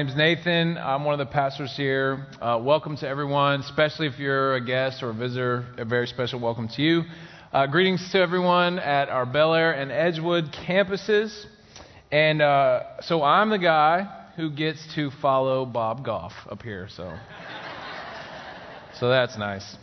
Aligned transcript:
Hey, 0.00 0.04
Mountain. 0.04 0.24
Morning, 0.24 0.40
everybody. 0.40 0.40
My 0.40 0.40
name 0.40 0.40
is 0.40 0.44
Nathan. 0.44 0.78
I'm 0.78 1.04
one 1.04 1.20
of 1.20 1.26
the 1.26 1.32
pastors 1.32 1.76
here. 1.76 2.26
Uh, 2.40 2.58
welcome 2.62 2.96
to 2.96 3.08
everyone, 3.08 3.60
especially 3.60 4.06
if 4.06 4.18
you're 4.18 4.54
a 4.54 4.64
guest 4.64 5.02
or 5.02 5.10
a 5.10 5.14
visitor. 5.14 5.66
A 5.76 5.84
very 5.84 6.06
special 6.06 6.40
welcome 6.40 6.68
to 6.68 6.82
you. 6.82 7.02
Uh, 7.52 7.66
greetings 7.66 8.10
to 8.12 8.18
everyone 8.18 8.78
at 8.78 9.10
our 9.10 9.26
Bel 9.26 9.54
Air 9.54 9.72
and 9.72 9.92
Edgewood 9.92 10.52
campuses. 10.66 11.44
And 12.10 12.40
uh, 12.40 13.02
so 13.02 13.22
I'm 13.22 13.50
the 13.50 13.58
guy 13.58 14.08
who 14.36 14.50
gets 14.50 14.94
to 14.94 15.10
follow 15.20 15.66
Bob 15.66 16.02
Goff 16.04 16.32
up 16.48 16.62
here. 16.62 16.88
So, 16.88 17.14
so 19.00 19.08
that's 19.10 19.36
nice. 19.36 19.76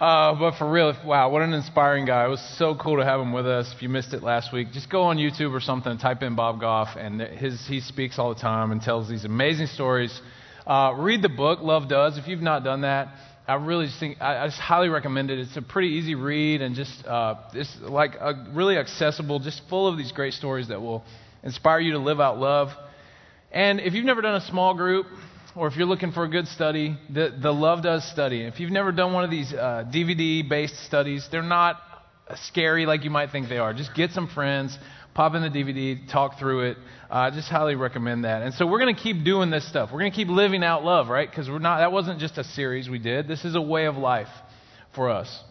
Uh, 0.00 0.34
but 0.34 0.56
for 0.56 0.70
real, 0.70 0.96
wow, 1.04 1.28
what 1.28 1.42
an 1.42 1.52
inspiring 1.52 2.06
guy. 2.06 2.24
It 2.24 2.30
was 2.30 2.40
so 2.56 2.74
cool 2.74 2.96
to 2.96 3.04
have 3.04 3.20
him 3.20 3.34
with 3.34 3.46
us. 3.46 3.70
If 3.76 3.82
you 3.82 3.90
missed 3.90 4.14
it 4.14 4.22
last 4.22 4.50
week, 4.50 4.72
just 4.72 4.88
go 4.88 5.02
on 5.02 5.18
YouTube 5.18 5.52
or 5.52 5.60
something, 5.60 5.98
type 5.98 6.22
in 6.22 6.34
Bob 6.34 6.58
Goff, 6.58 6.96
and 6.96 7.20
his, 7.20 7.62
he 7.66 7.80
speaks 7.80 8.18
all 8.18 8.32
the 8.32 8.40
time 8.40 8.72
and 8.72 8.80
tells 8.80 9.10
these 9.10 9.26
amazing 9.26 9.66
stories. 9.66 10.18
Uh, 10.66 10.94
read 10.96 11.20
the 11.20 11.28
book, 11.28 11.60
Love 11.60 11.86
Does. 11.86 12.16
If 12.16 12.28
you've 12.28 12.40
not 12.40 12.64
done 12.64 12.80
that, 12.80 13.08
I 13.46 13.56
really 13.56 13.88
just 13.88 14.00
think, 14.00 14.22
I, 14.22 14.38
I 14.38 14.46
just 14.46 14.58
highly 14.58 14.88
recommend 14.88 15.30
it. 15.30 15.38
It's 15.38 15.58
a 15.58 15.62
pretty 15.62 15.88
easy 15.88 16.14
read 16.14 16.62
and 16.62 16.74
just, 16.74 17.04
uh, 17.06 17.34
it's 17.52 17.76
like 17.82 18.14
a, 18.14 18.50
really 18.54 18.78
accessible, 18.78 19.38
just 19.40 19.60
full 19.68 19.86
of 19.86 19.98
these 19.98 20.12
great 20.12 20.32
stories 20.32 20.68
that 20.68 20.80
will 20.80 21.04
inspire 21.42 21.78
you 21.78 21.92
to 21.92 21.98
live 21.98 22.20
out 22.20 22.38
love. 22.38 22.68
And 23.52 23.80
if 23.80 23.92
you've 23.92 24.06
never 24.06 24.22
done 24.22 24.36
a 24.36 24.46
small 24.46 24.72
group, 24.72 25.08
or 25.56 25.66
if 25.66 25.76
you're 25.76 25.86
looking 25.86 26.12
for 26.12 26.24
a 26.24 26.28
good 26.28 26.46
study, 26.46 26.96
the, 27.12 27.36
the 27.40 27.52
Love 27.52 27.82
Does 27.82 28.08
study. 28.10 28.42
If 28.42 28.60
you've 28.60 28.70
never 28.70 28.92
done 28.92 29.12
one 29.12 29.24
of 29.24 29.30
these 29.30 29.52
uh, 29.52 29.84
DVD 29.92 30.48
based 30.48 30.76
studies, 30.84 31.26
they're 31.30 31.42
not 31.42 31.80
scary 32.44 32.86
like 32.86 33.04
you 33.04 33.10
might 33.10 33.30
think 33.30 33.48
they 33.48 33.58
are. 33.58 33.74
Just 33.74 33.94
get 33.94 34.10
some 34.12 34.28
friends, 34.28 34.78
pop 35.14 35.34
in 35.34 35.42
the 35.42 35.48
DVD, 35.48 36.10
talk 36.10 36.38
through 36.38 36.70
it. 36.70 36.76
I 37.10 37.28
uh, 37.28 37.30
just 37.32 37.48
highly 37.48 37.74
recommend 37.74 38.24
that. 38.24 38.42
And 38.42 38.54
so 38.54 38.66
we're 38.66 38.78
going 38.78 38.94
to 38.94 39.00
keep 39.00 39.24
doing 39.24 39.50
this 39.50 39.68
stuff. 39.68 39.90
We're 39.92 40.00
going 40.00 40.12
to 40.12 40.16
keep 40.16 40.28
living 40.28 40.62
out 40.62 40.84
love, 40.84 41.08
right? 41.08 41.28
Because 41.28 41.48
we're 41.48 41.58
not. 41.58 41.78
That 41.78 41.90
wasn't 41.90 42.20
just 42.20 42.38
a 42.38 42.44
series 42.44 42.88
we 42.88 43.00
did. 43.00 43.26
This 43.26 43.44
is 43.44 43.56
a 43.56 43.60
way 43.60 43.86
of 43.86 43.96
life 43.96 44.28
for 44.94 45.10
us. 45.10 45.42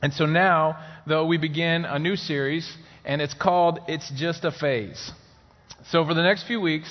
And 0.00 0.12
so 0.12 0.26
now, 0.26 0.78
though, 1.08 1.26
we 1.26 1.38
begin 1.38 1.84
a 1.84 1.98
new 1.98 2.14
series, 2.14 2.72
and 3.04 3.20
it's 3.20 3.34
called 3.34 3.80
"It's 3.88 4.08
Just 4.14 4.44
a 4.44 4.52
Phase." 4.52 5.10
So 5.90 6.04
for 6.04 6.14
the 6.14 6.22
next 6.22 6.46
few 6.46 6.60
weeks, 6.60 6.88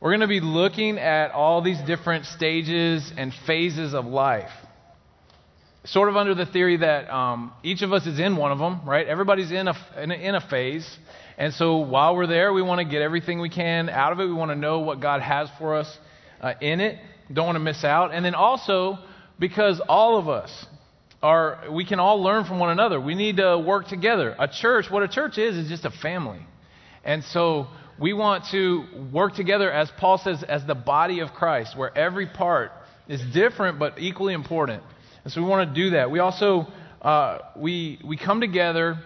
we're 0.00 0.10
going 0.10 0.20
to 0.20 0.26
be 0.26 0.40
looking 0.40 0.98
at 0.98 1.30
all 1.30 1.62
these 1.62 1.80
different 1.86 2.26
stages 2.26 3.12
and 3.16 3.32
phases 3.46 3.94
of 3.94 4.04
life. 4.04 4.50
Sort 5.84 6.08
of 6.08 6.16
under 6.16 6.34
the 6.34 6.46
theory 6.46 6.78
that 6.78 7.10
um, 7.14 7.52
each 7.62 7.82
of 7.82 7.92
us 7.92 8.06
is 8.06 8.18
in 8.18 8.36
one 8.36 8.52
of 8.52 8.58
them, 8.58 8.86
right? 8.86 9.06
Everybody's 9.06 9.52
in 9.52 9.68
a, 9.68 9.74
in 9.98 10.10
a, 10.10 10.14
in 10.14 10.34
a 10.34 10.40
phase. 10.40 10.98
And 11.36 11.52
so 11.52 11.78
while 11.78 12.16
we're 12.16 12.26
there, 12.26 12.52
we 12.52 12.62
want 12.62 12.78
to 12.78 12.84
get 12.84 13.02
everything 13.02 13.40
we 13.40 13.50
can 13.50 13.88
out 13.88 14.12
of 14.12 14.20
it. 14.20 14.26
We 14.26 14.32
want 14.32 14.50
to 14.50 14.56
know 14.56 14.80
what 14.80 15.00
God 15.00 15.20
has 15.20 15.48
for 15.58 15.76
us 15.76 15.98
uh, 16.40 16.54
in 16.60 16.80
it. 16.80 16.98
Don't 17.32 17.46
want 17.46 17.56
to 17.56 17.60
miss 17.60 17.84
out. 17.84 18.12
And 18.14 18.24
then 18.24 18.34
also, 18.34 18.98
because 19.38 19.80
all 19.88 20.18
of 20.18 20.28
us 20.28 20.66
are, 21.22 21.70
we 21.70 21.84
can 21.84 21.98
all 21.98 22.22
learn 22.22 22.44
from 22.44 22.58
one 22.58 22.70
another. 22.70 23.00
We 23.00 23.14
need 23.14 23.38
to 23.38 23.58
work 23.58 23.88
together. 23.88 24.36
A 24.38 24.48
church, 24.48 24.90
what 24.90 25.02
a 25.02 25.08
church 25.08 25.38
is, 25.38 25.56
is 25.56 25.68
just 25.68 25.84
a 25.84 25.90
family. 25.90 26.40
And 27.04 27.24
so 27.24 27.66
we 27.98 28.12
want 28.12 28.44
to 28.50 28.84
work 29.12 29.34
together, 29.34 29.70
as 29.70 29.90
Paul 29.98 30.18
says, 30.18 30.42
as 30.42 30.66
the 30.66 30.74
body 30.74 31.20
of 31.20 31.32
Christ, 31.32 31.76
where 31.76 31.96
every 31.96 32.26
part 32.26 32.72
is 33.08 33.20
different 33.32 33.78
but 33.78 33.98
equally 33.98 34.34
important. 34.34 34.82
And 35.24 35.32
so 35.32 35.42
we 35.42 35.48
want 35.48 35.68
to 35.68 35.74
do 35.74 35.90
that. 35.90 36.10
We 36.10 36.18
also 36.18 36.66
uh, 37.00 37.38
we 37.56 38.00
we 38.04 38.16
come 38.16 38.40
together 38.40 38.98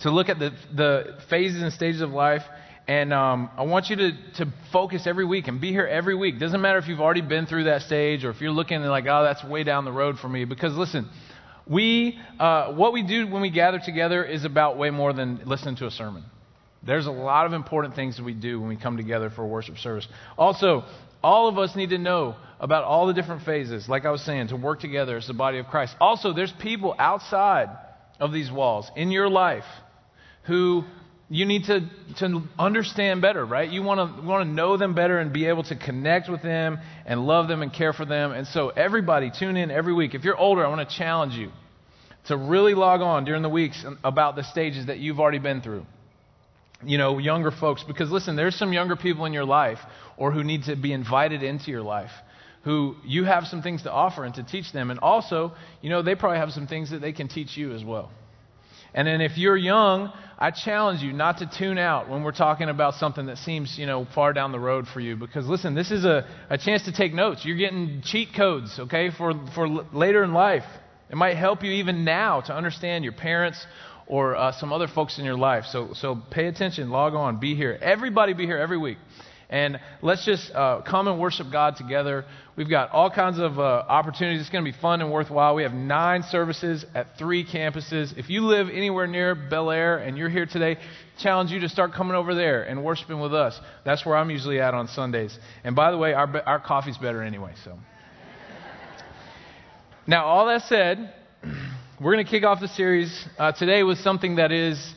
to 0.00 0.10
look 0.10 0.28
at 0.28 0.38
the 0.38 0.52
the 0.74 1.18
phases 1.28 1.62
and 1.62 1.72
stages 1.72 2.00
of 2.00 2.10
life. 2.10 2.42
And 2.88 3.12
um, 3.12 3.48
I 3.56 3.62
want 3.62 3.90
you 3.90 3.96
to, 3.96 4.12
to 4.38 4.52
focus 4.72 5.06
every 5.06 5.24
week 5.24 5.46
and 5.46 5.60
be 5.60 5.70
here 5.70 5.86
every 5.86 6.16
week. 6.16 6.40
Doesn't 6.40 6.60
matter 6.60 6.78
if 6.78 6.88
you've 6.88 7.00
already 7.00 7.20
been 7.20 7.46
through 7.46 7.64
that 7.64 7.82
stage 7.82 8.24
or 8.24 8.30
if 8.30 8.40
you're 8.40 8.50
looking 8.50 8.80
like, 8.82 9.04
oh, 9.08 9.22
that's 9.22 9.44
way 9.44 9.62
down 9.62 9.84
the 9.84 9.92
road 9.92 10.18
for 10.18 10.28
me. 10.28 10.44
Because 10.44 10.74
listen, 10.74 11.08
we 11.66 12.18
uh, 12.40 12.72
what 12.72 12.92
we 12.92 13.04
do 13.04 13.28
when 13.28 13.40
we 13.40 13.50
gather 13.50 13.78
together 13.78 14.24
is 14.24 14.44
about 14.44 14.76
way 14.76 14.90
more 14.90 15.12
than 15.12 15.42
listening 15.46 15.76
to 15.76 15.86
a 15.86 15.90
sermon. 15.92 16.24
There's 16.84 17.06
a 17.06 17.12
lot 17.12 17.46
of 17.46 17.52
important 17.52 17.94
things 17.94 18.16
that 18.16 18.24
we 18.24 18.34
do 18.34 18.58
when 18.58 18.68
we 18.68 18.76
come 18.76 18.96
together 18.96 19.30
for 19.30 19.42
a 19.42 19.46
worship 19.46 19.78
service. 19.78 20.06
Also, 20.36 20.84
all 21.22 21.48
of 21.48 21.56
us 21.56 21.76
need 21.76 21.90
to 21.90 21.98
know 21.98 22.34
about 22.58 22.84
all 22.84 23.06
the 23.06 23.12
different 23.12 23.42
phases, 23.42 23.88
like 23.88 24.04
I 24.04 24.10
was 24.10 24.24
saying, 24.24 24.48
to 24.48 24.56
work 24.56 24.80
together 24.80 25.16
as 25.16 25.26
the 25.26 25.34
body 25.34 25.58
of 25.58 25.66
Christ. 25.66 25.94
Also, 26.00 26.32
there's 26.32 26.52
people 26.60 26.94
outside 26.98 27.68
of 28.18 28.32
these 28.32 28.50
walls 28.50 28.90
in 28.96 29.10
your 29.10 29.28
life 29.28 29.64
who 30.46 30.82
you 31.28 31.46
need 31.46 31.64
to, 31.64 31.88
to 32.18 32.42
understand 32.58 33.22
better, 33.22 33.44
right? 33.44 33.70
You 33.70 33.82
want 33.82 34.16
to 34.16 34.26
want 34.26 34.46
to 34.46 34.52
know 34.52 34.76
them 34.76 34.94
better 34.94 35.18
and 35.18 35.32
be 35.32 35.46
able 35.46 35.62
to 35.64 35.76
connect 35.76 36.28
with 36.28 36.42
them 36.42 36.78
and 37.06 37.26
love 37.26 37.48
them 37.48 37.62
and 37.62 37.72
care 37.72 37.92
for 37.92 38.04
them. 38.04 38.32
And 38.32 38.46
so, 38.48 38.70
everybody, 38.70 39.30
tune 39.30 39.56
in 39.56 39.70
every 39.70 39.94
week. 39.94 40.14
If 40.14 40.24
you're 40.24 40.36
older, 40.36 40.66
I 40.66 40.68
want 40.68 40.88
to 40.88 40.96
challenge 40.96 41.34
you 41.34 41.50
to 42.26 42.36
really 42.36 42.74
log 42.74 43.00
on 43.00 43.24
during 43.24 43.42
the 43.42 43.48
weeks 43.48 43.84
about 44.04 44.36
the 44.36 44.44
stages 44.44 44.86
that 44.86 44.98
you've 44.98 45.20
already 45.20 45.38
been 45.38 45.60
through 45.62 45.86
you 46.84 46.98
know, 46.98 47.18
younger 47.18 47.50
folks, 47.50 47.84
because 47.84 48.10
listen, 48.10 48.36
there's 48.36 48.56
some 48.56 48.72
younger 48.72 48.96
people 48.96 49.24
in 49.24 49.32
your 49.32 49.44
life 49.44 49.78
or 50.16 50.32
who 50.32 50.44
need 50.44 50.64
to 50.64 50.76
be 50.76 50.92
invited 50.92 51.42
into 51.42 51.70
your 51.70 51.82
life 51.82 52.10
who 52.64 52.94
you 53.04 53.24
have 53.24 53.44
some 53.46 53.62
things 53.62 53.82
to 53.82 53.90
offer 53.90 54.24
and 54.24 54.34
to 54.34 54.42
teach 54.42 54.72
them. 54.72 54.90
And 54.90 55.00
also, 55.00 55.52
you 55.80 55.90
know, 55.90 56.02
they 56.02 56.14
probably 56.14 56.38
have 56.38 56.52
some 56.52 56.66
things 56.66 56.90
that 56.90 57.00
they 57.00 57.12
can 57.12 57.28
teach 57.28 57.56
you 57.56 57.72
as 57.74 57.84
well. 57.84 58.10
And 58.94 59.08
then 59.08 59.20
if 59.20 59.38
you're 59.38 59.56
young, 59.56 60.12
I 60.38 60.50
challenge 60.50 61.02
you 61.02 61.12
not 61.12 61.38
to 61.38 61.50
tune 61.58 61.78
out 61.78 62.10
when 62.10 62.22
we're 62.22 62.32
talking 62.32 62.68
about 62.68 62.94
something 62.94 63.26
that 63.26 63.38
seems, 63.38 63.78
you 63.78 63.86
know, 63.86 64.06
far 64.14 64.32
down 64.32 64.52
the 64.52 64.60
road 64.60 64.86
for 64.86 65.00
you. 65.00 65.16
Because 65.16 65.46
listen, 65.46 65.74
this 65.74 65.90
is 65.90 66.04
a, 66.04 66.26
a 66.50 66.58
chance 66.58 66.84
to 66.84 66.92
take 66.92 67.14
notes. 67.14 67.44
You're 67.44 67.56
getting 67.56 68.02
cheat 68.04 68.34
codes, 68.36 68.78
okay, 68.78 69.10
for, 69.10 69.32
for 69.54 69.66
later 69.68 70.22
in 70.22 70.32
life. 70.32 70.64
It 71.10 71.16
might 71.16 71.36
help 71.36 71.62
you 71.62 71.72
even 71.72 72.04
now 72.04 72.42
to 72.42 72.54
understand 72.54 73.04
your 73.04 73.12
parents 73.12 73.66
or 74.06 74.36
uh, 74.36 74.52
some 74.52 74.72
other 74.72 74.88
folks 74.88 75.18
in 75.18 75.24
your 75.24 75.36
life. 75.36 75.64
So, 75.70 75.90
so 75.94 76.20
pay 76.30 76.46
attention, 76.46 76.90
log 76.90 77.14
on, 77.14 77.40
be 77.40 77.54
here. 77.54 77.78
Everybody 77.80 78.34
be 78.34 78.46
here 78.46 78.58
every 78.58 78.78
week. 78.78 78.98
And 79.52 79.78
let's 80.00 80.24
just 80.24 80.50
uh, 80.54 80.80
come 80.80 81.08
and 81.08 81.20
worship 81.20 81.48
God 81.52 81.76
together. 81.76 82.24
We've 82.56 82.70
got 82.70 82.90
all 82.90 83.10
kinds 83.10 83.38
of 83.38 83.58
uh, 83.58 83.84
opportunities. 83.86 84.40
It's 84.40 84.48
going 84.48 84.64
to 84.64 84.72
be 84.72 84.78
fun 84.78 85.02
and 85.02 85.12
worthwhile. 85.12 85.54
We 85.54 85.62
have 85.64 85.74
nine 85.74 86.22
services 86.22 86.86
at 86.94 87.18
three 87.18 87.44
campuses. 87.44 88.16
If 88.16 88.30
you 88.30 88.46
live 88.46 88.68
anywhere 88.70 89.06
near 89.06 89.34
Bel 89.34 89.70
Air 89.70 89.98
and 89.98 90.16
you're 90.16 90.30
here 90.30 90.46
today, 90.46 90.78
challenge 91.18 91.50
you 91.50 91.60
to 91.60 91.68
start 91.68 91.92
coming 91.92 92.14
over 92.14 92.34
there 92.34 92.62
and 92.62 92.82
worshiping 92.82 93.20
with 93.20 93.34
us. 93.34 93.60
That's 93.84 94.06
where 94.06 94.16
I'm 94.16 94.30
usually 94.30 94.58
at 94.58 94.72
on 94.72 94.88
Sundays. 94.88 95.38
And 95.64 95.76
by 95.76 95.90
the 95.90 95.98
way, 95.98 96.14
our, 96.14 96.34
our 96.46 96.58
coffee's 96.58 96.96
better 96.96 97.22
anyway. 97.22 97.52
So, 97.62 97.78
now 100.06 100.24
all 100.24 100.46
that 100.46 100.62
said. 100.62 101.12
We're 102.02 102.14
going 102.14 102.24
to 102.24 102.30
kick 102.30 102.42
off 102.42 102.58
the 102.58 102.66
series 102.66 103.28
uh, 103.38 103.52
today 103.52 103.84
with 103.84 103.98
something 103.98 104.34
that 104.36 104.50
is 104.50 104.92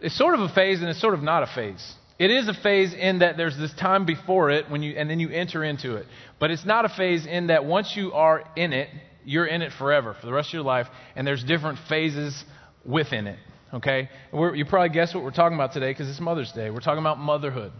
it's 0.00 0.16
sort 0.16 0.34
of 0.34 0.40
a 0.40 0.48
phase 0.48 0.80
and 0.80 0.88
it's 0.88 1.00
sort 1.02 1.12
of 1.12 1.22
not 1.22 1.42
a 1.42 1.46
phase. 1.48 1.94
It 2.18 2.30
is 2.30 2.48
a 2.48 2.54
phase 2.54 2.94
in 2.94 3.18
that 3.18 3.36
there's 3.36 3.58
this 3.58 3.74
time 3.74 4.06
before 4.06 4.48
it 4.48 4.70
when 4.70 4.82
you 4.82 4.96
and 4.96 5.10
then 5.10 5.20
you 5.20 5.28
enter 5.28 5.62
into 5.62 5.96
it. 5.96 6.06
But 6.38 6.50
it's 6.50 6.64
not 6.64 6.86
a 6.86 6.88
phase 6.88 7.26
in 7.26 7.48
that 7.48 7.66
once 7.66 7.94
you 7.94 8.14
are 8.14 8.42
in 8.56 8.72
it, 8.72 8.88
you're 9.22 9.44
in 9.44 9.60
it 9.60 9.70
forever 9.74 10.16
for 10.18 10.24
the 10.24 10.32
rest 10.32 10.48
of 10.48 10.54
your 10.54 10.62
life 10.62 10.86
and 11.14 11.26
there's 11.26 11.44
different 11.44 11.78
phases 11.90 12.42
within 12.86 13.26
it. 13.26 13.38
Okay? 13.74 14.08
You 14.32 14.64
probably 14.66 14.88
guess 14.88 15.14
what 15.14 15.24
we're 15.24 15.32
talking 15.32 15.56
about 15.56 15.74
today 15.74 15.90
because 15.90 16.08
it's 16.08 16.20
Mother's 16.20 16.52
Day. 16.52 16.70
We're 16.70 16.80
talking 16.80 17.02
about 17.02 17.18
motherhood. 17.18 17.72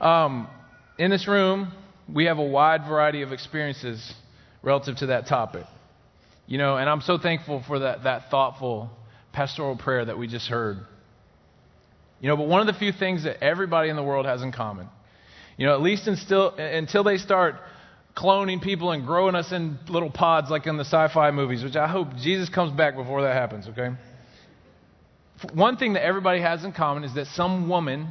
Um, 0.00 0.48
in 0.98 1.08
this 1.08 1.28
room, 1.28 1.72
we 2.12 2.24
have 2.24 2.38
a 2.38 2.44
wide 2.44 2.80
variety 2.88 3.22
of 3.22 3.30
experiences 3.30 4.12
relative 4.64 4.96
to 4.96 5.06
that 5.06 5.28
topic. 5.28 5.66
You 6.46 6.58
know, 6.58 6.76
and 6.76 6.88
I'm 6.88 7.00
so 7.00 7.18
thankful 7.18 7.62
for 7.66 7.80
that, 7.80 8.04
that 8.04 8.30
thoughtful 8.30 8.90
pastoral 9.32 9.76
prayer 9.76 10.04
that 10.04 10.18
we 10.18 10.26
just 10.26 10.48
heard. 10.48 10.78
You 12.20 12.28
know, 12.28 12.36
but 12.36 12.48
one 12.48 12.60
of 12.60 12.66
the 12.66 12.78
few 12.78 12.92
things 12.92 13.24
that 13.24 13.42
everybody 13.42 13.88
in 13.88 13.96
the 13.96 14.02
world 14.02 14.26
has 14.26 14.42
in 14.42 14.52
common, 14.52 14.88
you 15.56 15.66
know, 15.66 15.74
at 15.74 15.82
least 15.82 16.06
until, 16.06 16.50
until 16.54 17.04
they 17.04 17.18
start 17.18 17.56
cloning 18.16 18.62
people 18.62 18.92
and 18.92 19.04
growing 19.04 19.34
us 19.34 19.52
in 19.52 19.78
little 19.88 20.10
pods 20.10 20.50
like 20.50 20.66
in 20.66 20.76
the 20.76 20.84
sci 20.84 21.08
fi 21.12 21.30
movies, 21.30 21.64
which 21.64 21.76
I 21.76 21.88
hope 21.88 22.16
Jesus 22.16 22.48
comes 22.48 22.72
back 22.72 22.94
before 22.94 23.22
that 23.22 23.34
happens, 23.34 23.68
okay? 23.68 23.90
One 25.52 25.76
thing 25.76 25.94
that 25.94 26.04
everybody 26.04 26.40
has 26.40 26.64
in 26.64 26.72
common 26.72 27.04
is 27.04 27.14
that 27.14 27.26
some 27.28 27.68
woman 27.68 28.08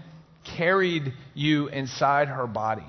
carried 0.58 1.14
you 1.34 1.68
inside 1.70 2.28
her 2.28 2.48
body. 2.48 2.86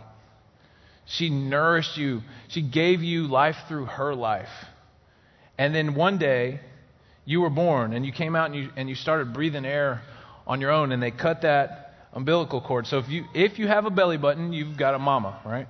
She 1.06 1.31
nourished 1.31 1.96
you, 1.96 2.23
she 2.49 2.62
gave 2.62 3.02
you 3.02 3.29
life 3.29 3.56
through 3.69 3.87
her 3.87 4.14
life. 4.14 4.49
And 5.59 5.75
then 5.75 5.95
one 5.95 6.19
day, 6.19 6.61
you 7.25 7.41
were 7.41 7.51
born 7.51 7.93
and 7.93 8.05
you 8.05 8.12
came 8.12 8.37
out 8.37 8.51
and 8.51 8.56
you, 8.56 8.71
and 8.77 8.89
you 8.89 8.95
started 8.95 9.33
breathing 9.33 9.65
air 9.65 10.03
on 10.47 10.61
your 10.61 10.71
own, 10.71 10.93
and 10.93 11.03
they 11.03 11.11
cut 11.11 11.43
that 11.43 11.95
umbilical 12.12 12.61
cord. 12.61 12.87
So 12.87 12.99
if 12.99 13.09
you, 13.09 13.25
if 13.35 13.59
you 13.59 13.67
have 13.67 13.87
a 13.87 13.91
belly 13.91 14.19
button, 14.19 14.53
you've 14.53 14.77
got 14.77 14.95
a 14.95 14.99
mama, 14.99 15.41
right? 15.45 15.67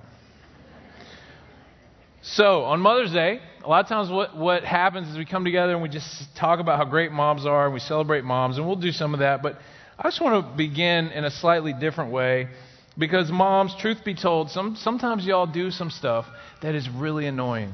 So 2.21 2.63
on 2.63 2.81
Mother's 2.81 3.13
Day, 3.13 3.39
a 3.63 3.69
lot 3.69 3.85
of 3.85 3.87
times 3.87 4.09
what, 4.09 4.35
what 4.35 4.63
happens 4.63 5.07
is 5.09 5.17
we 5.17 5.25
come 5.25 5.45
together 5.45 5.73
and 5.73 5.81
we 5.81 5.89
just 5.89 6.35
talk 6.35 6.59
about 6.59 6.77
how 6.77 6.85
great 6.85 7.11
moms 7.11 7.45
are 7.45 7.65
and 7.65 7.73
we 7.73 7.79
celebrate 7.79 8.23
moms, 8.23 8.57
and 8.57 8.67
we'll 8.67 8.75
do 8.75 8.91
some 8.91 9.13
of 9.13 9.21
that. 9.21 9.41
But 9.41 9.59
I 9.97 10.03
just 10.03 10.19
want 10.19 10.45
to 10.45 10.57
begin 10.57 11.07
in 11.09 11.23
a 11.23 11.31
slightly 11.31 11.71
different 11.71 12.11
way 12.11 12.49
because, 12.97 13.31
moms, 13.31 13.73
truth 13.79 14.03
be 14.03 14.13
told, 14.13 14.49
some, 14.49 14.75
sometimes 14.75 15.25
y'all 15.25 15.47
do 15.47 15.71
some 15.71 15.89
stuff 15.89 16.25
that 16.61 16.75
is 16.75 16.89
really 16.89 17.27
annoying. 17.27 17.73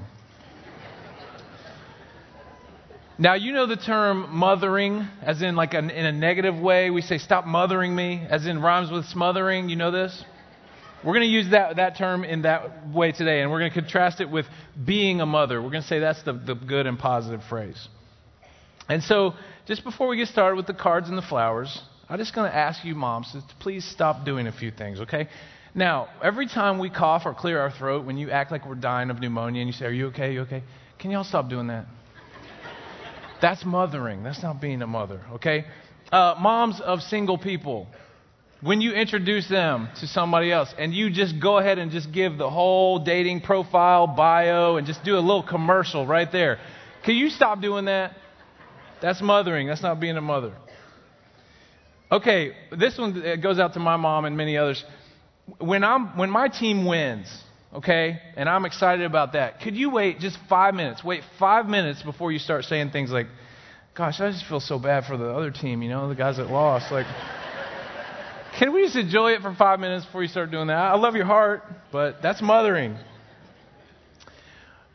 Now, 3.22 3.36
you 3.36 3.54
know 3.54 3.68
the 3.68 3.78
term 3.78 4.36
mothering, 4.36 5.08
as 5.22 5.44
in 5.44 5.56
like 5.56 5.76
an, 5.76 5.92
in 5.92 6.08
a 6.08 6.12
negative 6.12 6.58
way. 6.58 6.90
We 6.90 7.04
say, 7.04 7.20
stop 7.20 7.46
mothering 7.46 7.96
me, 7.96 8.26
as 8.28 8.48
in 8.48 8.60
rhymes 8.60 8.90
with 8.90 9.06
smothering. 9.06 9.70
You 9.70 9.76
know 9.76 9.92
this? 9.92 10.26
We're 11.04 11.14
going 11.14 11.28
to 11.28 11.32
use 11.32 11.52
that, 11.52 11.76
that 11.76 12.00
term 12.00 12.24
in 12.24 12.42
that 12.42 12.88
way 12.88 13.12
today, 13.12 13.44
and 13.44 13.52
we're 13.52 13.60
going 13.60 13.70
to 13.70 13.80
contrast 13.80 14.22
it 14.22 14.30
with 14.32 14.48
being 14.84 15.22
a 15.22 15.28
mother. 15.28 15.62
We're 15.62 15.70
going 15.70 15.84
to 15.84 15.88
say 15.88 16.00
that's 16.00 16.24
the, 16.24 16.34
the 16.34 16.56
good 16.56 16.88
and 16.88 16.98
positive 16.98 17.44
phrase. 17.44 17.90
And 18.90 19.04
so, 19.04 19.34
just 19.68 19.84
before 19.84 20.08
we 20.08 20.18
get 20.18 20.28
started 20.28 20.56
with 20.56 20.66
the 20.66 20.74
cards 20.74 21.08
and 21.08 21.16
the 21.16 21.22
flowers, 21.22 21.80
I'm 22.10 22.18
just 22.18 22.34
going 22.34 22.50
to 22.50 22.58
ask 22.58 22.84
you, 22.84 22.96
moms, 22.96 23.34
to 23.34 23.44
please 23.60 23.86
stop 23.86 24.26
doing 24.26 24.48
a 24.48 24.52
few 24.52 24.72
things, 24.72 25.00
okay? 25.00 25.30
Now, 25.76 26.08
every 26.24 26.48
time 26.48 26.80
we 26.80 26.90
cough 26.90 27.28
or 27.28 27.36
clear 27.36 27.60
our 27.60 27.70
throat, 27.70 28.04
when 28.04 28.18
you 28.18 28.32
act 28.32 28.52
like 28.52 28.66
we're 28.66 28.74
dying 28.74 29.12
of 29.12 29.20
pneumonia 29.20 29.62
and 29.62 29.68
you 29.68 29.74
say, 29.74 29.86
Are 29.86 29.92
you 29.92 30.08
okay? 30.08 30.30
Are 30.30 30.32
you 30.32 30.42
okay? 30.42 30.64
Can 30.98 31.12
y'all 31.12 31.24
stop 31.24 31.50
doing 31.50 31.68
that? 31.68 31.86
That's 33.42 33.66
mothering. 33.66 34.24
That's 34.24 34.44
not 34.44 34.62
being 34.62 34.82
a 34.82 34.88
mother, 34.88 35.22
okay? 35.34 35.66
Uh, 36.12 36.36
moms 36.40 36.80
of 36.80 37.02
single 37.02 37.38
people, 37.38 37.88
when 38.62 38.82
you 38.82 38.92
introduce 38.94 39.50
them 39.50 39.90
to 40.00 40.08
somebody 40.08 40.52
else 40.52 40.74
and 40.78 40.94
you 40.94 41.10
just 41.10 41.40
go 41.42 41.58
ahead 41.58 41.80
and 41.80 41.92
just 41.92 42.12
give 42.12 42.38
the 42.38 42.50
whole 42.50 43.00
dating 43.00 43.42
profile, 43.42 44.06
bio, 44.08 44.78
and 44.78 44.86
just 44.86 45.04
do 45.04 45.16
a 45.16 45.20
little 45.20 45.44
commercial 45.44 46.06
right 46.06 46.32
there, 46.32 46.60
can 47.04 47.16
you 47.16 47.30
stop 47.30 47.62
doing 47.62 47.86
that? 47.86 48.16
That's 49.02 49.22
mothering. 49.22 49.68
That's 49.68 49.82
not 49.82 50.00
being 50.00 50.18
a 50.18 50.22
mother. 50.22 50.54
Okay, 52.12 52.52
this 52.78 52.98
one 52.98 53.40
goes 53.42 53.58
out 53.58 53.74
to 53.74 53.80
my 53.80 53.96
mom 53.96 54.26
and 54.26 54.38
many 54.38 54.58
others. 54.58 54.84
When, 55.58 55.84
I'm, 55.84 56.16
when 56.18 56.30
my 56.30 56.50
team 56.50 56.86
wins, 56.86 57.28
okay? 57.74 58.20
And 58.36 58.50
I'm 58.50 58.66
excited 58.66 59.06
about 59.06 59.34
that. 59.34 59.62
Could 59.62 59.76
you 59.76 59.90
wait 59.90 60.20
just 60.20 60.38
five 60.50 60.74
minutes? 60.74 61.04
Wait 61.04 61.24
five 61.40 61.66
minutes 61.68 62.02
before 62.02 62.32
you 62.32 62.40
start 62.40 62.66
saying 62.66 62.92
things 62.92 63.12
like, 63.12 63.28
gosh, 63.96 64.20
I 64.20 64.32
just 64.32 64.46
feel 64.46 64.60
so 64.60 64.80
bad 64.80 65.06
for 65.06 65.18
the 65.18 65.30
other 65.30 65.52
team, 65.52 65.82
you 65.82 65.90
know, 65.90 66.08
the 66.10 66.16
guys 66.16 66.38
that 66.38 66.50
lost. 66.50 66.92
Like, 66.92 67.08
can 68.60 68.74
we 68.74 68.84
just 68.84 68.96
enjoy 68.96 69.32
it 69.32 69.42
for 69.42 69.54
five 69.56 69.80
minutes 69.80 70.06
before 70.06 70.24
you 70.24 70.30
start 70.30 70.52
doing 70.52 70.68
that? 70.68 70.78
I 70.78 70.96
love 70.96 71.16
your 71.16 71.26
heart, 71.26 71.64
but 71.92 72.22
that's 72.22 72.42
mothering. 72.42 72.98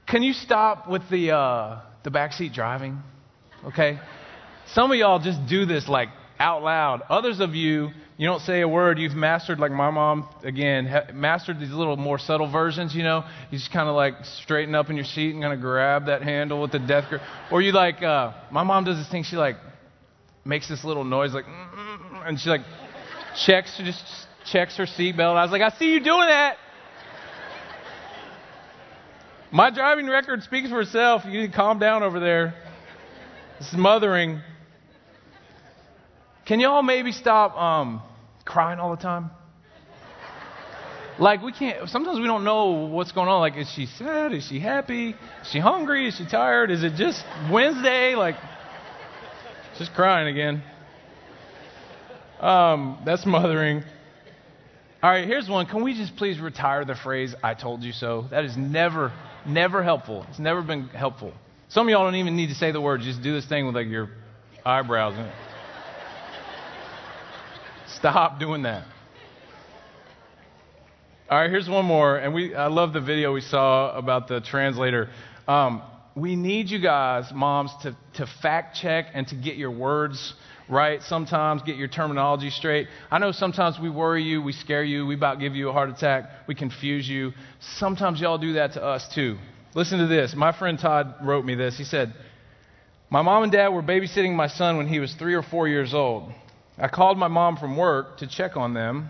Can 0.06 0.22
you 0.22 0.32
stop 0.32 0.88
with 0.88 1.02
the, 1.10 1.32
uh, 1.32 1.80
the 2.04 2.10
backseat 2.10 2.54
driving? 2.54 3.02
Okay? 3.64 3.98
Some 4.68 4.90
of 4.90 4.96
y'all 4.96 5.18
just 5.18 5.46
do 5.48 5.66
this 5.66 5.88
like 5.88 6.08
out 6.38 6.62
loud. 6.62 7.02
Others 7.08 7.40
of 7.40 7.54
you, 7.54 7.90
you 8.18 8.26
don't 8.26 8.40
say 8.40 8.62
a 8.62 8.68
word. 8.68 8.98
You've 8.98 9.14
mastered, 9.14 9.58
like 9.58 9.72
my 9.72 9.90
mom, 9.90 10.28
again, 10.42 10.86
ha- 10.86 11.12
mastered 11.12 11.60
these 11.60 11.70
little 11.70 11.98
more 11.98 12.18
subtle 12.18 12.50
versions, 12.50 12.94
you 12.94 13.02
know. 13.02 13.24
You 13.50 13.58
just 13.58 13.70
kind 13.70 13.88
of 13.88 13.94
like 13.94 14.14
straighten 14.24 14.74
up 14.74 14.88
in 14.88 14.96
your 14.96 15.04
seat 15.04 15.34
and 15.34 15.42
kind 15.42 15.52
of 15.52 15.60
grab 15.60 16.06
that 16.06 16.22
handle 16.22 16.62
with 16.62 16.72
the 16.72 16.78
death 16.78 17.10
grip. 17.10 17.20
Or 17.52 17.60
you 17.60 17.72
like, 17.72 18.02
uh, 18.02 18.32
my 18.50 18.62
mom 18.62 18.84
does 18.84 18.96
this 18.96 19.08
thing, 19.08 19.22
she 19.22 19.36
like 19.36 19.56
makes 20.46 20.66
this 20.68 20.82
little 20.82 21.04
noise, 21.04 21.34
like, 21.34 21.44
and 22.24 22.40
she 22.40 22.48
like 22.48 22.62
checks, 23.44 23.76
just 23.76 24.04
checks 24.50 24.76
her 24.78 24.86
seatbelt. 24.86 25.36
I 25.36 25.42
was 25.42 25.50
like, 25.50 25.62
I 25.62 25.70
see 25.76 25.92
you 25.92 26.00
doing 26.00 26.28
that. 26.28 26.56
My 29.52 29.70
driving 29.70 30.06
record 30.06 30.42
speaks 30.42 30.70
for 30.70 30.80
itself. 30.80 31.22
You 31.26 31.40
need 31.40 31.50
to 31.50 31.56
calm 31.56 31.78
down 31.78 32.02
over 32.02 32.18
there. 32.18 32.54
Mothering. 33.74 34.40
Can 36.46 36.60
y'all 36.60 36.82
maybe 36.82 37.10
stop 37.10 37.56
um, 37.56 38.02
crying 38.44 38.78
all 38.78 38.94
the 38.94 39.02
time? 39.02 39.30
Like 41.18 41.42
we 41.42 41.52
can't. 41.52 41.88
Sometimes 41.88 42.20
we 42.20 42.26
don't 42.26 42.44
know 42.44 42.86
what's 42.86 43.10
going 43.10 43.28
on. 43.28 43.40
Like, 43.40 43.56
is 43.56 43.70
she 43.74 43.86
sad? 43.86 44.32
Is 44.32 44.46
she 44.46 44.60
happy? 44.60 45.10
Is 45.10 45.50
she 45.50 45.58
hungry? 45.58 46.08
Is 46.08 46.16
she 46.16 46.26
tired? 46.26 46.70
Is 46.70 46.84
it 46.84 46.94
just 46.94 47.24
Wednesday? 47.50 48.14
Like, 48.14 48.36
just 49.78 49.92
crying 49.94 50.28
again. 50.28 50.62
Um, 52.38 53.02
that's 53.04 53.24
mothering. 53.24 53.82
All 55.02 55.10
right, 55.10 55.26
here's 55.26 55.48
one. 55.48 55.66
Can 55.66 55.82
we 55.82 55.94
just 55.94 56.16
please 56.16 56.38
retire 56.38 56.84
the 56.84 56.94
phrase 56.94 57.34
"I 57.42 57.54
told 57.54 57.82
you 57.82 57.92
so"? 57.92 58.26
That 58.30 58.44
is 58.44 58.56
never, 58.56 59.12
never 59.46 59.82
helpful. 59.82 60.26
It's 60.28 60.38
never 60.38 60.62
been 60.62 60.88
helpful. 60.88 61.32
Some 61.68 61.88
of 61.88 61.90
y'all 61.90 62.04
don't 62.04 62.16
even 62.16 62.36
need 62.36 62.48
to 62.48 62.54
say 62.54 62.70
the 62.72 62.80
word 62.80 63.00
Just 63.00 63.22
do 63.22 63.32
this 63.32 63.46
thing 63.46 63.66
with 63.66 63.74
like 63.74 63.88
your 63.88 64.10
eyebrows. 64.64 65.16
Stop 67.88 68.40
doing 68.40 68.62
that. 68.62 68.84
All 71.28 71.38
right, 71.38 71.50
here's 71.50 71.68
one 71.68 71.84
more, 71.84 72.16
and 72.16 72.34
we 72.34 72.54
I 72.54 72.68
love 72.68 72.92
the 72.92 73.00
video 73.00 73.32
we 73.32 73.40
saw 73.40 73.96
about 73.96 74.28
the 74.28 74.40
translator. 74.40 75.08
Um, 75.48 75.82
we 76.14 76.34
need 76.34 76.70
you 76.70 76.80
guys, 76.80 77.30
moms, 77.34 77.72
to, 77.82 77.96
to 78.14 78.26
fact 78.42 78.76
check 78.76 79.06
and 79.12 79.26
to 79.28 79.34
get 79.34 79.56
your 79.56 79.70
words 79.70 80.34
right. 80.68 81.02
Sometimes 81.02 81.62
get 81.62 81.76
your 81.76 81.88
terminology 81.88 82.50
straight. 82.50 82.88
I 83.10 83.18
know 83.18 83.32
sometimes 83.32 83.78
we 83.78 83.90
worry 83.90 84.22
you, 84.22 84.40
we 84.42 84.52
scare 84.52 84.82
you, 84.82 85.06
we 85.06 85.14
about 85.14 85.38
give 85.38 85.54
you 85.54 85.68
a 85.68 85.72
heart 85.72 85.90
attack, 85.90 86.30
we 86.48 86.54
confuse 86.54 87.08
you. 87.08 87.32
Sometimes 87.60 88.20
y'all 88.20 88.38
do 88.38 88.54
that 88.54 88.72
to 88.72 88.82
us 88.82 89.08
too. 89.14 89.36
Listen 89.74 89.98
to 89.98 90.06
this. 90.06 90.34
My 90.34 90.56
friend 90.56 90.78
Todd 90.78 91.14
wrote 91.22 91.44
me 91.44 91.54
this. 91.54 91.76
He 91.76 91.84
said, 91.84 92.14
My 93.10 93.22
mom 93.22 93.42
and 93.42 93.52
dad 93.52 93.68
were 93.68 93.82
babysitting 93.82 94.34
my 94.34 94.48
son 94.48 94.76
when 94.76 94.88
he 94.88 94.98
was 94.98 95.12
three 95.14 95.34
or 95.34 95.42
four 95.42 95.68
years 95.68 95.92
old. 95.92 96.32
I 96.78 96.88
called 96.88 97.18
my 97.18 97.28
mom 97.28 97.56
from 97.56 97.76
work 97.76 98.18
to 98.18 98.26
check 98.26 98.56
on 98.56 98.74
them. 98.74 99.08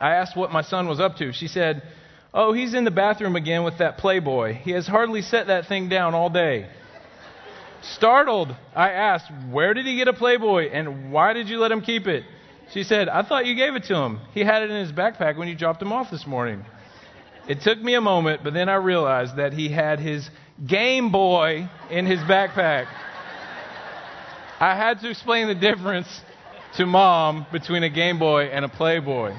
I 0.00 0.14
asked 0.14 0.36
what 0.36 0.52
my 0.52 0.62
son 0.62 0.86
was 0.86 1.00
up 1.00 1.16
to. 1.16 1.32
She 1.32 1.48
said, 1.48 1.82
Oh, 2.32 2.52
he's 2.52 2.74
in 2.74 2.84
the 2.84 2.90
bathroom 2.90 3.34
again 3.34 3.64
with 3.64 3.78
that 3.78 3.98
Playboy. 3.98 4.54
He 4.54 4.72
has 4.72 4.86
hardly 4.86 5.22
set 5.22 5.46
that 5.48 5.66
thing 5.66 5.88
down 5.88 6.14
all 6.14 6.28
day. 6.28 6.68
Startled, 7.82 8.54
I 8.74 8.90
asked, 8.90 9.30
Where 9.50 9.74
did 9.74 9.86
he 9.86 9.96
get 9.96 10.08
a 10.08 10.12
Playboy 10.12 10.70
and 10.70 11.10
why 11.12 11.32
did 11.32 11.48
you 11.48 11.58
let 11.58 11.72
him 11.72 11.80
keep 11.80 12.06
it? 12.06 12.24
She 12.72 12.82
said, 12.82 13.08
I 13.08 13.22
thought 13.22 13.46
you 13.46 13.54
gave 13.54 13.74
it 13.74 13.84
to 13.84 13.96
him. 13.96 14.20
He 14.34 14.40
had 14.40 14.62
it 14.62 14.70
in 14.70 14.80
his 14.80 14.92
backpack 14.92 15.36
when 15.36 15.48
you 15.48 15.54
dropped 15.54 15.80
him 15.80 15.92
off 15.92 16.10
this 16.10 16.26
morning. 16.26 16.64
It 17.48 17.60
took 17.60 17.80
me 17.80 17.94
a 17.94 18.00
moment, 18.00 18.42
but 18.42 18.54
then 18.54 18.68
I 18.68 18.74
realized 18.74 19.36
that 19.36 19.52
he 19.52 19.68
had 19.68 20.00
his 20.00 20.28
Game 20.66 21.12
Boy 21.12 21.68
in 21.90 22.06
his 22.06 22.18
backpack. 22.20 22.86
I 24.58 24.74
had 24.74 25.00
to 25.00 25.10
explain 25.10 25.46
the 25.46 25.54
difference 25.54 26.08
to 26.76 26.84
mom 26.84 27.46
between 27.52 27.82
a 27.82 27.88
Game 27.88 28.18
Boy 28.18 28.44
and 28.44 28.64
a 28.64 28.68
Playboy. 28.68 29.34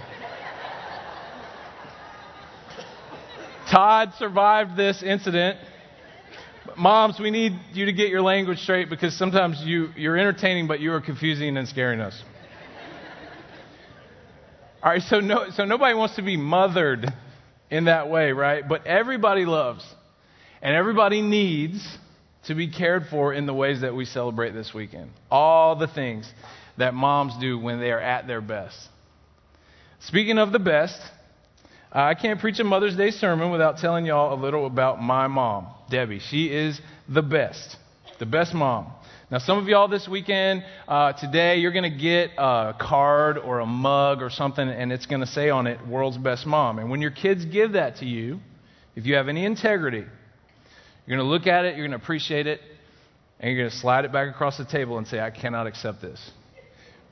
Todd 3.69 4.13
survived 4.17 4.75
this 4.75 5.03
incident. 5.03 5.59
Moms, 6.75 7.19
we 7.19 7.29
need 7.29 7.53
you 7.73 7.85
to 7.85 7.93
get 7.93 8.09
your 8.09 8.21
language 8.21 8.59
straight 8.59 8.89
because 8.89 9.15
sometimes 9.15 9.61
you, 9.63 9.89
you're 9.95 10.17
entertaining, 10.17 10.67
but 10.67 10.79
you 10.79 10.91
are 10.93 11.01
confusing 11.01 11.57
and 11.57 11.67
scaring 11.67 11.99
us. 11.99 12.23
All 14.81 14.91
right, 14.91 15.01
so, 15.01 15.19
no, 15.19 15.49
so 15.51 15.65
nobody 15.65 15.95
wants 15.95 16.15
to 16.15 16.21
be 16.23 16.37
mothered 16.37 17.11
in 17.69 17.85
that 17.85 18.09
way, 18.09 18.31
right? 18.31 18.67
But 18.67 18.87
everybody 18.87 19.45
loves 19.45 19.85
and 20.61 20.75
everybody 20.75 21.21
needs 21.21 21.97
to 22.45 22.55
be 22.55 22.69
cared 22.69 23.07
for 23.07 23.33
in 23.33 23.45
the 23.45 23.53
ways 23.53 23.81
that 23.81 23.93
we 23.93 24.05
celebrate 24.05 24.51
this 24.51 24.73
weekend. 24.73 25.11
All 25.29 25.75
the 25.75 25.87
things 25.87 26.31
that 26.77 26.93
moms 26.93 27.33
do 27.39 27.59
when 27.59 27.79
they 27.79 27.91
are 27.91 27.99
at 27.99 28.27
their 28.27 28.41
best. 28.41 28.77
Speaking 29.99 30.37
of 30.37 30.51
the 30.51 30.59
best, 30.59 30.99
I 31.91 32.13
can't 32.13 32.39
preach 32.39 32.59
a 32.59 32.63
Mother's 32.63 32.95
Day 32.95 33.11
sermon 33.11 33.51
without 33.51 33.77
telling 33.77 34.05
y'all 34.05 34.33
a 34.33 34.39
little 34.39 34.65
about 34.65 35.01
my 35.01 35.27
mom, 35.27 35.67
Debbie. 35.89 36.19
She 36.19 36.47
is 36.47 36.79
the 37.09 37.21
best, 37.21 37.77
the 38.19 38.25
best 38.25 38.53
mom. 38.53 38.91
Now, 39.29 39.39
some 39.39 39.57
of 39.57 39.67
y'all 39.67 39.89
this 39.89 40.07
weekend, 40.07 40.63
uh, 40.87 41.11
today, 41.13 41.57
you're 41.57 41.73
going 41.73 41.91
to 41.91 41.97
get 41.97 42.31
a 42.37 42.73
card 42.79 43.37
or 43.37 43.59
a 43.59 43.65
mug 43.65 44.21
or 44.21 44.29
something, 44.29 44.67
and 44.67 44.91
it's 44.91 45.05
going 45.05 45.19
to 45.19 45.27
say 45.27 45.49
on 45.49 45.67
it, 45.67 45.85
World's 45.85 46.17
Best 46.17 46.45
Mom. 46.45 46.79
And 46.79 46.89
when 46.89 47.01
your 47.01 47.11
kids 47.11 47.43
give 47.43 47.73
that 47.73 47.97
to 47.97 48.05
you, 48.05 48.39
if 48.95 49.05
you 49.05 49.15
have 49.15 49.27
any 49.27 49.43
integrity, 49.43 50.05
you're 51.05 51.17
going 51.17 51.19
to 51.19 51.29
look 51.29 51.45
at 51.45 51.65
it, 51.65 51.75
you're 51.75 51.85
going 51.85 51.97
to 51.97 52.01
appreciate 52.01 52.47
it, 52.47 52.61
and 53.39 53.51
you're 53.51 53.63
going 53.63 53.69
to 53.69 53.77
slide 53.77 54.05
it 54.05 54.13
back 54.13 54.29
across 54.29 54.57
the 54.57 54.65
table 54.65 54.97
and 54.97 55.05
say, 55.05 55.19
I 55.19 55.29
cannot 55.29 55.67
accept 55.67 56.01
this. 56.01 56.31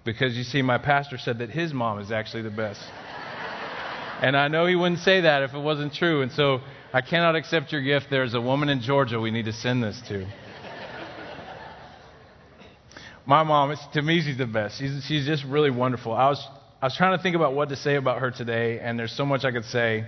Because 0.05 0.38
you 0.38 0.43
see, 0.43 0.62
my 0.62 0.77
pastor 0.77 1.17
said 1.17 1.39
that 1.39 1.50
his 1.50 1.74
mom 1.74 2.00
is 2.00 2.12
actually 2.12 2.43
the 2.43 2.51
best. 2.51 2.79
and 4.21 4.38
I 4.38 4.47
know 4.47 4.67
he 4.67 4.75
wouldn't 4.75 5.01
say 5.01 5.21
that 5.21 5.41
if 5.41 5.53
it 5.53 5.59
wasn't 5.59 5.93
true. 5.93 6.21
And 6.21 6.31
so 6.31 6.62
I 6.93 7.01
cannot 7.01 7.35
accept 7.35 7.71
your 7.71 7.81
gift. 7.81 8.05
There's 8.12 8.35
a 8.35 8.41
woman 8.41 8.69
in 8.69 8.81
Georgia 8.81 9.19
we 9.19 9.31
need 9.31 9.45
to 9.45 9.53
send 9.53 9.83
this 9.83 10.00
to. 10.07 10.27
my 13.25 13.41
mom, 13.41 13.75
to 13.93 14.01
me, 14.01 14.21
she's 14.21 14.38
the 14.38 14.45
best. 14.45 14.77
She's, 14.77 15.03
she's 15.07 15.25
just 15.25 15.43
really 15.43 15.71
wonderful. 15.71 16.13
I 16.13 16.29
was, 16.29 16.47
I 16.81 16.85
was 16.85 16.95
trying 16.95 17.17
to 17.17 17.24
think 17.24 17.35
about 17.35 17.55
what 17.55 17.69
to 17.69 17.75
say 17.75 17.95
about 17.95 18.21
her 18.21 18.29
today, 18.29 18.79
and 18.79 19.00
there's 19.00 19.12
so 19.12 19.25
much 19.25 19.43
I 19.43 19.51
could 19.51 19.65
say. 19.65 20.05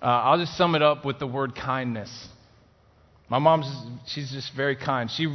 Uh, 0.00 0.06
I'll 0.06 0.38
just 0.38 0.56
sum 0.56 0.74
it 0.74 0.82
up 0.82 1.04
with 1.04 1.18
the 1.18 1.26
word 1.26 1.54
kindness. 1.54 2.28
My 3.28 3.38
mom's, 3.38 3.66
she's 4.06 4.32
just 4.32 4.54
very 4.56 4.74
kind. 4.74 5.10
She 5.10 5.28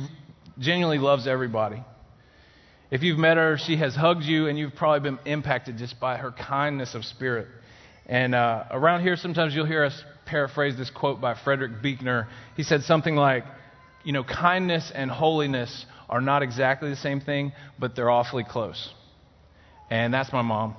genuinely 0.58 0.98
loves 0.98 1.28
everybody. 1.28 1.84
If 2.90 3.04
you've 3.04 3.18
met 3.18 3.38
her, 3.38 3.58
she 3.58 3.76
has 3.78 3.96
hugged 3.96 4.24
you, 4.24 4.48
and 4.48 4.58
you've 4.58 4.76
probably 4.76 5.12
been 5.12 5.20
impacted 5.26 5.78
just 5.78 6.00
by 6.00 6.18
her 6.18 6.32
kindness 6.32 6.96
of 6.96 7.04
spirit. 7.04 7.48
And 8.06 8.34
uh, 8.34 8.64
around 8.72 9.02
here, 9.02 9.18
sometimes 9.18 9.54
you'll 9.54 9.66
hear 9.66 9.84
us 9.84 10.04
paraphrase 10.26 10.78
this 10.78 10.90
quote 10.90 11.20
by 11.20 11.36
Frederick 11.36 11.82
Buechner. 11.82 12.28
He 12.56 12.64
said 12.64 12.84
something 12.84 13.16
like, 13.16 13.44
You 14.06 14.14
know, 14.14 14.24
kindness 14.24 14.92
and 14.96 15.12
holiness 15.12 15.86
are 16.10 16.22
not 16.22 16.44
exactly 16.44 16.90
the 16.90 16.96
same 16.96 17.20
thing, 17.20 17.52
but 17.78 17.96
they're 17.96 18.10
awfully 18.10 18.46
close. 18.50 18.94
And 19.90 20.14
that's 20.14 20.32
my 20.32 20.42
mom. 20.42 20.76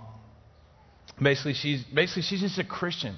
Basically, 1.21 1.55
she's, 1.55 1.85
basically, 1.85 2.23
she's 2.23 2.41
just 2.41 2.59
a 2.59 2.65
Christian. 2.65 3.17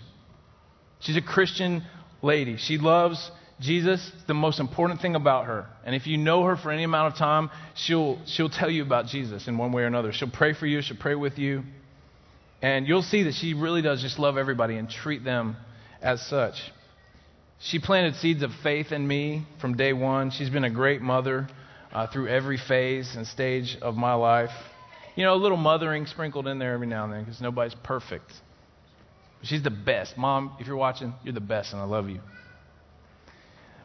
She's 0.99 1.17
a 1.17 1.23
Christian 1.23 1.85
lady. 2.23 2.57
She 2.57 2.79
loves 2.79 3.31
Jesus. 3.61 4.11
The 4.27 4.35
most 4.35 4.59
important 4.59 5.01
thing 5.01 5.15
about 5.15 5.47
her. 5.47 5.67
And 5.85 5.95
if 5.95 6.07
you 6.07 6.17
know 6.17 6.45
her 6.45 6.57
for 6.57 6.71
any 6.71 6.85
amount 6.85 7.13
of 7.13 7.19
time, 7.19 7.51
she'll, 7.75 8.19
she'll 8.27 8.49
tell 8.49 8.71
you 8.71 8.83
about 8.83 9.07
Jesus 9.07 9.47
in 9.47 9.59
one 9.59 9.73
way 9.73 9.83
or 9.83 9.87
another. 9.87 10.13
She'll 10.13 10.31
pray 10.31 10.55
for 10.55 10.67
you, 10.67 10.83
she'll 10.83 10.97
pray 10.97 11.15
with 11.15 11.39
you. 11.39 11.63
And 12.63 12.87
you'll 12.87 13.03
see 13.03 13.25
that 13.25 13.35
she 13.35 13.55
really 13.55 13.83
does 13.83 14.03
just 14.03 14.19
love 14.19 14.37
everybody 14.37 14.77
and 14.77 14.89
treat 14.89 15.25
them 15.25 15.57
as 16.03 16.21
such. 16.27 16.55
She 17.61 17.79
planted 17.79 18.17
seeds 18.17 18.43
of 18.43 18.51
faith 18.63 18.93
in 18.93 19.07
me 19.07 19.47
from 19.61 19.77
day 19.77 19.93
one. 19.93 20.31
She's 20.31 20.51
been 20.51 20.65
a 20.65 20.71
great 20.71 21.03
mother 21.03 21.49
uh, 21.93 22.07
through 22.07 22.29
every 22.29 22.57
phase 22.57 23.15
and 23.17 23.27
stage 23.27 23.77
of 23.83 23.97
my 23.97 24.15
life. 24.15 24.51
You 25.17 25.25
know, 25.25 25.35
a 25.35 25.37
little 25.37 25.59
mothering 25.59 26.07
sprinkled 26.07 26.47
in 26.47 26.59
there 26.59 26.73
every 26.73 26.87
now 26.87 27.05
and 27.05 27.13
then 27.13 27.25
because 27.25 27.41
nobody's 27.41 27.75
perfect. 27.83 28.33
She's 29.43 29.63
the 29.63 29.71
best. 29.71 30.17
Mom, 30.17 30.57
if 30.59 30.67
you're 30.67 30.77
watching, 30.77 31.15
you're 31.25 31.35
the 31.35 31.41
best, 31.41 31.73
and 31.73 31.81
I 31.81 31.85
love 31.85 32.09
you. 32.09 32.21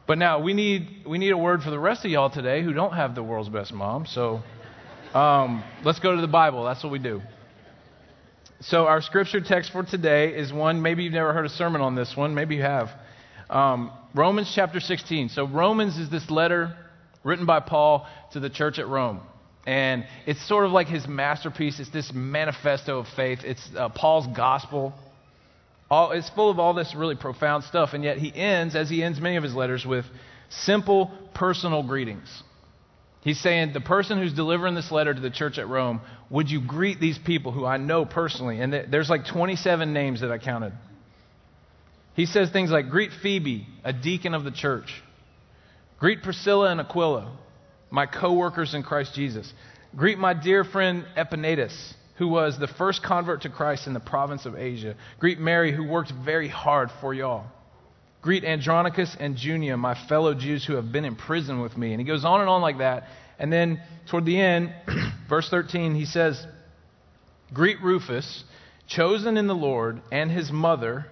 But 0.07 0.17
now 0.19 0.39
we 0.41 0.53
need 0.53 1.05
we 1.07 1.17
need 1.17 1.31
a 1.31 1.37
word 1.37 1.63
for 1.63 1.71
the 1.71 1.79
rest 1.79 2.05
of 2.05 2.11
y'all 2.11 2.29
today 2.29 2.63
who 2.63 2.73
don't 2.73 2.93
have 2.93 3.15
the 3.15 3.23
world's 3.23 3.49
best 3.49 3.73
mom. 3.73 4.05
So 4.05 4.41
um, 5.13 5.63
let's 5.83 5.99
go 5.99 6.15
to 6.15 6.21
the 6.21 6.27
Bible. 6.27 6.63
That's 6.63 6.83
what 6.83 6.91
we 6.91 6.99
do. 6.99 7.21
So 8.61 8.85
our 8.85 9.01
scripture 9.01 9.41
text 9.41 9.71
for 9.71 9.83
today 9.83 10.35
is 10.35 10.53
one. 10.53 10.81
Maybe 10.81 11.03
you've 11.03 11.13
never 11.13 11.33
heard 11.33 11.45
a 11.45 11.49
sermon 11.49 11.81
on 11.81 11.95
this 11.95 12.15
one. 12.15 12.35
Maybe 12.35 12.55
you 12.55 12.61
have. 12.61 12.89
Um, 13.49 13.91
Romans 14.13 14.51
chapter 14.53 14.79
16. 14.79 15.29
So 15.29 15.47
Romans 15.47 15.97
is 15.97 16.09
this 16.09 16.29
letter 16.29 16.75
written 17.23 17.45
by 17.45 17.59
Paul 17.59 18.07
to 18.33 18.39
the 18.39 18.49
church 18.49 18.79
at 18.79 18.87
Rome. 18.87 19.21
And 19.67 20.05
it's 20.25 20.47
sort 20.47 20.65
of 20.65 20.71
like 20.71 20.87
his 20.87 21.07
masterpiece. 21.07 21.79
It's 21.79 21.89
this 21.89 22.11
manifesto 22.13 22.99
of 22.99 23.07
faith. 23.15 23.39
It's 23.43 23.67
uh, 23.75 23.89
Paul's 23.89 24.27
gospel. 24.35 24.93
All, 25.89 26.11
it's 26.11 26.29
full 26.29 26.49
of 26.49 26.59
all 26.59 26.73
this 26.73 26.95
really 26.95 27.15
profound 27.15 27.63
stuff. 27.63 27.93
And 27.93 28.03
yet 28.03 28.17
he 28.17 28.33
ends, 28.33 28.75
as 28.75 28.89
he 28.89 29.03
ends 29.03 29.19
many 29.19 29.35
of 29.35 29.43
his 29.43 29.53
letters, 29.53 29.85
with 29.85 30.05
simple 30.49 31.11
personal 31.33 31.83
greetings. 31.83 32.43
He's 33.21 33.39
saying, 33.39 33.73
The 33.73 33.81
person 33.81 34.19
who's 34.19 34.33
delivering 34.33 34.75
this 34.75 34.91
letter 34.91 35.13
to 35.13 35.19
the 35.19 35.31
church 35.31 35.57
at 35.57 35.67
Rome, 35.67 36.01
would 36.29 36.49
you 36.49 36.61
greet 36.61 36.99
these 36.99 37.17
people 37.17 37.51
who 37.51 37.65
I 37.65 37.77
know 37.77 38.05
personally? 38.05 38.61
And 38.61 38.71
there's 38.71 39.09
like 39.09 39.25
27 39.25 39.93
names 39.93 40.21
that 40.21 40.31
I 40.31 40.37
counted. 40.37 40.73
He 42.15 42.25
says 42.25 42.49
things 42.51 42.71
like, 42.71 42.89
Greet 42.89 43.11
Phoebe, 43.21 43.67
a 43.83 43.91
deacon 43.91 44.33
of 44.33 44.43
the 44.43 44.51
church. 44.51 45.03
Greet 45.99 46.23
Priscilla 46.23 46.71
and 46.71 46.79
Aquila, 46.79 47.35
my 47.89 48.05
co 48.05 48.33
workers 48.33 48.73
in 48.73 48.83
Christ 48.83 49.13
Jesus. 49.15 49.51
Greet 49.95 50.17
my 50.17 50.33
dear 50.33 50.63
friend 50.63 51.05
Epaenetus, 51.17 51.93
who 52.15 52.27
was 52.27 52.57
the 52.57 52.67
first 52.67 53.03
convert 53.03 53.41
to 53.41 53.49
Christ 53.49 53.87
in 53.87 53.93
the 53.93 53.99
province 53.99 54.45
of 54.45 54.55
Asia. 54.55 54.95
Greet 55.19 55.39
Mary, 55.39 55.73
who 55.73 55.83
worked 55.83 56.11
very 56.11 56.47
hard 56.47 56.89
for 57.01 57.13
y'all. 57.13 57.45
Greet 58.21 58.43
Andronicus 58.43 59.15
and 59.19 59.37
Junia, 59.37 59.77
my 59.77 59.93
fellow 60.07 60.33
Jews 60.33 60.65
who 60.65 60.75
have 60.75 60.91
been 60.91 61.05
in 61.05 61.15
prison 61.15 61.61
with 61.61 61.77
me. 61.77 61.91
And 61.91 62.01
he 62.01 62.07
goes 62.07 62.25
on 62.25 62.39
and 62.41 62.49
on 62.49 62.61
like 62.61 62.79
that. 62.79 63.03
And 63.37 63.51
then 63.51 63.81
toward 64.09 64.25
the 64.25 64.39
end, 64.39 64.73
verse 65.29 65.49
13, 65.49 65.93
he 65.93 66.05
says, 66.05 66.43
Greet 67.53 67.81
Rufus, 67.81 68.43
chosen 68.87 69.37
in 69.37 69.47
the 69.47 69.53
Lord, 69.53 70.01
and 70.11 70.31
his 70.31 70.51
mother, 70.51 71.05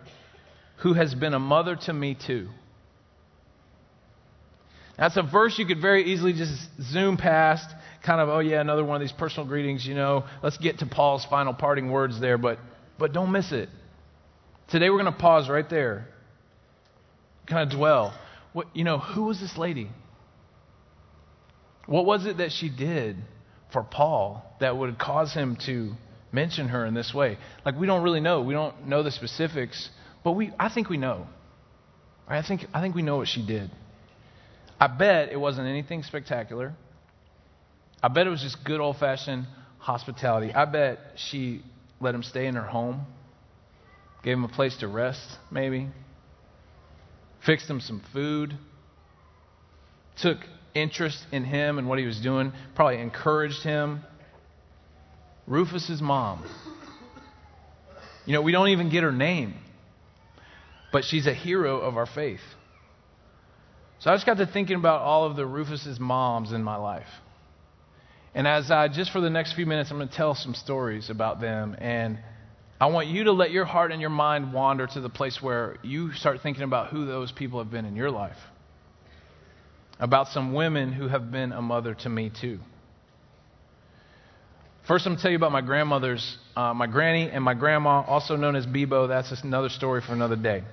who 0.77 0.93
has 0.93 1.13
been 1.13 1.33
a 1.33 1.39
mother 1.39 1.75
to 1.75 1.93
me 1.93 2.15
too. 2.15 2.49
That's 4.97 5.17
a 5.17 5.23
verse 5.23 5.57
you 5.57 5.65
could 5.65 5.81
very 5.81 6.03
easily 6.05 6.33
just 6.33 6.69
zoom 6.81 7.17
past, 7.17 7.69
kind 8.03 8.19
of, 8.21 8.29
oh 8.29 8.39
yeah, 8.39 8.61
another 8.61 8.83
one 8.83 8.95
of 8.95 9.01
these 9.01 9.17
personal 9.17 9.47
greetings, 9.47 9.85
you 9.85 9.95
know. 9.95 10.25
Let's 10.41 10.57
get 10.57 10.79
to 10.79 10.85
Paul's 10.85 11.25
final 11.25 11.53
parting 11.53 11.89
words 11.89 12.19
there, 12.19 12.37
but, 12.37 12.59
but 12.99 13.13
don't 13.13 13.31
miss 13.31 13.51
it. 13.51 13.69
Today 14.69 14.89
we're 14.89 15.01
going 15.01 15.11
to 15.11 15.19
pause 15.19 15.49
right 15.49 15.69
there, 15.69 16.07
kind 17.47 17.71
of 17.71 17.77
dwell. 17.77 18.13
What, 18.53 18.67
you 18.75 18.83
know, 18.83 18.97
who 18.97 19.23
was 19.23 19.39
this 19.39 19.57
lady? 19.57 19.89
What 21.85 22.05
was 22.05 22.25
it 22.25 22.37
that 22.37 22.51
she 22.51 22.69
did 22.69 23.17
for 23.71 23.83
Paul 23.83 24.43
that 24.59 24.77
would 24.77 24.97
cause 24.97 25.33
him 25.33 25.57
to 25.65 25.93
mention 26.31 26.69
her 26.69 26.85
in 26.85 26.93
this 26.93 27.13
way? 27.13 27.37
Like, 27.65 27.77
we 27.77 27.87
don't 27.87 28.03
really 28.03 28.21
know. 28.21 28.41
We 28.41 28.53
don't 28.53 28.87
know 28.87 29.03
the 29.03 29.11
specifics, 29.11 29.89
but 30.23 30.33
we, 30.33 30.51
I 30.59 30.69
think 30.69 30.89
we 30.89 30.97
know. 30.97 31.27
I 32.27 32.41
think, 32.41 32.65
I 32.73 32.81
think 32.81 32.95
we 32.95 33.01
know 33.01 33.17
what 33.17 33.27
she 33.27 33.45
did. 33.45 33.69
I 34.79 34.87
bet 34.87 35.31
it 35.31 35.39
wasn't 35.39 35.67
anything 35.67 36.03
spectacular. 36.03 36.73
I 38.03 38.09
bet 38.09 38.27
it 38.27 38.29
was 38.29 38.41
just 38.41 38.61
good 38.65 38.81
old 38.81 38.97
fashioned 38.97 39.47
hospitality. 39.79 40.53
I 40.53 40.65
bet 40.65 40.99
she 41.15 41.61
let 42.01 42.13
him 42.13 42.21
stay 42.21 42.47
in 42.47 42.55
her 42.55 42.67
home, 42.67 43.05
gave 44.23 44.33
him 44.33 44.43
a 44.43 44.49
place 44.49 44.75
to 44.77 44.89
rest, 44.89 45.25
maybe, 45.49 45.87
fixed 47.45 47.69
him 47.69 47.79
some 47.79 48.01
food, 48.11 48.57
took 50.17 50.37
interest 50.75 51.25
in 51.31 51.45
him 51.45 51.77
and 51.77 51.87
what 51.87 51.97
he 51.97 52.05
was 52.05 52.19
doing, 52.19 52.51
probably 52.75 52.99
encouraged 52.99 53.63
him. 53.63 54.01
Rufus's 55.47 56.01
mom. 56.01 56.43
You 58.25 58.33
know, 58.33 58.41
we 58.41 58.51
don't 58.51 58.69
even 58.69 58.89
get 58.89 59.03
her 59.03 59.11
name, 59.11 59.53
but 60.91 61.05
she's 61.05 61.27
a 61.27 61.33
hero 61.33 61.79
of 61.79 61.95
our 61.95 62.05
faith. 62.05 62.41
So 63.99 64.11
I 64.11 64.15
just 64.15 64.25
got 64.25 64.37
to 64.37 64.45
thinking 64.45 64.75
about 64.75 65.01
all 65.01 65.25
of 65.25 65.37
the 65.37 65.45
Rufus's 65.45 65.99
moms 65.99 66.51
in 66.51 66.63
my 66.63 66.75
life. 66.75 67.07
And 68.35 68.47
as 68.47 68.71
I, 68.71 68.87
just 68.87 69.11
for 69.11 69.21
the 69.21 69.29
next 69.29 69.53
few 69.53 69.65
minutes, 69.65 69.91
I'm 69.91 69.97
going 69.97 70.09
to 70.09 70.15
tell 70.15 70.33
some 70.33 70.55
stories 70.55 71.09
about 71.09 71.39
them. 71.39 71.75
And 71.77 72.17
I 72.81 72.87
want 72.87 73.07
you 73.07 73.25
to 73.25 73.31
let 73.31 73.51
your 73.51 73.65
heart 73.65 73.91
and 73.91 74.01
your 74.01 74.09
mind 74.09 74.53
wander 74.53 74.87
to 74.87 75.01
the 75.01 75.09
place 75.09 75.39
where 75.41 75.77
you 75.83 76.11
start 76.13 76.41
thinking 76.41 76.63
about 76.63 76.89
who 76.89 77.05
those 77.05 77.31
people 77.31 77.59
have 77.59 77.71
been 77.71 77.85
in 77.85 77.95
your 77.95 78.09
life. 78.09 78.37
About 79.99 80.27
some 80.29 80.53
women 80.53 80.91
who 80.91 81.07
have 81.07 81.31
been 81.31 81.51
a 81.51 81.61
mother 81.61 81.93
to 81.93 82.09
me, 82.09 82.31
too. 82.41 82.59
First, 84.87 85.05
I'm 85.05 85.11
going 85.11 85.17
to 85.17 85.21
tell 85.21 85.31
you 85.31 85.37
about 85.37 85.51
my 85.53 85.61
grandmother's, 85.61 86.37
uh, 86.57 86.73
my 86.73 86.87
granny 86.87 87.29
and 87.29 87.43
my 87.43 87.53
grandma, 87.53 88.01
also 88.01 88.35
known 88.35 88.55
as 88.55 88.65
Bebo. 88.65 89.07
That's 89.07 89.29
just 89.29 89.43
another 89.43 89.69
story 89.69 90.01
for 90.01 90.11
another 90.11 90.35
day. 90.35 90.63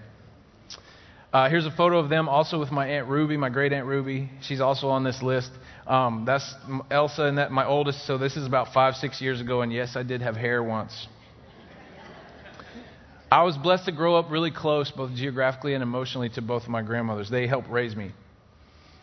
Uh, 1.33 1.49
here's 1.49 1.65
a 1.65 1.71
photo 1.71 2.01
of 2.01 2.09
them 2.09 2.29
also 2.29 2.59
with 2.59 2.73
my 2.73 2.89
Aunt 2.89 3.07
Ruby, 3.07 3.37
my 3.37 3.51
great 3.51 3.73
Aunt 3.73 3.87
Ruby. 3.87 4.29
She's 4.41 4.61
also 4.61 4.89
on 4.89 5.05
this 5.05 5.23
list. 5.23 5.53
Um, 5.87 6.25
that's 6.27 6.55
Elsa 6.91 7.23
and 7.23 7.39
that 7.39 7.53
my 7.53 7.65
oldest. 7.65 8.05
So 8.05 8.19
this 8.19 8.37
is 8.37 8.47
about 8.47 8.73
five, 8.75 8.97
six 8.97 9.21
years 9.21 9.41
ago. 9.41 9.63
And 9.63 9.73
yes, 9.73 9.95
I 9.95 10.03
did 10.03 10.23
have 10.23 10.35
hair 10.35 10.61
once. 10.61 11.07
I 13.31 13.45
was 13.45 13.57
blessed 13.57 13.85
to 13.85 13.93
grow 13.93 14.17
up 14.17 14.29
really 14.29 14.51
close, 14.51 14.91
both 14.91 15.15
geographically 15.15 15.75
and 15.75 15.85
emotionally, 15.85 16.31
to 16.31 16.43
both 16.43 16.65
of 16.65 16.69
my 16.69 16.83
grandmothers. 16.83 17.31
They 17.31 17.47
helped 17.47 17.71
raise 17.71 17.95
me. 17.95 18.11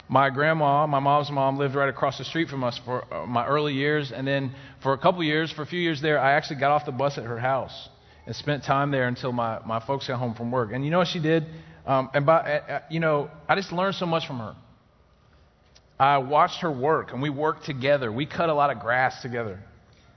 My 0.09 0.29
grandma, 0.29 0.85
my 0.85 0.99
mom's 0.99 1.31
mom, 1.31 1.57
lived 1.57 1.75
right 1.75 1.87
across 1.87 2.17
the 2.17 2.25
street 2.25 2.49
from 2.49 2.61
us 2.61 2.77
for 2.83 3.05
uh, 3.13 3.25
my 3.25 3.45
early 3.45 3.73
years. 3.73 4.11
And 4.11 4.27
then 4.27 4.53
for 4.83 4.91
a 4.91 4.97
couple 4.97 5.23
years, 5.23 5.49
for 5.53 5.61
a 5.61 5.65
few 5.65 5.79
years 5.79 6.01
there, 6.01 6.19
I 6.19 6.33
actually 6.33 6.59
got 6.59 6.71
off 6.71 6.85
the 6.85 6.91
bus 6.91 7.17
at 7.17 7.23
her 7.23 7.39
house 7.39 7.87
and 8.25 8.35
spent 8.35 8.65
time 8.65 8.91
there 8.91 9.07
until 9.07 9.31
my, 9.31 9.59
my 9.65 9.79
folks 9.79 10.09
got 10.09 10.19
home 10.19 10.33
from 10.33 10.51
work. 10.51 10.71
And 10.73 10.83
you 10.83 10.91
know 10.91 10.97
what 10.97 11.07
she 11.07 11.21
did? 11.21 11.45
Um, 11.87 12.09
and 12.13 12.25
by, 12.25 12.37
uh, 12.37 12.71
uh, 12.71 12.79
you 12.89 12.99
know, 12.99 13.31
I 13.47 13.55
just 13.55 13.71
learned 13.71 13.95
so 13.95 14.05
much 14.05 14.27
from 14.27 14.39
her. 14.39 14.55
I 15.97 16.17
watched 16.19 16.61
her 16.61 16.71
work, 16.71 17.13
and 17.13 17.21
we 17.21 17.29
worked 17.29 17.65
together. 17.65 18.11
We 18.11 18.25
cut 18.25 18.49
a 18.49 18.53
lot 18.53 18.69
of 18.69 18.79
grass 18.79 19.21
together. 19.21 19.59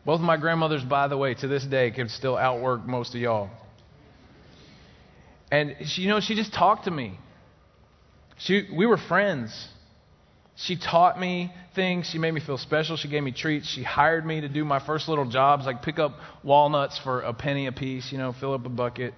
Both 0.05 0.17
of 0.17 0.27
my 0.27 0.37
grandmothers, 0.37 0.83
by 0.83 1.09
the 1.09 1.17
way, 1.17 1.35
to 1.35 1.49
this 1.49 1.65
day, 1.65 1.93
can 1.93 2.09
still 2.09 2.37
outwork 2.37 2.85
most 2.87 3.15
of 3.15 3.21
y'all. 3.21 3.51
And 5.51 5.77
she, 5.87 6.03
you 6.03 6.09
know, 6.09 6.21
she 6.21 6.35
just 6.35 6.53
talked 6.53 6.85
to 6.85 6.91
me. 6.91 7.19
She, 8.39 8.69
we 8.77 8.85
were 8.87 8.97
friends. 8.97 9.69
She 10.57 10.77
taught 10.77 11.21
me 11.21 11.53
things. 11.75 12.07
She 12.11 12.19
made 12.19 12.33
me 12.33 12.41
feel 12.41 12.59
special. 12.59 12.97
She 12.97 13.09
gave 13.09 13.23
me 13.23 13.33
treats. 13.33 13.69
She 13.69 13.83
hired 13.83 14.27
me 14.27 14.41
to 14.41 14.49
do 14.49 14.65
my 14.65 14.85
first 14.85 15.09
little 15.09 15.29
jobs, 15.29 15.67
like 15.67 15.83
pick 15.83 15.99
up 15.99 16.13
walnuts 16.43 16.99
for 16.99 17.21
a 17.21 17.33
penny 17.33 17.67
a 17.67 17.73
piece, 17.73 18.11
you 18.13 18.19
know, 18.19 18.33
fill 18.33 18.55
up 18.55 18.67
a 18.67 18.69
bucket. 18.69 19.15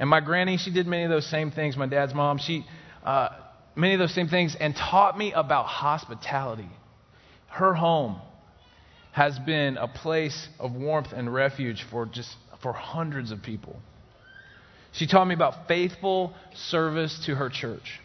And 0.00 0.08
my 0.08 0.20
granny, 0.20 0.56
she 0.56 0.72
did 0.72 0.86
many 0.86 1.04
of 1.04 1.10
those 1.10 1.26
same 1.26 1.50
things. 1.50 1.76
My 1.76 1.86
dad's 1.86 2.14
mom, 2.14 2.38
she, 2.38 2.64
uh, 3.04 3.28
many 3.76 3.92
of 3.92 4.00
those 4.00 4.14
same 4.14 4.28
things, 4.28 4.56
and 4.58 4.74
taught 4.74 5.16
me 5.16 5.32
about 5.32 5.66
hospitality. 5.66 6.70
Her 7.48 7.74
home 7.74 8.18
has 9.12 9.38
been 9.40 9.76
a 9.76 9.86
place 9.86 10.48
of 10.58 10.72
warmth 10.72 11.12
and 11.12 11.32
refuge 11.32 11.84
for 11.90 12.06
just 12.06 12.34
for 12.62 12.72
hundreds 12.72 13.30
of 13.30 13.42
people. 13.42 13.76
She 14.92 15.06
taught 15.06 15.26
me 15.26 15.34
about 15.34 15.68
faithful 15.68 16.32
service 16.54 17.22
to 17.26 17.34
her 17.34 17.50
church. 17.50 18.00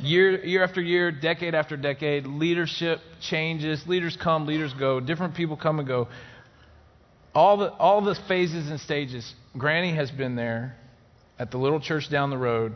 Year, 0.00 0.44
year 0.44 0.62
after 0.62 0.80
year, 0.80 1.10
decade 1.10 1.56
after 1.56 1.76
decade, 1.76 2.24
leadership 2.24 3.00
changes, 3.20 3.84
leaders 3.88 4.16
come, 4.16 4.46
leaders 4.46 4.72
go, 4.74 5.00
different 5.00 5.34
people 5.34 5.56
come 5.56 5.80
and 5.80 5.88
go. 5.88 6.06
All 7.38 7.56
the, 7.56 7.72
all 7.74 8.00
the 8.00 8.16
phases 8.26 8.68
and 8.68 8.80
stages, 8.80 9.32
Granny 9.56 9.94
has 9.94 10.10
been 10.10 10.34
there 10.34 10.76
at 11.38 11.52
the 11.52 11.56
little 11.56 11.78
church 11.78 12.10
down 12.10 12.30
the 12.30 12.36
road, 12.36 12.72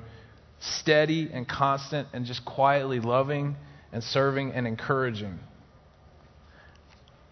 steady 0.61 1.29
and 1.33 1.49
constant 1.49 2.07
and 2.13 2.25
just 2.27 2.45
quietly 2.45 3.01
loving 3.01 3.57
and 3.93 4.05
serving 4.05 4.53
and 4.53 4.69
encouraging. 4.69 5.41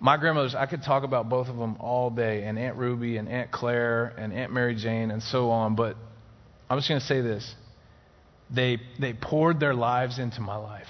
My 0.01 0.17
grandmothers, 0.17 0.57
I 0.57 0.67
could 0.67 0.83
talk 0.83 1.05
about 1.05 1.29
both 1.29 1.47
of 1.47 1.57
them 1.57 1.77
all 1.79 2.11
day, 2.11 2.43
and 2.43 2.59
Aunt 2.59 2.75
Ruby 2.77 3.17
and 3.17 3.29
Aunt 3.29 3.53
Claire 3.53 4.07
and 4.19 4.33
Aunt 4.33 4.53
Mary 4.53 4.75
Jane 4.75 5.13
and 5.13 5.23
so 5.23 5.51
on, 5.51 5.77
but 5.77 5.97
I'm 6.69 6.79
just 6.79 6.89
going 6.89 7.01
to 7.01 7.07
say 7.07 7.21
this. 7.21 7.55
They, 8.53 8.79
they 8.99 9.13
poured 9.13 9.61
their 9.61 9.75
lives 9.75 10.19
into 10.19 10.41
my 10.41 10.57
life. 10.57 10.89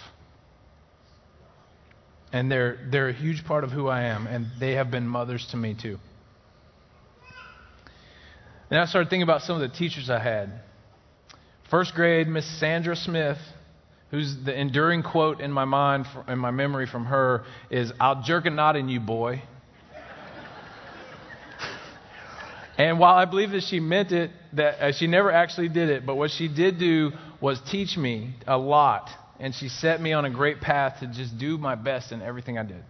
And 2.32 2.50
they're, 2.50 2.78
they're 2.90 3.11
a 3.11 3.12
huge 3.12 3.44
part 3.44 3.62
of 3.62 3.73
who 3.73 3.88
I 3.88 4.04
am, 4.04 4.26
and 4.26 4.47
they 4.59 4.73
have 4.76 4.90
been 4.90 5.06
mothers 5.06 5.47
to 5.50 5.59
me 5.59 5.76
too. 5.78 5.99
Then 8.70 8.78
I 8.78 8.84
started 8.84 9.10
thinking 9.10 9.24
about 9.24 9.42
some 9.42 9.60
of 9.60 9.68
the 9.68 9.76
teachers 9.76 10.08
I 10.08 10.20
had. 10.20 10.52
First 11.70 11.92
grade, 11.94 12.28
Miss 12.28 12.46
Sandra 12.60 12.94
Smith, 12.94 13.38
who's 14.12 14.36
the 14.44 14.58
enduring 14.58 15.02
quote 15.02 15.40
in 15.40 15.50
my 15.50 15.64
mind, 15.64 16.06
in 16.28 16.38
my 16.38 16.52
memory 16.52 16.86
from 16.86 17.06
her, 17.06 17.44
is, 17.68 17.92
I'll 17.98 18.22
jerk 18.22 18.46
a 18.46 18.50
knot 18.50 18.76
in 18.76 18.88
you, 18.88 19.00
boy. 19.00 19.42
and 22.78 23.00
while 23.00 23.16
I 23.16 23.24
believe 23.24 23.50
that 23.50 23.64
she 23.64 23.80
meant 23.80 24.12
it, 24.12 24.30
that 24.52 24.80
uh, 24.80 24.92
she 24.92 25.08
never 25.08 25.32
actually 25.32 25.68
did 25.68 25.90
it, 25.90 26.06
but 26.06 26.14
what 26.14 26.30
she 26.30 26.46
did 26.46 26.78
do 26.78 27.10
was 27.40 27.60
teach 27.70 27.96
me 27.96 28.36
a 28.46 28.56
lot. 28.56 29.10
And 29.40 29.52
she 29.52 29.68
set 29.68 30.00
me 30.00 30.12
on 30.12 30.24
a 30.24 30.30
great 30.30 30.60
path 30.60 31.00
to 31.00 31.08
just 31.08 31.38
do 31.38 31.58
my 31.58 31.74
best 31.74 32.12
in 32.12 32.22
everything 32.22 32.56
I 32.56 32.62
did. 32.62 32.84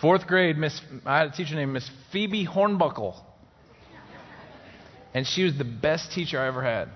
Fourth 0.00 0.26
grade, 0.26 0.56
Miss, 0.56 0.80
I 1.04 1.18
had 1.18 1.28
a 1.28 1.32
teacher 1.32 1.56
named 1.56 1.74
Miss 1.74 1.90
Phoebe 2.10 2.46
Hornbuckle. 2.46 3.16
And 5.14 5.26
she 5.26 5.44
was 5.44 5.56
the 5.56 5.64
best 5.64 6.12
teacher 6.12 6.40
I 6.40 6.48
ever 6.48 6.62
had. 6.62 6.88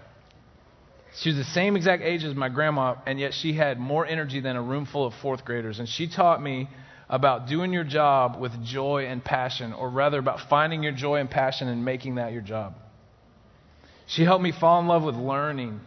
She 1.21 1.31
was 1.31 1.39
the 1.39 1.45
same 1.45 1.77
exact 1.77 2.03
age 2.03 2.25
as 2.25 2.35
my 2.35 2.49
grandma, 2.49 2.97
and 3.07 3.19
yet 3.19 3.33
she 3.33 3.55
had 3.55 3.79
more 3.79 4.05
energy 4.05 4.41
than 4.41 4.57
a 4.57 4.63
room 4.63 4.87
full 4.87 5.07
of 5.07 5.15
fourth 5.23 5.45
graders. 5.45 5.79
And 5.79 5.89
she 5.89 6.09
taught 6.09 6.43
me 6.43 6.69
about 7.09 7.49
doing 7.49 7.73
your 7.73 7.85
job 7.85 8.39
with 8.39 8.53
joy 8.65 9.07
and 9.07 9.25
passion, 9.25 9.73
or 9.73 9.89
rather, 9.89 10.19
about 10.19 10.41
finding 10.51 10.83
your 10.83 10.93
joy 10.93 11.17
and 11.17 11.31
passion 11.31 11.69
and 11.69 11.85
making 11.85 12.17
that 12.17 12.33
your 12.33 12.43
job. 12.43 12.75
She 14.07 14.25
helped 14.25 14.43
me 14.43 14.53
fall 14.53 14.81
in 14.81 14.87
love 14.87 15.03
with 15.03 15.15
learning. 15.15 15.81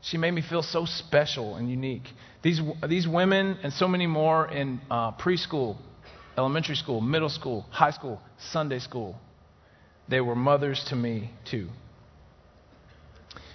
She 0.00 0.18
made 0.18 0.32
me 0.32 0.42
feel 0.42 0.62
so 0.62 0.84
special 0.84 1.54
and 1.56 1.70
unique. 1.70 2.08
These, 2.42 2.60
these 2.88 3.06
women 3.06 3.58
and 3.62 3.72
so 3.72 3.86
many 3.86 4.06
more 4.06 4.48
in 4.48 4.80
uh, 4.90 5.12
preschool, 5.12 5.76
elementary 6.36 6.76
school, 6.76 7.00
middle 7.00 7.28
school, 7.28 7.66
high 7.70 7.92
school, 7.92 8.20
Sunday 8.50 8.80
school, 8.80 9.16
they 10.08 10.20
were 10.20 10.34
mothers 10.34 10.84
to 10.88 10.96
me 10.96 11.30
too. 11.44 11.68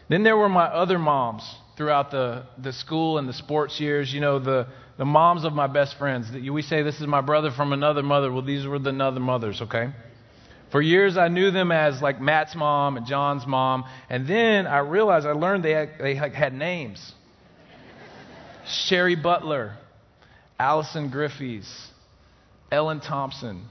Then 0.10 0.24
there 0.24 0.38
were 0.38 0.50
my 0.50 0.66
other 0.66 0.98
moms 0.98 1.44
throughout 1.76 2.12
the, 2.12 2.46
the 2.58 2.74
school 2.74 3.18
and 3.18 3.28
the 3.28 3.34
sports 3.34 3.80
years. 3.80 4.14
You 4.14 4.22
know, 4.22 4.40
the, 4.40 4.68
the 4.98 5.06
moms 5.06 5.44
of 5.44 5.54
my 5.54 5.68
best 5.68 5.98
friends. 5.98 6.32
We 6.32 6.62
say, 6.62 6.82
This 6.82 7.00
is 7.00 7.08
my 7.08 7.22
brother 7.22 7.52
from 7.52 7.74
another 7.74 8.04
mother. 8.04 8.32
Well, 8.32 8.42
these 8.42 8.66
were 8.66 8.80
the 8.80 8.92
other 8.92 9.20
mothers, 9.20 9.62
okay? 9.62 9.92
For 10.72 10.82
years, 10.82 11.18
I 11.18 11.30
knew 11.30 11.52
them 11.52 11.72
as 11.72 12.02
like 12.02 12.20
Matt's 12.20 12.56
mom 12.56 12.98
and 12.98 13.06
John's 13.06 13.46
mom. 13.46 13.86
And 14.10 14.28
then 14.28 14.68
I 14.68 14.80
realized, 14.80 15.26
I 15.26 15.32
learned 15.32 15.64
they 15.64 15.72
had, 15.72 15.92
they 16.00 16.16
had 16.16 16.54
names 16.54 17.14
Sherry 18.68 19.16
Butler, 19.16 19.78
Allison 20.60 21.10
Griffiths, 21.10 21.92
Ellen 22.72 23.00
Thompson, 23.00 23.66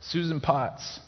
Susan 0.00 0.40
Potts. 0.40 1.00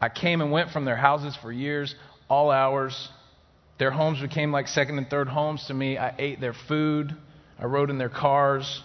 I 0.00 0.08
came 0.08 0.40
and 0.40 0.50
went 0.50 0.70
from 0.70 0.84
their 0.84 0.96
houses 0.96 1.36
for 1.42 1.52
years, 1.52 1.94
all 2.28 2.50
hours. 2.50 3.08
Their 3.78 3.90
homes 3.90 4.20
became 4.20 4.52
like 4.52 4.68
second 4.68 4.98
and 4.98 5.08
third 5.08 5.28
homes 5.28 5.66
to 5.66 5.74
me. 5.74 5.98
I 5.98 6.14
ate 6.18 6.40
their 6.40 6.54
food. 6.68 7.14
I 7.58 7.66
rode 7.66 7.90
in 7.90 7.98
their 7.98 8.08
cars. 8.08 8.82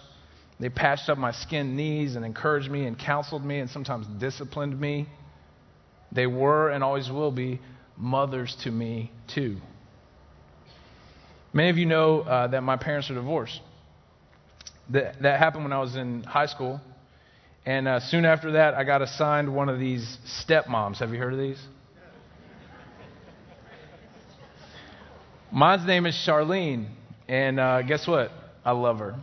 They 0.59 0.69
patched 0.69 1.09
up 1.09 1.17
my 1.17 1.31
skinned 1.31 1.75
knees 1.75 2.15
and 2.15 2.25
encouraged 2.25 2.69
me 2.69 2.85
and 2.85 2.97
counseled 2.97 3.43
me 3.43 3.59
and 3.59 3.69
sometimes 3.69 4.07
disciplined 4.19 4.79
me. 4.79 5.07
They 6.11 6.27
were 6.27 6.69
and 6.69 6.83
always 6.83 7.09
will 7.09 7.31
be 7.31 7.59
mothers 7.97 8.55
to 8.63 8.71
me, 8.71 9.11
too. 9.33 9.57
Many 11.53 11.69
of 11.69 11.77
you 11.77 11.85
know 11.85 12.21
uh, 12.21 12.47
that 12.47 12.63
my 12.63 12.77
parents 12.77 13.09
are 13.09 13.15
divorced. 13.15 13.59
That, 14.89 15.21
that 15.21 15.39
happened 15.39 15.63
when 15.63 15.73
I 15.73 15.79
was 15.79 15.95
in 15.95 16.23
high 16.23 16.45
school. 16.45 16.79
And 17.65 17.87
uh, 17.87 17.99
soon 17.99 18.25
after 18.25 18.51
that, 18.53 18.75
I 18.75 18.83
got 18.83 19.01
assigned 19.01 19.53
one 19.53 19.69
of 19.69 19.79
these 19.79 20.17
stepmoms. 20.47 20.99
Have 20.99 21.11
you 21.11 21.17
heard 21.17 21.33
of 21.33 21.39
these? 21.39 21.59
Mine's 25.51 25.85
name 25.85 26.05
is 26.05 26.13
Charlene, 26.13 26.89
and 27.27 27.59
uh, 27.59 27.81
guess 27.81 28.07
what? 28.07 28.29
I 28.63 28.71
love 28.71 28.99
her. 28.99 29.15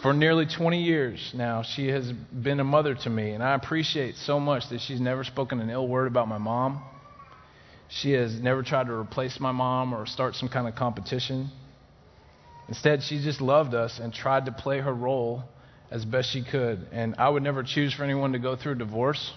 For 0.00 0.14
nearly 0.14 0.46
20 0.46 0.82
years 0.82 1.32
now, 1.34 1.62
she 1.62 1.88
has 1.88 2.10
been 2.12 2.60
a 2.60 2.64
mother 2.64 2.94
to 2.94 3.10
me, 3.10 3.32
and 3.32 3.42
I 3.42 3.54
appreciate 3.54 4.14
so 4.14 4.38
much 4.38 4.68
that 4.70 4.80
she's 4.80 5.00
never 5.00 5.24
spoken 5.24 5.60
an 5.60 5.68
ill 5.68 5.88
word 5.88 6.06
about 6.06 6.28
my 6.28 6.38
mom. 6.38 6.82
She 7.88 8.12
has 8.12 8.40
never 8.40 8.62
tried 8.62 8.86
to 8.86 8.92
replace 8.92 9.38
my 9.40 9.52
mom 9.52 9.92
or 9.92 10.06
start 10.06 10.34
some 10.34 10.48
kind 10.48 10.68
of 10.68 10.74
competition. 10.74 11.50
Instead, 12.68 13.02
she 13.02 13.22
just 13.22 13.40
loved 13.40 13.74
us 13.74 13.98
and 13.98 14.14
tried 14.14 14.46
to 14.46 14.52
play 14.52 14.80
her 14.80 14.94
role 14.94 15.44
as 15.90 16.04
best 16.04 16.30
she 16.30 16.42
could. 16.42 16.86
And 16.92 17.14
I 17.18 17.28
would 17.28 17.42
never 17.42 17.62
choose 17.62 17.94
for 17.94 18.04
anyone 18.04 18.32
to 18.32 18.38
go 18.38 18.56
through 18.56 18.76
divorce. 18.76 19.32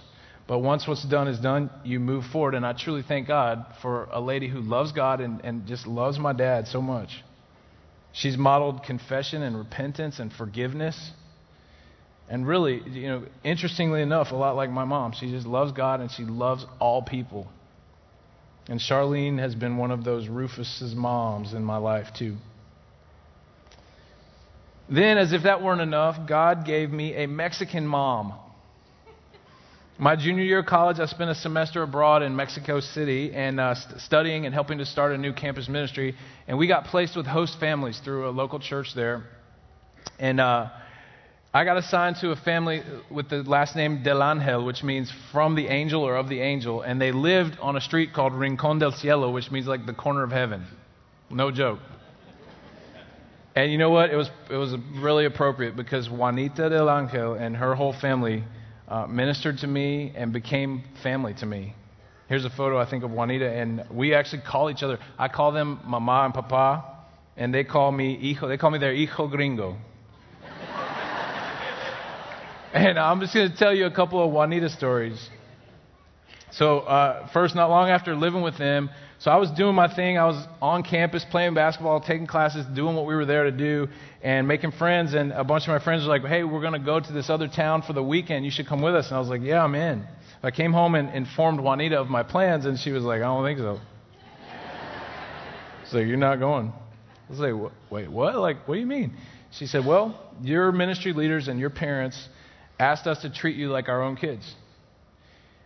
But 0.48 0.60
once 0.60 0.88
what's 0.88 1.04
done 1.04 1.28
is 1.28 1.40
done, 1.40 1.70
you 1.84 2.00
move 2.00 2.26
forward. 2.26 2.56
And 2.56 2.66
I 2.66 2.74
truly 2.74 3.04
thank 3.04 3.28
God 3.28 3.66
for 3.82 4.06
a 4.12 4.20
lady 4.20 4.48
who 4.48 4.62
loves 4.62 4.92
God 4.92 5.22
and, 5.22 5.42
and 5.44 5.68
just 5.68 5.86
loves 5.86 6.18
my 6.18 6.34
dad 6.34 6.68
so 6.68 6.82
much. 6.82 7.24
She's 8.14 8.38
modeled 8.38 8.84
confession 8.84 9.44
and 9.44 9.56
repentance 9.56 10.20
and 10.20 10.34
forgiveness. 10.34 11.12
And 12.28 12.48
really, 12.48 12.82
you 12.88 13.08
know, 13.08 13.24
interestingly 13.44 14.02
enough, 14.02 14.32
a 14.32 14.36
lot 14.36 14.56
like 14.56 14.72
my 14.72 14.86
mom, 14.86 15.14
she 15.14 15.30
just 15.30 15.46
loves 15.46 15.72
God 15.72 16.00
and 16.00 16.12
she 16.12 16.24
loves 16.24 16.66
all 16.80 17.04
people. 17.04 17.48
And 18.68 18.80
Charlene 18.80 19.40
has 19.40 19.56
been 19.56 19.78
one 19.78 19.90
of 19.90 20.04
those 20.04 20.28
Rufus's 20.28 20.94
moms 20.94 21.54
in 21.54 21.64
my 21.64 21.78
life, 21.78 22.08
too. 22.18 22.38
Then, 24.90 25.18
as 25.18 25.34
if 25.34 25.44
that 25.44 25.62
weren't 25.62 25.82
enough, 25.82 26.28
God 26.28 26.66
gave 26.66 26.90
me 26.90 27.14
a 27.14 27.28
Mexican 27.28 27.86
mom. 27.86 28.34
My 30.00 30.16
junior 30.16 30.44
year 30.44 30.60
of 30.60 30.66
college, 30.66 30.98
I 31.00 31.06
spent 31.06 31.30
a 31.30 31.36
semester 31.36 31.84
abroad 31.84 32.24
in 32.24 32.36
Mexico 32.36 32.80
City 32.80 33.34
and 33.34 33.60
uh, 33.60 33.76
st- 33.76 34.00
studying 34.00 34.46
and 34.46 34.54
helping 34.54 34.78
to 34.78 34.86
start 34.86 35.12
a 35.12 35.18
new 35.18 35.34
campus 35.34 35.68
ministry. 35.68 36.16
And 36.48 36.58
we 36.58 36.68
got 36.68 36.86
placed 36.86 37.18
with 37.18 37.28
host 37.28 37.60
families 37.60 38.00
through 38.04 38.30
a 38.30 38.32
local 38.32 38.60
church 38.60 38.96
there. 38.96 39.26
And 40.18 40.40
uh, 40.40 40.70
I 41.54 41.66
got 41.66 41.78
assigned 41.78 42.16
to 42.22 42.32
a 42.32 42.38
family 42.38 42.82
with 43.12 43.30
the 43.30 43.44
last 43.44 43.76
name 43.76 44.02
Del 44.02 44.24
Angel, 44.24 44.66
which 44.66 44.84
means 44.84 45.12
from 45.32 45.56
the 45.56 45.68
angel 45.68 46.02
or 46.02 46.16
of 46.16 46.30
the 46.30 46.40
angel. 46.40 46.82
And 46.82 47.00
they 47.00 47.12
lived 47.12 47.58
on 47.60 47.76
a 47.76 47.82
street 47.82 48.14
called 48.14 48.34
Rincon 48.34 48.80
del 48.80 48.94
Cielo, 48.94 49.32
which 49.32 49.52
means 49.52 49.68
like 49.68 49.86
the 49.86 49.94
corner 49.94 50.24
of 50.24 50.32
heaven. 50.32 50.66
No 51.30 51.52
joke. 51.52 51.80
And 53.60 53.74
you 53.74 53.78
know 53.78 53.90
what? 53.90 54.10
It 54.10 54.16
was, 54.16 54.30
it 54.50 54.56
was 54.56 54.74
really 55.02 55.26
appropriate 55.26 55.76
because 55.76 56.10
Juanita 56.10 56.70
del 56.70 56.90
Angel 56.90 57.34
and 57.34 57.58
her 57.58 57.76
whole 57.76 57.92
family 57.92 58.46
uh, 58.88 59.06
ministered 59.06 59.58
to 59.58 59.68
me 59.68 60.14
and 60.16 60.32
became 60.32 60.86
family 61.04 61.34
to 61.40 61.46
me. 61.46 61.76
Here's 62.30 62.46
a 62.46 62.50
photo, 62.50 62.78
I 62.78 62.90
think, 62.90 63.04
of 63.04 63.12
Juanita, 63.12 63.52
and 63.52 63.84
we 63.92 64.14
actually 64.14 64.44
call 64.44 64.70
each 64.70 64.82
other. 64.82 64.98
I 65.18 65.28
call 65.28 65.52
them 65.52 65.82
Mama 65.84 66.22
and 66.24 66.34
Papa, 66.34 66.86
and 67.36 67.54
they 67.54 67.66
call 67.66 67.92
me 67.92 68.34
Hijo. 68.34 68.48
They 68.48 68.56
call 68.56 68.72
me 68.72 68.80
their 68.80 68.96
Hijo 68.96 69.28
Gringo. 69.28 69.76
and 72.74 72.98
I'm 72.98 73.20
just 73.20 73.34
going 73.34 73.52
to 73.52 73.58
tell 73.58 73.74
you 73.74 73.88
a 73.88 73.92
couple 73.92 74.24
of 74.24 74.32
Juanita 74.32 74.70
stories. 74.70 75.30
So, 76.52 76.80
uh, 76.80 77.28
first, 77.28 77.56
not 77.56 77.70
long 77.70 77.90
after 77.90 78.16
living 78.16 78.42
with 78.42 78.58
them, 78.58 78.90
so 79.20 79.30
I 79.32 79.36
was 79.36 79.52
doing 79.52 79.76
my 79.76 79.94
thing. 79.94 80.18
I 80.18 80.26
was 80.26 80.48
on 80.62 80.82
campus 80.82 81.26
playing 81.30 81.54
basketball, 81.54 82.00
taking 82.00 82.26
classes, 82.26 82.66
doing 82.74 82.96
what 82.96 83.06
we 83.06 83.16
were 83.16 83.26
there 83.26 83.44
to 83.44 83.52
do, 83.52 83.90
and 84.24 84.48
making 84.48 84.72
friends. 84.72 85.14
And 85.14 85.34
a 85.34 85.44
bunch 85.44 85.64
of 85.64 85.70
my 85.70 85.80
friends 85.80 86.04
were 86.04 86.10
like, 86.10 86.24
hey, 86.24 86.46
we're 86.46 86.62
going 86.62 86.74
to 86.74 86.80
go 86.80 87.02
to 87.02 87.14
this 87.14 87.30
other 87.30 87.50
town 87.50 87.82
for 87.82 87.92
the 87.92 88.02
weekend. 88.02 88.46
You 88.46 88.52
should 88.52 88.68
come 88.68 88.82
with 88.82 88.96
us. 88.96 89.08
And 89.08 89.18
I 89.18 89.20
was 89.20 89.28
like, 89.28 89.42
yeah, 89.42 89.62
I'm 89.62 89.76
in. 89.76 90.08
I 90.42 90.52
came 90.52 90.72
home 90.72 90.96
and 90.96 91.14
informed 91.14 91.60
Juanita 91.60 92.00
of 92.00 92.08
my 92.08 92.24
plans, 92.24 92.66
and 92.66 92.80
she 92.80 92.92
was 92.92 93.04
like, 93.04 93.18
I 93.18 93.26
don't 93.26 93.44
think 93.44 93.60
so. 93.60 93.80
so 95.92 95.98
you're 95.98 96.16
not 96.16 96.40
going. 96.40 96.72
I 96.72 97.30
was 97.30 97.40
like, 97.40 97.74
wait, 97.90 98.10
what? 98.10 98.38
Like, 98.38 98.66
what 98.70 98.76
do 98.76 98.80
you 98.80 98.88
mean? 98.88 99.18
She 99.52 99.68
said, 99.68 99.86
well, 99.86 100.18
your 100.42 100.72
ministry 100.72 101.12
leaders 101.12 101.50
and 101.50 101.60
your 101.60 101.72
parents 101.72 102.30
asked 102.80 103.06
us 103.06 103.24
to 103.24 103.30
treat 103.30 103.58
you 103.58 103.68
like 103.68 103.90
our 103.90 104.02
own 104.02 104.16
kids 104.16 104.56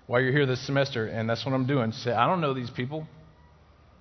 while 0.08 0.22
you're 0.22 0.32
here 0.32 0.46
this 0.46 0.66
semester, 0.66 1.08
and 1.08 1.30
that's 1.30 1.46
what 1.46 1.54
I'm 1.54 1.66
doing. 1.66 1.92
Said, 1.92 2.14
I 2.14 2.28
don't 2.28 2.42
know 2.42 2.54
these 2.54 2.70
people. 2.70 3.08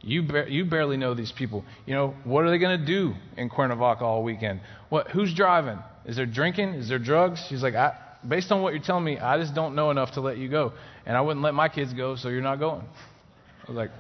You, 0.00 0.22
bar- 0.22 0.48
you 0.48 0.64
barely 0.64 0.96
know 0.96 1.14
these 1.14 1.32
people. 1.32 1.64
You 1.86 1.94
know, 1.94 2.14
what 2.24 2.44
are 2.44 2.50
they 2.50 2.58
going 2.58 2.80
to 2.80 2.86
do 2.86 3.14
in 3.36 3.48
Cuernavaca 3.48 4.04
all 4.04 4.24
weekend? 4.24 4.60
What, 4.88 5.08
who's 5.08 5.32
driving? 5.32 5.78
Is 6.04 6.16
there 6.16 6.26
drinking? 6.26 6.70
Is 6.70 6.88
there 6.88 6.98
drugs? 6.98 7.44
She's 7.48 7.62
like, 7.62 7.74
I, 7.74 7.96
based 8.26 8.50
on 8.50 8.62
what 8.62 8.74
you're 8.74 8.82
telling 8.82 9.04
me, 9.04 9.18
I 9.18 9.38
just 9.38 9.54
don't 9.54 9.76
know 9.76 9.90
enough 9.90 10.12
to 10.12 10.20
let 10.20 10.38
you 10.38 10.48
go. 10.48 10.72
And 11.06 11.16
I 11.16 11.20
wouldn't 11.20 11.44
let 11.44 11.54
my 11.54 11.68
kids 11.68 11.92
go, 11.92 12.16
so 12.16 12.28
you're 12.28 12.42
not 12.42 12.58
going. 12.58 12.82
I 12.82 13.70
was 13.70 13.76
like, 13.76 13.90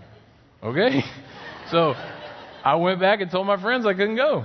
okay. 0.62 1.02
so 1.70 1.94
I 2.64 2.74
went 2.76 2.98
back 3.00 3.20
and 3.20 3.30
told 3.30 3.46
my 3.46 3.60
friends 3.60 3.86
I 3.86 3.94
couldn't 3.94 4.16
go. 4.16 4.44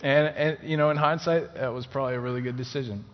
And, 0.00 0.28
and, 0.28 0.58
you 0.62 0.76
know, 0.76 0.90
in 0.90 0.96
hindsight, 0.96 1.54
that 1.54 1.72
was 1.72 1.86
probably 1.86 2.14
a 2.14 2.20
really 2.20 2.40
good 2.40 2.56
decision. 2.56 3.04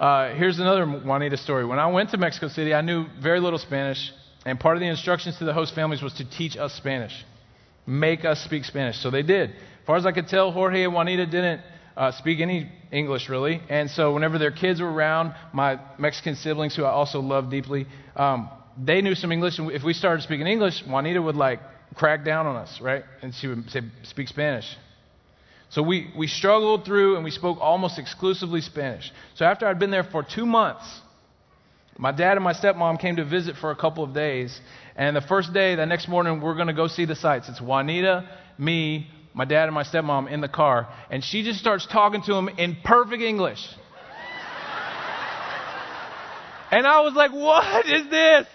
Uh, 0.00 0.32
here's 0.34 0.58
another 0.58 0.86
Juanita 0.86 1.36
story. 1.36 1.66
When 1.66 1.78
I 1.78 1.88
went 1.88 2.08
to 2.12 2.16
Mexico 2.16 2.48
City, 2.48 2.72
I 2.72 2.80
knew 2.80 3.04
very 3.20 3.38
little 3.38 3.58
Spanish, 3.58 3.98
and 4.46 4.58
part 4.58 4.74
of 4.74 4.80
the 4.80 4.86
instructions 4.86 5.36
to 5.36 5.44
the 5.44 5.52
host 5.52 5.74
families 5.74 6.00
was 6.00 6.14
to 6.14 6.24
teach 6.24 6.56
us 6.56 6.72
Spanish, 6.72 7.12
make 7.86 8.24
us 8.24 8.42
speak 8.42 8.64
Spanish. 8.64 8.98
So 9.00 9.10
they 9.10 9.22
did. 9.22 9.50
As 9.50 9.56
far 9.86 9.96
as 9.96 10.06
I 10.06 10.12
could 10.12 10.26
tell, 10.26 10.52
Jorge 10.52 10.84
and 10.84 10.94
Juanita 10.94 11.26
didn't 11.26 11.60
uh, 11.98 12.12
speak 12.12 12.40
any 12.40 12.72
English 12.90 13.28
really, 13.28 13.60
and 13.68 13.90
so 13.90 14.14
whenever 14.14 14.38
their 14.38 14.50
kids 14.50 14.80
were 14.80 14.90
around, 14.90 15.34
my 15.52 15.78
Mexican 15.98 16.34
siblings, 16.34 16.74
who 16.74 16.84
I 16.84 16.90
also 16.90 17.20
love 17.20 17.50
deeply, 17.50 17.86
um, 18.16 18.48
they 18.82 19.02
knew 19.02 19.14
some 19.14 19.32
English, 19.32 19.58
and 19.58 19.70
if 19.70 19.82
we 19.82 19.92
started 19.92 20.22
speaking 20.22 20.46
English, 20.46 20.82
Juanita 20.88 21.20
would 21.20 21.36
like 21.36 21.60
crack 21.94 22.24
down 22.24 22.46
on 22.46 22.56
us, 22.56 22.80
right? 22.80 23.04
And 23.20 23.34
she 23.34 23.48
would 23.48 23.68
say, 23.68 23.82
speak 24.04 24.28
Spanish. 24.28 24.64
So 25.70 25.82
we, 25.82 26.12
we 26.16 26.26
struggled 26.26 26.84
through 26.84 27.14
and 27.14 27.24
we 27.24 27.30
spoke 27.30 27.58
almost 27.60 27.98
exclusively 27.98 28.60
Spanish. 28.60 29.10
So 29.36 29.44
after 29.44 29.66
I'd 29.66 29.78
been 29.78 29.92
there 29.92 30.04
for 30.04 30.22
two 30.24 30.44
months, 30.44 30.84
my 31.96 32.10
dad 32.12 32.36
and 32.36 32.44
my 32.44 32.54
stepmom 32.54 32.98
came 32.98 33.16
to 33.16 33.24
visit 33.24 33.56
for 33.56 33.70
a 33.70 33.76
couple 33.76 34.02
of 34.02 34.12
days. 34.12 34.58
And 34.96 35.14
the 35.14 35.20
first 35.20 35.52
day, 35.52 35.76
the 35.76 35.86
next 35.86 36.08
morning, 36.08 36.40
we're 36.40 36.56
going 36.56 36.66
to 36.66 36.72
go 36.72 36.88
see 36.88 37.04
the 37.04 37.14
sights. 37.14 37.48
It's 37.48 37.60
Juanita, 37.60 38.28
me, 38.58 39.08
my 39.32 39.44
dad, 39.44 39.64
and 39.64 39.74
my 39.74 39.84
stepmom 39.84 40.30
in 40.30 40.40
the 40.40 40.48
car. 40.48 40.88
And 41.08 41.22
she 41.22 41.44
just 41.44 41.60
starts 41.60 41.86
talking 41.86 42.22
to 42.22 42.34
him 42.34 42.48
in 42.48 42.76
perfect 42.82 43.22
English. 43.22 43.64
and 46.72 46.86
I 46.86 47.00
was 47.02 47.12
like, 47.14 47.32
what 47.32 47.86
is 47.86 48.10
this? 48.10 48.46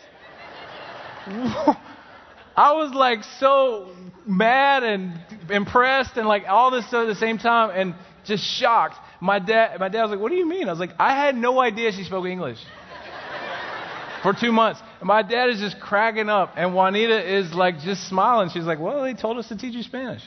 I 2.55 2.73
was 2.73 2.93
like 2.93 3.23
so 3.39 3.89
mad 4.25 4.83
and 4.83 5.19
impressed 5.49 6.15
and 6.15 6.27
like 6.27 6.43
all 6.47 6.71
this 6.71 6.87
stuff 6.87 7.03
at 7.03 7.07
the 7.07 7.15
same 7.15 7.37
time 7.37 7.71
and 7.71 7.95
just 8.23 8.43
shocked. 8.43 8.95
My 9.19 9.39
dad, 9.39 9.79
my 9.79 9.89
dad 9.89 10.03
was 10.03 10.11
like, 10.11 10.19
"What 10.19 10.29
do 10.29 10.35
you 10.35 10.47
mean?" 10.47 10.67
I 10.67 10.71
was 10.71 10.79
like, 10.79 10.93
"I 10.97 11.15
had 11.15 11.35
no 11.35 11.59
idea 11.59 11.91
she 11.91 12.03
spoke 12.03 12.25
English." 12.25 12.57
For 14.23 14.33
two 14.33 14.51
months. 14.51 14.81
My 15.03 15.21
dad 15.21 15.49
is 15.49 15.59
just 15.59 15.79
cracking 15.79 16.29
up, 16.29 16.53
and 16.55 16.73
Juanita 16.73 17.35
is 17.37 17.53
like 17.53 17.79
just 17.81 18.07
smiling. 18.07 18.49
She's 18.49 18.63
like, 18.63 18.79
Well, 18.79 19.03
they 19.03 19.13
told 19.13 19.37
us 19.37 19.49
to 19.49 19.57
teach 19.57 19.75
you 19.75 19.83
Spanish. 19.83 20.23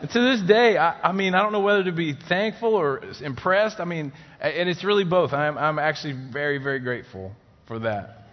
and 0.00 0.10
to 0.10 0.20
this 0.20 0.40
day, 0.42 0.76
I, 0.76 1.08
I, 1.08 1.12
mean, 1.12 1.34
I 1.34 1.42
don't 1.42 1.52
know 1.52 1.60
whether 1.60 1.84
to 1.84 1.92
be 1.92 2.14
thankful 2.14 2.74
or 2.74 3.02
impressed. 3.20 3.80
I 3.80 3.84
mean, 3.84 4.12
and 4.40 4.68
it's 4.68 4.84
really 4.84 5.04
both. 5.04 5.32
I'm, 5.32 5.58
I'm 5.58 5.80
actually 5.80 6.12
very, 6.12 6.58
very 6.58 6.78
grateful 6.78 7.32
for 7.66 7.80
that. 7.80 8.23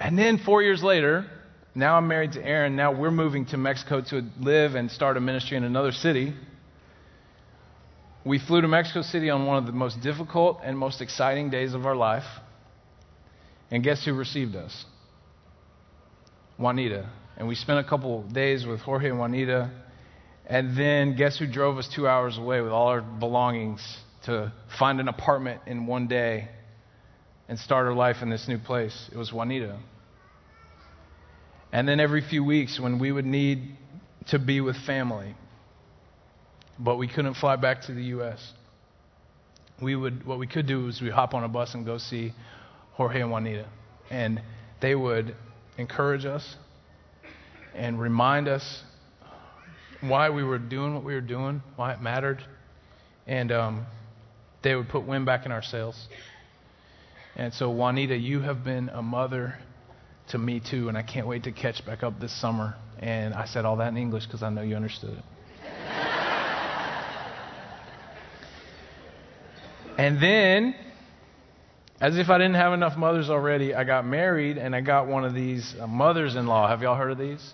And 0.00 0.18
then 0.18 0.38
four 0.38 0.62
years 0.62 0.82
later, 0.82 1.26
now 1.74 1.96
I'm 1.96 2.08
married 2.08 2.32
to 2.32 2.44
Erin. 2.44 2.76
Now 2.76 2.92
we're 2.92 3.10
moving 3.10 3.46
to 3.46 3.56
Mexico 3.56 4.00
to 4.10 4.22
live 4.40 4.74
and 4.74 4.90
start 4.90 5.16
a 5.16 5.20
ministry 5.20 5.56
in 5.56 5.64
another 5.64 5.92
city. 5.92 6.34
We 8.24 8.38
flew 8.38 8.60
to 8.60 8.68
Mexico 8.68 9.02
City 9.02 9.30
on 9.30 9.46
one 9.46 9.56
of 9.56 9.66
the 9.66 9.72
most 9.72 10.00
difficult 10.00 10.60
and 10.62 10.78
most 10.78 11.00
exciting 11.00 11.50
days 11.50 11.74
of 11.74 11.86
our 11.86 11.96
life. 11.96 12.26
And 13.70 13.82
guess 13.82 14.04
who 14.04 14.14
received 14.14 14.54
us? 14.54 14.84
Juanita. 16.58 17.08
And 17.36 17.48
we 17.48 17.54
spent 17.54 17.78
a 17.78 17.88
couple 17.88 18.22
days 18.22 18.66
with 18.66 18.80
Jorge 18.80 19.08
and 19.08 19.18
Juanita. 19.18 19.70
And 20.46 20.76
then 20.76 21.16
guess 21.16 21.38
who 21.38 21.46
drove 21.46 21.78
us 21.78 21.88
two 21.94 22.08
hours 22.08 22.38
away 22.38 22.60
with 22.60 22.72
all 22.72 22.88
our 22.88 23.02
belongings 23.02 23.80
to 24.24 24.52
find 24.78 25.00
an 25.00 25.08
apartment 25.08 25.60
in 25.66 25.86
one 25.86 26.08
day 26.08 26.48
and 27.48 27.58
start 27.58 27.86
her 27.86 27.94
life 27.94 28.16
in 28.22 28.28
this 28.28 28.46
new 28.46 28.58
place. 28.58 29.08
It 29.12 29.16
was 29.16 29.32
Juanita. 29.32 29.78
And 31.72 31.88
then 31.88 32.00
every 32.00 32.22
few 32.22 32.44
weeks, 32.44 32.78
when 32.78 32.98
we 32.98 33.12
would 33.12 33.26
need 33.26 33.76
to 34.28 34.38
be 34.38 34.60
with 34.60 34.76
family, 34.84 35.34
but 36.78 36.96
we 36.96 37.08
couldn't 37.08 37.34
fly 37.34 37.56
back 37.56 37.82
to 37.82 37.92
the 37.92 38.04
U.S., 38.04 38.52
we 39.80 39.94
would, 39.94 40.26
what 40.26 40.38
we 40.38 40.46
could 40.46 40.66
do 40.66 40.84
was 40.84 41.00
we 41.00 41.10
hop 41.10 41.34
on 41.34 41.44
a 41.44 41.48
bus 41.48 41.74
and 41.74 41.86
go 41.86 41.98
see 41.98 42.32
Jorge 42.94 43.20
and 43.20 43.30
Juanita. 43.30 43.66
And 44.10 44.42
they 44.80 44.94
would 44.94 45.34
encourage 45.76 46.24
us 46.24 46.56
and 47.74 48.00
remind 48.00 48.48
us 48.48 48.82
why 50.00 50.30
we 50.30 50.42
were 50.42 50.58
doing 50.58 50.94
what 50.94 51.04
we 51.04 51.14
were 51.14 51.20
doing, 51.20 51.62
why 51.76 51.92
it 51.92 52.00
mattered. 52.00 52.42
And 53.26 53.52
um, 53.52 53.86
they 54.62 54.74
would 54.74 54.88
put 54.88 55.06
wind 55.06 55.26
back 55.26 55.46
in 55.46 55.52
our 55.52 55.62
sails. 55.62 56.08
And 57.38 57.54
so, 57.54 57.70
Juanita, 57.70 58.14
you 58.16 58.40
have 58.40 58.64
been 58.64 58.88
a 58.88 59.00
mother 59.00 59.54
to 60.30 60.38
me 60.38 60.60
too, 60.60 60.88
and 60.88 60.98
I 60.98 61.02
can't 61.02 61.28
wait 61.28 61.44
to 61.44 61.52
catch 61.52 61.86
back 61.86 62.02
up 62.02 62.18
this 62.18 62.32
summer. 62.40 62.74
And 62.98 63.32
I 63.32 63.46
said 63.46 63.64
all 63.64 63.76
that 63.76 63.86
in 63.86 63.96
English 63.96 64.26
because 64.26 64.42
I 64.42 64.50
know 64.50 64.62
you 64.62 64.74
understood 64.74 65.16
it. 65.16 65.22
and 69.98 70.20
then, 70.20 70.74
as 72.00 72.18
if 72.18 72.28
I 72.28 72.38
didn't 72.38 72.56
have 72.56 72.72
enough 72.72 72.98
mothers 72.98 73.30
already, 73.30 73.72
I 73.72 73.84
got 73.84 74.04
married 74.04 74.58
and 74.58 74.74
I 74.74 74.80
got 74.80 75.06
one 75.06 75.24
of 75.24 75.32
these 75.32 75.76
uh, 75.78 75.86
mothers 75.86 76.34
in 76.34 76.48
law. 76.48 76.66
Have 76.66 76.82
y'all 76.82 76.96
heard 76.96 77.12
of 77.12 77.18
these? 77.18 77.52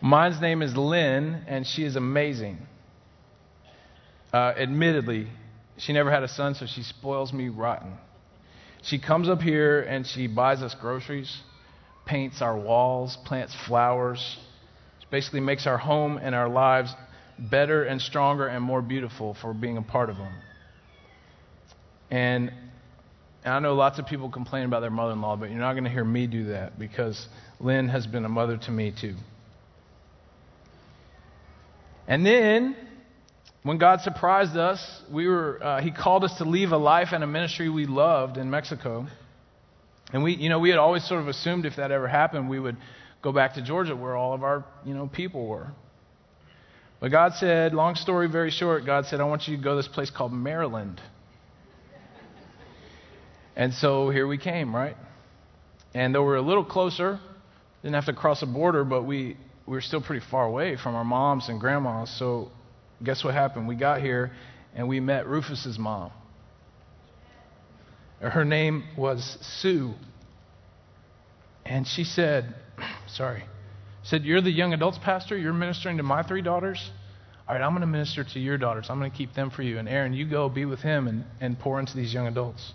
Mine's 0.00 0.40
name 0.40 0.62
is 0.62 0.74
Lynn, 0.74 1.44
and 1.46 1.66
she 1.66 1.84
is 1.84 1.94
amazing. 1.94 2.56
Uh, 4.32 4.54
admittedly, 4.56 5.28
she 5.84 5.92
never 5.92 6.10
had 6.10 6.22
a 6.22 6.28
son, 6.28 6.54
so 6.54 6.66
she 6.66 6.82
spoils 6.82 7.32
me 7.32 7.48
rotten. 7.48 7.94
She 8.82 8.98
comes 8.98 9.28
up 9.28 9.40
here 9.40 9.80
and 9.80 10.06
she 10.06 10.26
buys 10.28 10.62
us 10.62 10.74
groceries, 10.80 11.40
paints 12.06 12.40
our 12.40 12.56
walls, 12.56 13.16
plants 13.24 13.54
flowers. 13.66 14.38
She 15.00 15.06
basically 15.10 15.40
makes 15.40 15.66
our 15.66 15.78
home 15.78 16.18
and 16.18 16.34
our 16.34 16.48
lives 16.48 16.94
better 17.38 17.82
and 17.84 18.00
stronger 18.00 18.46
and 18.46 18.62
more 18.64 18.80
beautiful 18.80 19.34
for 19.34 19.52
being 19.52 19.76
a 19.76 19.82
part 19.82 20.08
of 20.08 20.16
them. 20.16 20.32
And 22.10 22.52
I 23.44 23.58
know 23.58 23.74
lots 23.74 23.98
of 23.98 24.06
people 24.06 24.30
complain 24.30 24.64
about 24.64 24.80
their 24.80 24.90
mother 24.90 25.12
in 25.12 25.20
law, 25.20 25.34
but 25.36 25.50
you're 25.50 25.58
not 25.58 25.72
going 25.72 25.84
to 25.84 25.90
hear 25.90 26.04
me 26.04 26.28
do 26.28 26.44
that 26.46 26.78
because 26.78 27.26
Lynn 27.58 27.88
has 27.88 28.06
been 28.06 28.24
a 28.24 28.28
mother 28.28 28.56
to 28.56 28.70
me 28.70 28.92
too. 29.00 29.16
And 32.06 32.24
then 32.24 32.76
when 33.62 33.78
God 33.78 34.00
surprised 34.00 34.56
us, 34.56 35.02
we 35.10 35.28
were, 35.28 35.62
uh, 35.62 35.80
He 35.80 35.90
called 35.90 36.24
us 36.24 36.36
to 36.38 36.44
leave 36.44 36.72
a 36.72 36.76
life 36.76 37.08
and 37.12 37.22
a 37.22 37.26
ministry 37.26 37.68
we 37.68 37.86
loved 37.86 38.36
in 38.36 38.50
Mexico. 38.50 39.06
And 40.12 40.22
we, 40.22 40.34
you 40.34 40.48
know, 40.48 40.58
we 40.58 40.70
had 40.70 40.78
always 40.78 41.04
sort 41.04 41.20
of 41.20 41.28
assumed 41.28 41.64
if 41.64 41.76
that 41.76 41.90
ever 41.90 42.08
happened, 42.08 42.48
we 42.48 42.58
would 42.58 42.76
go 43.22 43.32
back 43.32 43.54
to 43.54 43.62
Georgia 43.62 43.94
where 43.94 44.16
all 44.16 44.34
of 44.34 44.42
our, 44.42 44.64
you 44.84 44.94
know, 44.94 45.06
people 45.06 45.46
were. 45.46 45.68
But 47.00 47.10
God 47.10 47.34
said, 47.34 47.72
long 47.72 47.94
story 47.94 48.28
very 48.28 48.50
short, 48.50 48.84
God 48.84 49.06
said, 49.06 49.20
I 49.20 49.24
want 49.24 49.48
you 49.48 49.56
to 49.56 49.62
go 49.62 49.70
to 49.70 49.76
this 49.76 49.88
place 49.88 50.10
called 50.10 50.32
Maryland. 50.32 51.00
And 53.54 53.74
so 53.74 54.10
here 54.10 54.26
we 54.26 54.38
came, 54.38 54.74
right? 54.74 54.96
And 55.94 56.14
though 56.14 56.24
we're 56.24 56.36
a 56.36 56.42
little 56.42 56.64
closer, 56.64 57.20
didn't 57.82 57.94
have 57.94 58.06
to 58.06 58.12
cross 58.12 58.42
a 58.42 58.46
border, 58.46 58.84
but 58.84 59.02
we, 59.02 59.36
we 59.66 59.72
were 59.72 59.80
still 59.80 60.00
pretty 60.00 60.24
far 60.30 60.46
away 60.46 60.76
from 60.76 60.94
our 60.94 61.04
moms 61.04 61.48
and 61.48 61.60
grandmas. 61.60 62.10
So 62.18 62.50
guess 63.02 63.24
what 63.24 63.34
happened? 63.34 63.68
We 63.68 63.74
got 63.74 64.00
here 64.00 64.32
and 64.74 64.88
we 64.88 65.00
met 65.00 65.26
Rufus's 65.26 65.78
mom. 65.78 66.10
Her 68.20 68.44
name 68.44 68.84
was 68.96 69.38
Sue. 69.40 69.94
And 71.64 71.86
she 71.86 72.04
said, 72.04 72.54
sorry, 73.08 73.44
said, 74.04 74.24
You're 74.24 74.40
the 74.40 74.50
young 74.50 74.72
adults 74.72 74.98
pastor? 74.98 75.36
You're 75.36 75.52
ministering 75.52 75.96
to 75.96 76.02
my 76.02 76.22
three 76.22 76.42
daughters? 76.42 76.90
All 77.48 77.56
right, 77.56 77.64
I'm 77.64 77.72
going 77.72 77.80
to 77.80 77.88
minister 77.88 78.22
to 78.22 78.38
your 78.38 78.56
daughters. 78.56 78.86
I'm 78.88 78.98
going 78.98 79.10
to 79.10 79.16
keep 79.16 79.34
them 79.34 79.50
for 79.50 79.62
you. 79.62 79.78
And 79.78 79.88
Erin, 79.88 80.12
you 80.12 80.28
go 80.28 80.48
be 80.48 80.64
with 80.64 80.80
him 80.80 81.08
and, 81.08 81.24
and 81.40 81.58
pour 81.58 81.80
into 81.80 81.96
these 81.96 82.14
young 82.14 82.28
adults. 82.28 82.72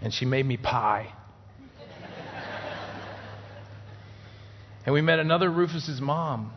And 0.00 0.12
she 0.12 0.24
made 0.24 0.46
me 0.46 0.56
pie. 0.56 1.12
and 4.86 4.94
we 4.94 5.02
met 5.02 5.18
another 5.18 5.50
Rufus's 5.50 6.00
mom 6.00 6.52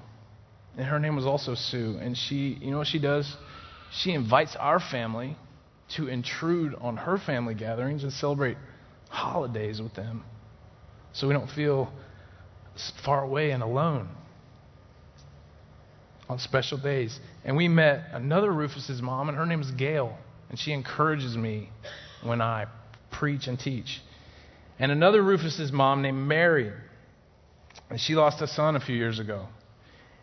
and 0.78 0.86
her 0.88 1.00
name 1.00 1.16
was 1.16 1.26
also 1.26 1.56
Sue. 1.56 1.98
And 2.02 2.18
she, 2.18 2.58
you 2.62 2.72
know 2.72 2.78
what 2.78 2.88
she 2.88 3.00
does? 3.00 3.36
She 3.92 4.14
invites 4.14 4.56
our 4.56 4.80
family 4.80 5.36
to 5.96 6.08
intrude 6.08 6.76
on 6.76 6.98
her 6.98 7.18
family 7.18 7.54
gatherings 7.54 8.04
and 8.04 8.14
celebrate 8.14 8.58
holidays 9.10 9.82
with 9.82 9.94
them 9.94 10.24
so 11.14 11.28
we 11.28 11.34
don't 11.34 11.50
feel 11.50 11.92
far 13.04 13.24
away 13.24 13.52
and 13.52 13.62
alone 13.62 14.08
on 16.30 16.40
special 16.40 16.78
days. 16.78 17.20
And 17.44 17.58
we 17.58 17.68
met 17.68 18.06
another 18.14 18.52
Rufus's 18.52 19.02
mom, 19.02 19.28
and 19.28 19.38
her 19.38 19.46
name 19.46 19.62
is 19.62 19.70
Gail. 19.72 20.18
And 20.50 20.58
she 20.58 20.72
encourages 20.72 21.36
me 21.36 21.70
when 22.24 22.42
I 22.42 22.68
preach 23.12 23.48
and 23.48 23.60
teach. 23.60 24.02
And 24.80 24.92
another 24.92 25.22
Rufus's 25.22 25.72
mom 25.72 26.02
named 26.02 26.26
Mary. 26.26 26.72
And 27.90 28.00
she 28.00 28.16
lost 28.16 28.42
a 28.42 28.48
son 28.48 28.78
a 28.78 28.80
few 28.80 28.96
years 28.96 29.20
ago. 29.20 29.48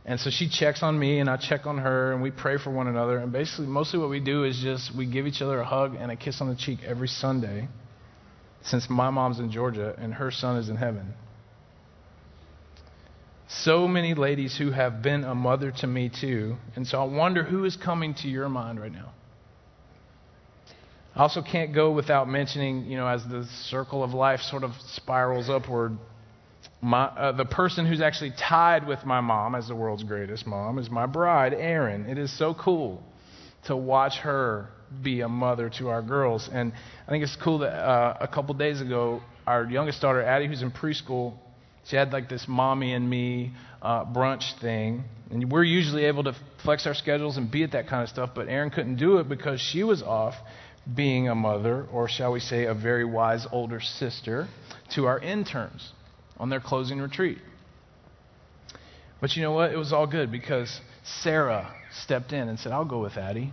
And 0.04 0.18
so 0.18 0.30
she 0.30 0.48
checks 0.48 0.82
on 0.82 0.98
me 0.98 1.20
and 1.20 1.28
I 1.28 1.37
check 1.37 1.66
on 1.66 1.78
her 1.78 2.12
and 2.12 2.22
we 2.22 2.30
pray 2.30 2.56
for 2.56 2.70
one 2.70 2.88
another. 2.88 3.18
And 3.18 3.30
basically, 3.30 3.66
mostly 3.66 3.98
what 3.98 4.08
we 4.08 4.20
do 4.20 4.44
is 4.44 4.58
just 4.58 4.94
we 4.96 5.06
give 5.06 5.26
each 5.26 5.42
other 5.42 5.61
a 5.61 5.64
hug 5.64 5.96
and 5.98 6.11
a 6.11 6.16
kiss 6.16 6.40
on 6.40 6.48
the 6.48 6.56
cheek 6.56 6.78
every 6.84 7.08
Sunday 7.08 7.68
since 8.62 8.88
my 8.88 9.11
mom's 9.11 9.38
in 9.38 9.50
Georgia 9.50 9.94
and 9.98 10.14
her 10.14 10.30
son 10.30 10.56
is 10.56 10.68
in 10.68 10.76
heaven. 10.76 11.14
So 13.48 13.88
many 13.88 14.14
ladies 14.14 14.56
who 14.56 14.70
have 14.70 15.02
been 15.02 15.24
a 15.24 15.34
mother 15.34 15.72
to 15.78 15.87
me 15.87 16.11
too. 16.11 16.56
And 16.76 16.87
so 16.87 17.00
I 17.00 17.04
wonder 17.04 17.42
who 17.42 17.64
is 17.64 17.76
coming 17.76 18.14
to 18.16 18.28
your 18.28 18.48
mind 18.48 18.80
right 18.80 18.92
now. 18.92 19.12
I 21.16 21.22
also 21.22 21.42
can't 21.42 21.74
go 21.74 21.90
without 21.90 22.28
mentioning, 22.28 22.84
you 22.84 22.96
know, 22.96 23.08
as 23.08 23.24
the 23.26 23.44
circle 23.64 24.04
of 24.04 24.12
life 24.12 24.40
sort 24.40 24.62
of 24.62 24.72
spirals 24.94 25.48
upward, 25.48 25.96
my, 26.81 27.05
uh, 27.07 27.33
the 27.33 27.45
person 27.45 27.87
who's 27.87 28.01
actually 28.01 28.33
tied 28.38 28.87
with 28.87 29.05
my 29.05 29.21
mom 29.21 29.55
as 29.55 29.69
the 29.69 29.75
world's 29.75 30.05
greatest 30.05 30.47
mom 30.47 30.79
is 30.79 30.88
my 30.88 31.07
bride, 31.07 31.53
Erin. 31.53 32.07
It 32.07 32.19
is 32.19 32.37
so 32.37 32.55
cool 32.55 33.03
to 33.64 33.77
watch 33.77 34.19
her 34.19 34.69
be 35.03 35.21
a 35.21 35.29
mother 35.29 35.71
to 35.79 35.88
our 35.88 36.03
girls. 36.03 36.49
And 36.53 36.73
I 37.07 37.11
think 37.11 37.25
it's 37.25 37.37
cool 37.37 37.59
that 37.59 37.73
uh, 37.73 38.17
a 38.21 38.29
couple 38.29 38.55
days 38.55 38.81
ago, 38.81 39.21
our 39.47 39.64
youngest 39.64 40.01
daughter, 40.01 40.23
Addie, 40.23 40.47
who's 40.47 40.62
in 40.62 40.71
preschool, 40.71 41.35
she 41.85 41.97
had 41.97 42.12
like 42.12 42.29
this 42.29 42.47
mommy 42.47 42.95
and 42.95 43.09
me 43.09 43.53
uh, 43.83 44.05
brunch 44.05 44.59
thing. 44.61 45.05
And 45.31 45.51
we're 45.51 45.64
usually 45.64 46.05
able 46.05 46.25
to 46.25 46.37
flex 46.62 46.87
our 46.87 46.95
schedules 46.95 47.37
and 47.37 47.51
be 47.51 47.64
at 47.64 47.73
that 47.73 47.88
kind 47.88 48.03
of 48.03 48.09
stuff, 48.09 48.31
but 48.35 48.49
Erin 48.49 48.71
couldn't 48.71 48.97
do 48.97 49.19
it 49.19 49.29
because 49.29 49.61
she 49.61 49.83
was 49.83 50.03
off 50.03 50.35
being 50.95 51.29
a 51.29 51.35
mother, 51.35 51.87
or 51.93 52.09
shall 52.09 52.33
we 52.33 52.41
say, 52.41 52.64
a 52.64 52.73
very 52.73 53.05
wise 53.05 53.47
older 53.53 53.81
sister, 53.81 54.49
to 54.91 55.07
our 55.07 55.19
interns 55.19 55.93
on 56.38 56.51
their 56.51 56.61
closing 56.61 57.01
retreat. 57.01 57.38
But 59.20 59.35
you 59.37 59.42
know 59.42 59.53
what? 59.53 59.72
It 59.72 59.77
was 59.77 59.92
all 59.92 60.07
good 60.07 60.31
because 60.31 60.81
Sarah 61.03 61.74
stepped 62.03 62.33
in 62.33 62.48
and 62.48 62.59
said, 62.59 62.72
I'll 62.72 62.85
go 62.85 63.01
with 63.01 63.16
Addie. 63.16 63.53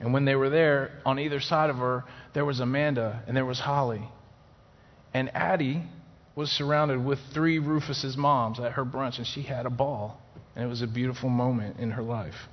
And 0.00 0.12
when 0.12 0.24
they 0.24 0.34
were 0.34 0.48
there, 0.48 0.92
on 1.04 1.18
either 1.18 1.40
side 1.40 1.70
of 1.70 1.76
her, 1.76 2.04
there 2.32 2.44
was 2.44 2.60
Amanda 2.60 3.22
and 3.26 3.36
there 3.36 3.44
was 3.44 3.60
Holly. 3.60 4.08
And 5.12 5.34
Addie 5.34 5.82
was 6.34 6.50
surrounded 6.50 7.04
with 7.04 7.18
three 7.34 7.58
Rufus's 7.58 8.16
moms 8.16 8.60
at 8.60 8.72
her 8.72 8.84
brunch, 8.84 9.18
and 9.18 9.26
she 9.26 9.42
had 9.42 9.66
a 9.66 9.70
ball. 9.70 10.20
And 10.54 10.64
it 10.64 10.68
was 10.68 10.82
a 10.82 10.86
beautiful 10.86 11.28
moment 11.28 11.78
in 11.78 11.90
her 11.90 12.02
life. 12.02 12.48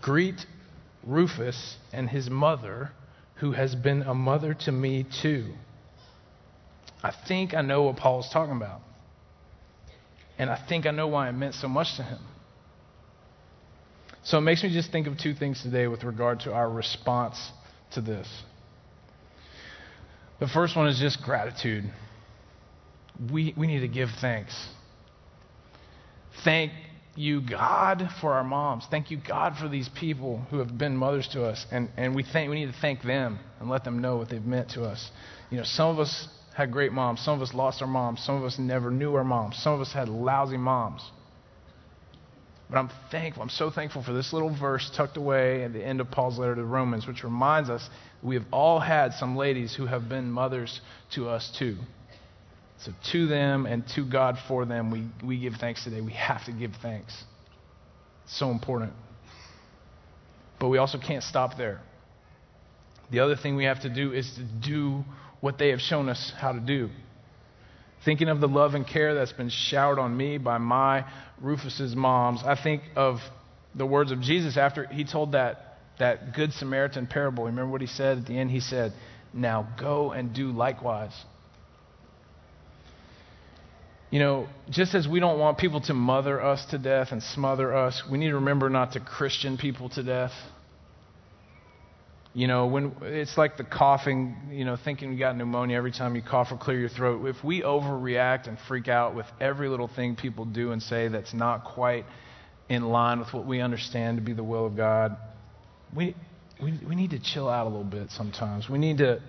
Greet 0.00 0.46
Rufus 1.04 1.76
and 1.92 2.08
his 2.08 2.30
mother, 2.30 2.92
who 3.36 3.52
has 3.52 3.74
been 3.74 4.02
a 4.02 4.14
mother 4.14 4.54
to 4.54 4.72
me 4.72 5.04
too. 5.22 5.52
I 7.02 7.12
think 7.28 7.54
I 7.54 7.62
know 7.62 7.84
what 7.84 7.96
Paul's 7.96 8.28
talking 8.30 8.56
about. 8.56 8.80
And 10.38 10.50
I 10.50 10.58
think 10.68 10.86
I 10.86 10.90
know 10.90 11.08
why 11.08 11.28
it 11.28 11.32
meant 11.32 11.54
so 11.54 11.68
much 11.68 11.96
to 11.96 12.02
him. 12.02 12.18
So 14.22 14.38
it 14.38 14.42
makes 14.42 14.62
me 14.62 14.72
just 14.72 14.92
think 14.92 15.06
of 15.06 15.18
two 15.18 15.34
things 15.34 15.62
today 15.62 15.86
with 15.86 16.04
regard 16.04 16.40
to 16.40 16.52
our 16.52 16.68
response 16.68 17.38
to 17.92 18.00
this. 18.00 18.28
The 20.40 20.46
first 20.46 20.76
one 20.76 20.88
is 20.88 20.98
just 20.98 21.22
gratitude. 21.22 21.84
We, 23.30 23.54
we 23.56 23.66
need 23.66 23.80
to 23.80 23.88
give 23.88 24.08
thanks. 24.20 24.54
Thank 26.44 26.72
you, 27.16 27.42
God, 27.42 28.08
for 28.20 28.32
our 28.32 28.44
moms. 28.44 28.86
Thank 28.90 29.10
you, 29.10 29.18
God, 29.26 29.56
for 29.58 29.68
these 29.68 29.88
people 29.88 30.38
who 30.50 30.58
have 30.58 30.78
been 30.78 30.96
mothers 30.96 31.28
to 31.32 31.44
us. 31.44 31.66
And, 31.70 31.90
and 31.96 32.14
we, 32.14 32.22
think, 32.22 32.50
we 32.50 32.64
need 32.64 32.72
to 32.72 32.80
thank 32.80 33.02
them 33.02 33.38
and 33.58 33.68
let 33.68 33.84
them 33.84 34.00
know 34.00 34.16
what 34.16 34.30
they've 34.30 34.44
meant 34.44 34.70
to 34.70 34.84
us. 34.84 35.10
You 35.50 35.58
know, 35.58 35.64
some 35.64 35.90
of 35.90 35.98
us 35.98 36.28
had 36.54 36.72
great 36.72 36.92
moms. 36.92 37.20
Some 37.20 37.34
of 37.34 37.42
us 37.42 37.54
lost 37.54 37.80
our 37.82 37.88
moms. 37.88 38.22
Some 38.24 38.36
of 38.36 38.44
us 38.44 38.58
never 38.58 38.90
knew 38.90 39.14
our 39.14 39.24
moms. 39.24 39.56
Some 39.56 39.72
of 39.72 39.80
us 39.80 39.92
had 39.92 40.08
lousy 40.08 40.56
moms. 40.56 41.02
But 42.68 42.78
I'm 42.78 42.90
thankful. 43.10 43.42
I'm 43.42 43.48
so 43.48 43.70
thankful 43.70 44.02
for 44.02 44.12
this 44.12 44.32
little 44.32 44.56
verse 44.56 44.90
tucked 44.96 45.16
away 45.16 45.64
at 45.64 45.72
the 45.72 45.84
end 45.84 46.00
of 46.00 46.10
Paul's 46.10 46.38
letter 46.38 46.54
to 46.54 46.60
the 46.60 46.66
Romans, 46.66 47.06
which 47.06 47.24
reminds 47.24 47.68
us 47.68 47.88
we 48.22 48.36
have 48.36 48.44
all 48.52 48.78
had 48.78 49.12
some 49.14 49.36
ladies 49.36 49.74
who 49.74 49.86
have 49.86 50.08
been 50.08 50.30
mothers 50.30 50.80
to 51.14 51.28
us 51.28 51.52
too. 51.58 51.76
So, 52.78 52.92
to 53.12 53.26
them 53.26 53.66
and 53.66 53.86
to 53.96 54.08
God 54.08 54.36
for 54.48 54.64
them, 54.64 54.90
we, 54.90 55.06
we 55.26 55.38
give 55.38 55.54
thanks 55.60 55.84
today. 55.84 56.00
We 56.00 56.12
have 56.12 56.44
to 56.46 56.52
give 56.52 56.72
thanks. 56.80 57.12
It's 58.24 58.38
so 58.38 58.50
important. 58.50 58.92
But 60.58 60.68
we 60.68 60.78
also 60.78 60.98
can't 60.98 61.24
stop 61.24 61.58
there. 61.58 61.80
The 63.10 63.20
other 63.20 63.36
thing 63.36 63.56
we 63.56 63.64
have 63.64 63.82
to 63.82 63.90
do 63.92 64.12
is 64.12 64.32
to 64.36 64.42
do 64.70 65.04
what 65.40 65.58
they 65.58 65.68
have 65.68 65.80
shown 65.80 66.08
us 66.08 66.32
how 66.38 66.52
to 66.52 66.60
do. 66.60 66.90
Thinking 68.04 68.28
of 68.28 68.40
the 68.40 68.48
love 68.48 68.74
and 68.74 68.86
care 68.86 69.14
that's 69.14 69.32
been 69.32 69.50
showered 69.50 69.98
on 69.98 70.16
me 70.16 70.38
by 70.38 70.58
my 70.58 71.04
Rufus's 71.40 71.94
moms, 71.94 72.42
I 72.44 72.60
think 72.60 72.82
of 72.96 73.18
the 73.74 73.86
words 73.86 74.10
of 74.10 74.20
Jesus 74.20 74.56
after 74.56 74.86
he 74.86 75.04
told 75.04 75.32
that, 75.32 75.76
that 75.98 76.34
Good 76.34 76.52
Samaritan 76.52 77.06
parable. 77.06 77.44
Remember 77.44 77.70
what 77.70 77.82
he 77.82 77.86
said 77.86 78.18
at 78.18 78.26
the 78.26 78.38
end? 78.38 78.50
He 78.50 78.60
said, 78.60 78.92
Now 79.34 79.68
go 79.78 80.12
and 80.12 80.34
do 80.34 80.50
likewise. 80.50 81.12
You 84.10 84.18
know, 84.18 84.48
just 84.70 84.94
as 84.94 85.06
we 85.06 85.20
don't 85.20 85.38
want 85.38 85.58
people 85.58 85.80
to 85.82 85.94
mother 85.94 86.42
us 86.42 86.64
to 86.70 86.78
death 86.78 87.12
and 87.12 87.22
smother 87.22 87.72
us, 87.72 88.02
we 88.10 88.18
need 88.18 88.30
to 88.30 88.36
remember 88.36 88.68
not 88.68 88.92
to 88.92 89.00
Christian 89.00 89.56
people 89.56 89.88
to 89.90 90.02
death. 90.02 90.32
You 92.32 92.46
know, 92.46 92.66
when 92.66 92.94
it's 93.02 93.36
like 93.36 93.56
the 93.56 93.64
coughing, 93.64 94.36
you 94.52 94.64
know, 94.64 94.76
thinking 94.76 95.12
you 95.12 95.18
got 95.18 95.36
pneumonia 95.36 95.76
every 95.76 95.90
time 95.90 96.14
you 96.14 96.22
cough 96.22 96.52
or 96.52 96.56
clear 96.58 96.78
your 96.78 96.88
throat. 96.88 97.26
If 97.26 97.42
we 97.42 97.62
overreact 97.62 98.46
and 98.46 98.56
freak 98.68 98.86
out 98.86 99.16
with 99.16 99.26
every 99.40 99.68
little 99.68 99.88
thing 99.88 100.14
people 100.14 100.44
do 100.44 100.70
and 100.70 100.80
say 100.80 101.08
that's 101.08 101.34
not 101.34 101.64
quite 101.64 102.04
in 102.68 102.84
line 102.84 103.18
with 103.18 103.34
what 103.34 103.46
we 103.46 103.60
understand 103.60 104.18
to 104.18 104.22
be 104.22 104.32
the 104.32 104.44
will 104.44 104.64
of 104.64 104.76
God, 104.76 105.16
we, 105.94 106.14
we, 106.62 106.78
we 106.86 106.94
need 106.94 107.10
to 107.10 107.18
chill 107.18 107.48
out 107.48 107.66
a 107.66 107.68
little 107.68 107.82
bit 107.82 108.12
sometimes. 108.12 108.68
We 108.68 108.78
need 108.78 108.98
to 108.98 109.20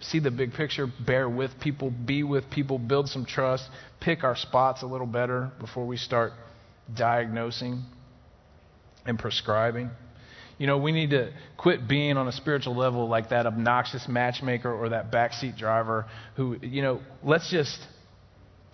see 0.00 0.18
the 0.18 0.30
big 0.30 0.52
picture, 0.52 0.86
bear 1.06 1.30
with 1.30 1.58
people, 1.60 1.90
be 1.90 2.22
with 2.24 2.50
people, 2.50 2.78
build 2.78 3.08
some 3.08 3.24
trust, 3.24 3.68
pick 4.00 4.22
our 4.22 4.36
spots 4.36 4.82
a 4.82 4.86
little 4.86 5.06
better 5.06 5.50
before 5.60 5.86
we 5.86 5.96
start 5.96 6.32
diagnosing 6.94 7.84
and 9.06 9.18
prescribing. 9.18 9.90
You 10.60 10.66
know, 10.66 10.76
we 10.76 10.92
need 10.92 11.10
to 11.10 11.32
quit 11.56 11.88
being 11.88 12.18
on 12.18 12.28
a 12.28 12.32
spiritual 12.32 12.76
level 12.76 13.08
like 13.08 13.30
that 13.30 13.46
obnoxious 13.46 14.06
matchmaker 14.06 14.70
or 14.70 14.90
that 14.90 15.10
backseat 15.10 15.56
driver 15.56 16.04
who, 16.36 16.58
you 16.60 16.82
know, 16.82 17.00
let's 17.22 17.50
just 17.50 17.78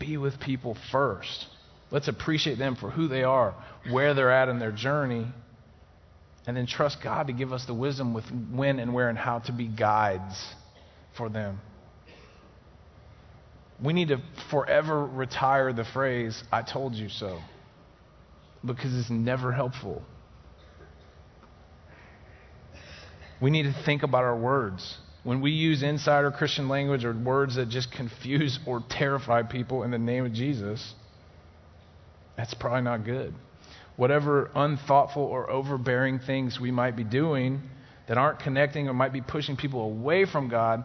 be 0.01 0.17
with 0.17 0.41
people 0.41 0.77
first. 0.91 1.47
Let's 1.93 2.09
appreciate 2.09 2.59
them 2.59 2.75
for 2.75 2.91
who 2.91 3.07
they 3.07 3.23
are, 3.23 3.55
where 3.89 4.15
they're 4.15 4.33
at 4.33 4.49
in 4.49 4.59
their 4.59 4.73
journey, 4.73 5.29
and 6.49 6.57
then 6.57 6.67
trust 6.67 6.99
God 7.05 7.29
to 7.29 7.33
give 7.33 7.53
us 7.53 7.65
the 7.67 7.75
wisdom 7.75 8.15
with 8.15 8.25
when 8.51 8.81
and 8.81 8.93
where 8.93 9.09
and 9.09 9.17
how 9.17 9.39
to 9.39 9.53
be 9.53 9.69
guides 9.69 10.45
for 11.17 11.29
them. 11.29 11.61
We 13.81 13.93
need 13.93 14.09
to 14.09 14.21
forever 14.51 15.07
retire 15.07 15.73
the 15.73 15.85
phrase, 15.85 16.43
I 16.51 16.63
told 16.63 16.95
you 16.95 17.09
so, 17.09 17.39
because 18.65 18.93
it's 18.93 19.09
never 19.09 19.53
helpful. 19.53 20.03
We 23.41 23.51
need 23.51 23.65
to 23.65 23.75
think 23.85 24.03
about 24.03 24.25
our 24.25 24.37
words. 24.37 24.99
When 25.25 25.41
we 25.41 25.51
use 25.51 25.83
insider 25.83 26.31
Christian 26.31 26.69
language 26.69 27.05
or 27.05 27.13
words 27.13 27.57
that 27.57 27.69
just 27.69 27.91
confuse 27.91 28.59
or 28.67 28.83
terrify 28.89 29.43
people 29.43 29.83
in 29.83 29.91
the 29.91 29.99
name 29.99 30.25
of 30.25 30.33
Jesus, 30.33 30.95
that's 32.37 32.55
probably 32.55 32.83
not 32.83 33.05
good. 33.05 33.35
Whatever 33.97 34.51
unthoughtful 34.55 35.23
or 35.23 35.51
overbearing 35.51 36.21
things 36.21 36.61
we 36.61 36.71
might 36.71 36.97
be 36.97 37.05
doing 37.05 37.61
that 38.09 38.19
aren't 38.19 38.39
connecting 38.39 38.89
or 38.89 38.95
might 38.95 39.13
be 39.13 39.21
pushing 39.21 39.57
people 39.57 39.83
away 39.83 40.27
from 40.27 40.49
God, 40.49 40.85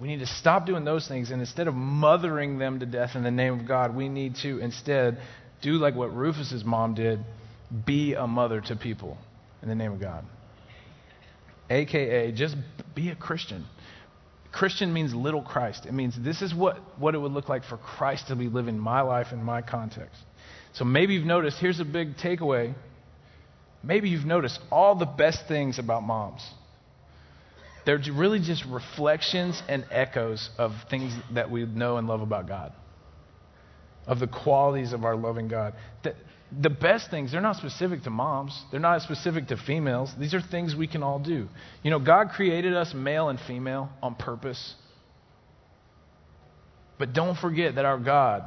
we 0.00 0.08
need 0.08 0.20
to 0.20 0.26
stop 0.26 0.66
doing 0.66 0.84
those 0.84 1.08
things. 1.08 1.30
And 1.30 1.40
instead 1.40 1.66
of 1.66 1.74
mothering 1.74 2.58
them 2.58 2.80
to 2.80 2.86
death 2.86 3.16
in 3.16 3.22
the 3.22 3.30
name 3.30 3.58
of 3.58 3.66
God, 3.66 3.96
we 3.96 4.08
need 4.08 4.36
to 4.42 4.58
instead 4.58 5.18
do 5.60 5.72
like 5.72 5.94
what 5.94 6.14
Rufus's 6.14 6.64
mom 6.64 6.94
did 6.94 7.20
be 7.84 8.14
a 8.14 8.26
mother 8.26 8.60
to 8.60 8.76
people 8.76 9.16
in 9.62 9.68
the 9.68 9.74
name 9.74 9.92
of 9.92 10.00
God. 10.00 10.24
AKA, 11.72 12.32
just 12.32 12.56
be 12.94 13.10
a 13.10 13.16
Christian. 13.16 13.64
Christian 14.52 14.92
means 14.92 15.14
little 15.14 15.42
Christ. 15.42 15.86
It 15.86 15.92
means 15.92 16.14
this 16.18 16.42
is 16.42 16.54
what, 16.54 16.76
what 16.98 17.14
it 17.14 17.18
would 17.18 17.32
look 17.32 17.48
like 17.48 17.64
for 17.64 17.78
Christ 17.78 18.28
to 18.28 18.36
be 18.36 18.48
living 18.48 18.78
my 18.78 19.00
life 19.00 19.28
in 19.32 19.42
my 19.42 19.62
context. 19.62 20.20
So 20.74 20.84
maybe 20.84 21.14
you've 21.14 21.26
noticed, 21.26 21.58
here's 21.58 21.80
a 21.80 21.84
big 21.84 22.16
takeaway. 22.16 22.74
Maybe 23.82 24.10
you've 24.10 24.26
noticed 24.26 24.60
all 24.70 24.94
the 24.94 25.06
best 25.06 25.48
things 25.48 25.78
about 25.78 26.02
moms. 26.02 26.42
They're 27.86 28.00
really 28.14 28.38
just 28.38 28.64
reflections 28.66 29.60
and 29.68 29.84
echoes 29.90 30.50
of 30.58 30.72
things 30.90 31.12
that 31.34 31.50
we 31.50 31.64
know 31.64 31.96
and 31.96 32.06
love 32.06 32.20
about 32.20 32.46
God. 32.46 32.72
of 34.06 34.18
the 34.18 34.26
qualities 34.26 34.92
of 34.92 35.04
our 35.04 35.16
loving 35.16 35.48
God. 35.48 35.74
The, 36.02 36.14
the 36.60 36.70
best 36.70 37.10
things, 37.10 37.32
they're 37.32 37.40
not 37.40 37.56
specific 37.56 38.02
to 38.02 38.10
moms, 38.10 38.60
they're 38.70 38.80
not 38.80 39.00
specific 39.02 39.48
to 39.48 39.56
females. 39.56 40.12
These 40.18 40.34
are 40.34 40.40
things 40.40 40.74
we 40.74 40.86
can 40.86 41.02
all 41.02 41.18
do. 41.18 41.48
You 41.82 41.90
know, 41.90 41.98
God 41.98 42.30
created 42.30 42.74
us 42.74 42.92
male 42.94 43.28
and 43.28 43.40
female 43.40 43.88
on 44.02 44.14
purpose. 44.14 44.74
But 46.98 47.14
don't 47.14 47.36
forget 47.36 47.76
that 47.76 47.84
our 47.84 47.98
God, 47.98 48.44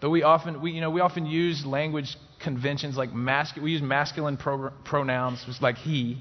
though 0.00 0.10
we 0.10 0.22
often, 0.22 0.60
we, 0.60 0.72
you 0.72 0.80
know, 0.80 0.90
we 0.90 1.00
often 1.00 1.26
use 1.26 1.64
language 1.64 2.16
conventions 2.42 2.96
like 2.96 3.12
masculine, 3.12 3.64
we 3.64 3.72
use 3.72 3.82
masculine 3.82 4.36
pro- 4.36 4.70
pronouns, 4.84 5.44
like 5.60 5.76
he. 5.76 6.18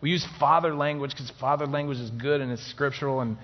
We 0.00 0.10
use 0.10 0.26
father 0.38 0.74
language 0.74 1.10
because 1.10 1.32
father 1.40 1.66
language 1.66 1.98
is 1.98 2.10
good 2.10 2.40
and 2.40 2.52
it's 2.52 2.64
scriptural 2.70 3.20
and 3.20 3.36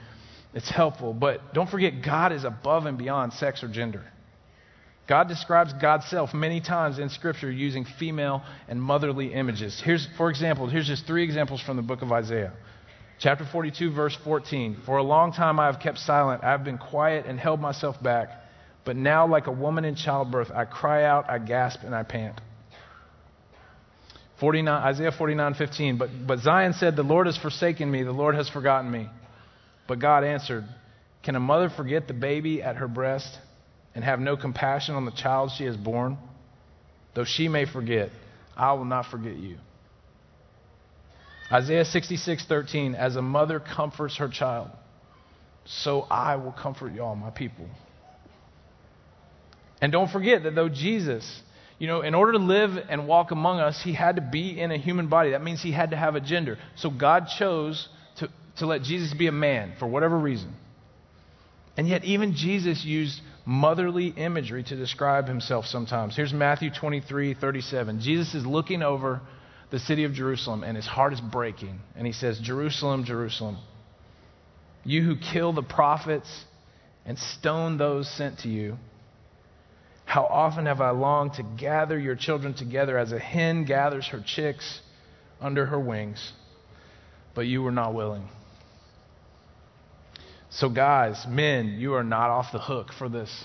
it's 0.53 0.71
helpful. 0.71 1.13
But 1.13 1.53
don't 1.53 1.69
forget, 1.69 2.05
God 2.05 2.31
is 2.31 2.45
above 2.45 2.87
and 2.87 2.97
beyond 2.97 3.33
sex 3.33 3.65
or 3.65 3.69
gender. 3.69 4.05
God 5.07 5.29
describes 5.29 5.73
God's 5.75 6.07
self 6.07 6.33
many 6.33 6.61
times 6.61 6.99
in 6.99 7.11
Scripture 7.11 7.51
using 7.51 7.85
female 7.99 8.43
and 8.69 8.81
motherly 8.81 9.35
images. 9.35 9.81
Here's, 9.85 10.09
for 10.17 10.31
example, 10.31 10.67
here's 10.67 10.87
just 10.87 11.07
three 11.07 11.25
examples 11.25 11.61
from 11.61 11.77
the 11.77 11.83
book 11.83 12.01
of 12.01 12.11
Isaiah. 12.11 12.53
Chapter 13.19 13.47
42, 13.51 13.93
verse 13.93 14.17
14. 14.25 14.79
For 14.87 14.97
a 14.97 15.03
long 15.03 15.33
time 15.33 15.61
I 15.61 15.67
have 15.67 15.79
kept 15.81 15.99
silent. 15.99 16.43
I 16.43 16.51
have 16.51 16.65
been 16.65 16.79
quiet 16.79 17.27
and 17.27 17.39
held 17.39 17.61
myself 17.61 18.03
back. 18.03 18.29
But 18.85 18.97
now, 18.97 19.27
like 19.27 19.47
a 19.47 19.53
woman 19.53 19.85
in 19.85 19.95
childbirth, 19.95 20.51
I 20.51 20.65
cry 20.65 21.05
out, 21.05 21.29
I 21.29 21.39
gasp, 21.39 21.81
and 21.85 21.95
I 21.95 22.03
pant. 22.03 22.41
49, 24.41 24.83
Isaiah 24.83 25.13
49, 25.13 25.55
15. 25.55 25.99
But, 25.99 26.11
but 26.27 26.39
Zion 26.41 26.73
said, 26.73 26.97
The 26.97 27.03
Lord 27.03 27.27
has 27.27 27.37
forsaken 27.39 27.91
me, 27.91 28.03
the 28.03 28.13
Lord 28.13 28.35
has 28.35 28.49
forgotten 28.49 28.91
me. 28.91 29.09
But 29.87 30.01
God 30.01 30.25
answered, 30.25 30.65
Can 31.23 31.37
a 31.37 31.41
mother 31.41 31.71
forget 31.71 32.09
the 32.09 32.15
baby 32.15 32.63
at 32.63 32.77
her 32.77 32.89
breast 32.89 33.39
and 33.95 34.05
have 34.05 34.21
no 34.21 34.37
compassion 34.37 34.95
on 34.95 35.05
the 35.05 35.13
child 35.13 35.53
she 35.57 35.65
has 35.65 35.77
borne? 35.77 36.19
Though 37.15 37.25
she 37.25 37.49
may 37.49 37.65
forget, 37.65 38.11
I 38.57 38.73
will 38.73 38.85
not 38.85 39.07
forget 39.07 39.37
you. 39.37 39.59
Isaiah 41.53 41.85
66:13 41.85 42.95
As 42.95 43.17
a 43.17 43.23
mother 43.23 43.61
comforts 43.61 44.17
her 44.17 44.29
child, 44.29 44.71
so 45.65 46.03
I 46.03 46.37
will 46.37 46.53
comfort 46.53 46.95
y'all, 46.95 47.15
my 47.15 47.31
people. 47.31 47.67
And 49.81 49.93
don't 49.93 50.11
forget 50.11 50.45
that 50.45 50.55
though 50.55 50.69
Jesus, 50.69 51.43
you 51.79 51.87
know, 51.87 52.01
in 52.01 52.15
order 52.15 52.33
to 52.33 52.39
live 52.39 52.79
and 52.89 53.07
walk 53.07 53.31
among 53.31 53.61
us, 53.61 53.81
he 53.83 53.93
had 53.93 54.17
to 54.17 54.23
be 54.23 54.59
in 54.59 54.71
a 54.71 54.79
human 54.79 55.09
body. 55.09 55.31
That 55.31 55.43
means 55.43 55.63
he 55.63 55.73
had 55.73 55.91
to 55.91 55.97
have 55.97 56.15
a 56.15 56.21
gender. 56.21 56.59
So 56.77 56.91
God 56.91 57.27
chose 57.39 57.89
to, 58.17 58.31
to 58.59 58.67
let 58.67 58.83
Jesus 58.83 59.13
be 59.13 59.27
a 59.27 59.33
man 59.33 59.75
for 59.79 59.87
whatever 59.87 60.19
reason. 60.19 60.55
And 61.77 61.89
yet, 61.89 62.05
even 62.05 62.35
Jesus 62.35 62.85
used 62.85 63.21
motherly 63.45 64.09
imagery 64.09 64.63
to 64.65 64.77
describe 64.77 65.29
himself 65.29 65.67
sometimes. 65.67 66.17
Here's 66.17 66.33
Matthew 66.33 66.71
23 66.71 67.35
37. 67.35 68.01
Jesus 68.01 68.35
is 68.35 68.47
looking 68.47 68.83
over 68.83 69.21
the 69.71 69.79
city 69.79 70.05
of 70.05 70.13
Jerusalem, 70.13 70.63
and 70.63 70.77
his 70.77 70.87
heart 70.87 71.13
is 71.13 71.21
breaking. 71.21 71.81
And 71.97 72.07
he 72.07 72.13
says, 72.13 72.39
Jerusalem, 72.39 73.05
Jerusalem, 73.05 73.59
you 74.85 75.03
who 75.03 75.17
kill 75.17 75.53
the 75.53 75.63
prophets 75.63 76.29
and 77.05 77.19
stone 77.19 77.77
those 77.77 78.09
sent 78.09 78.41
to 78.41 78.49
you. 78.49 78.77
How 80.05 80.25
often 80.25 80.67
have 80.67 80.81
I 80.81 80.91
longed 80.91 81.35
to 81.35 81.43
gather 81.43 81.99
your 81.99 82.15
children 82.15 82.55
together 82.55 82.99
as 82.99 83.13
a 83.13 83.19
hen 83.19 83.65
gathers 83.65 84.07
her 84.09 84.23
chicks 84.25 84.81
under 85.41 85.67
her 85.67 85.81
wings, 85.81 86.33
but 87.35 87.47
you 87.47 87.63
were 87.63 87.73
not 87.73 87.95
willing. 87.95 88.29
So, 90.55 90.69
guys, 90.69 91.27
men, 91.29 91.79
you 91.81 91.95
are 91.95 92.05
not 92.05 92.31
off 92.31 92.53
the 92.53 92.61
hook 92.61 92.93
for 92.97 93.09
this. 93.09 93.45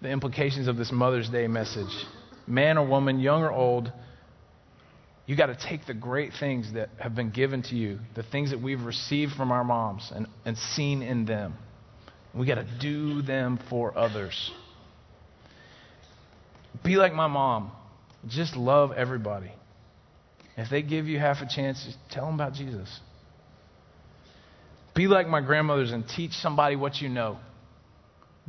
The 0.00 0.08
implications 0.08 0.66
of 0.66 0.76
this 0.76 0.90
Mother's 0.90 1.28
Day 1.28 1.46
message. 1.46 1.92
Man 2.48 2.78
or 2.78 2.86
woman, 2.86 3.20
young 3.20 3.42
or 3.42 3.52
old, 3.52 3.92
you 5.24 5.36
got 5.36 5.46
to 5.46 5.54
take 5.56 5.86
the 5.86 5.94
great 5.94 6.32
things 6.40 6.72
that 6.72 6.88
have 6.98 7.14
been 7.14 7.30
given 7.30 7.62
to 7.64 7.76
you, 7.76 8.00
the 8.16 8.24
things 8.24 8.50
that 8.50 8.60
we've 8.60 8.82
received 8.82 9.32
from 9.34 9.52
our 9.52 9.62
moms 9.62 10.10
and, 10.12 10.26
and 10.44 10.58
seen 10.58 11.00
in 11.00 11.26
them. 11.26 11.54
We 12.34 12.44
got 12.44 12.56
to 12.56 12.66
do 12.80 13.22
them 13.22 13.60
for 13.70 13.96
others. 13.96 14.50
Be 16.82 16.96
like 16.96 17.12
my 17.12 17.28
mom. 17.28 17.70
Just 18.26 18.56
love 18.56 18.90
everybody. 18.90 19.52
If 20.56 20.70
they 20.70 20.82
give 20.82 21.06
you 21.06 21.20
half 21.20 21.40
a 21.40 21.46
chance, 21.46 21.86
tell 22.10 22.26
them 22.26 22.34
about 22.34 22.54
Jesus. 22.54 23.00
Be 24.94 25.06
like 25.06 25.26
my 25.28 25.40
grandmothers 25.40 25.92
and 25.92 26.06
teach 26.06 26.32
somebody 26.32 26.76
what 26.76 27.00
you 27.00 27.08
know. 27.08 27.38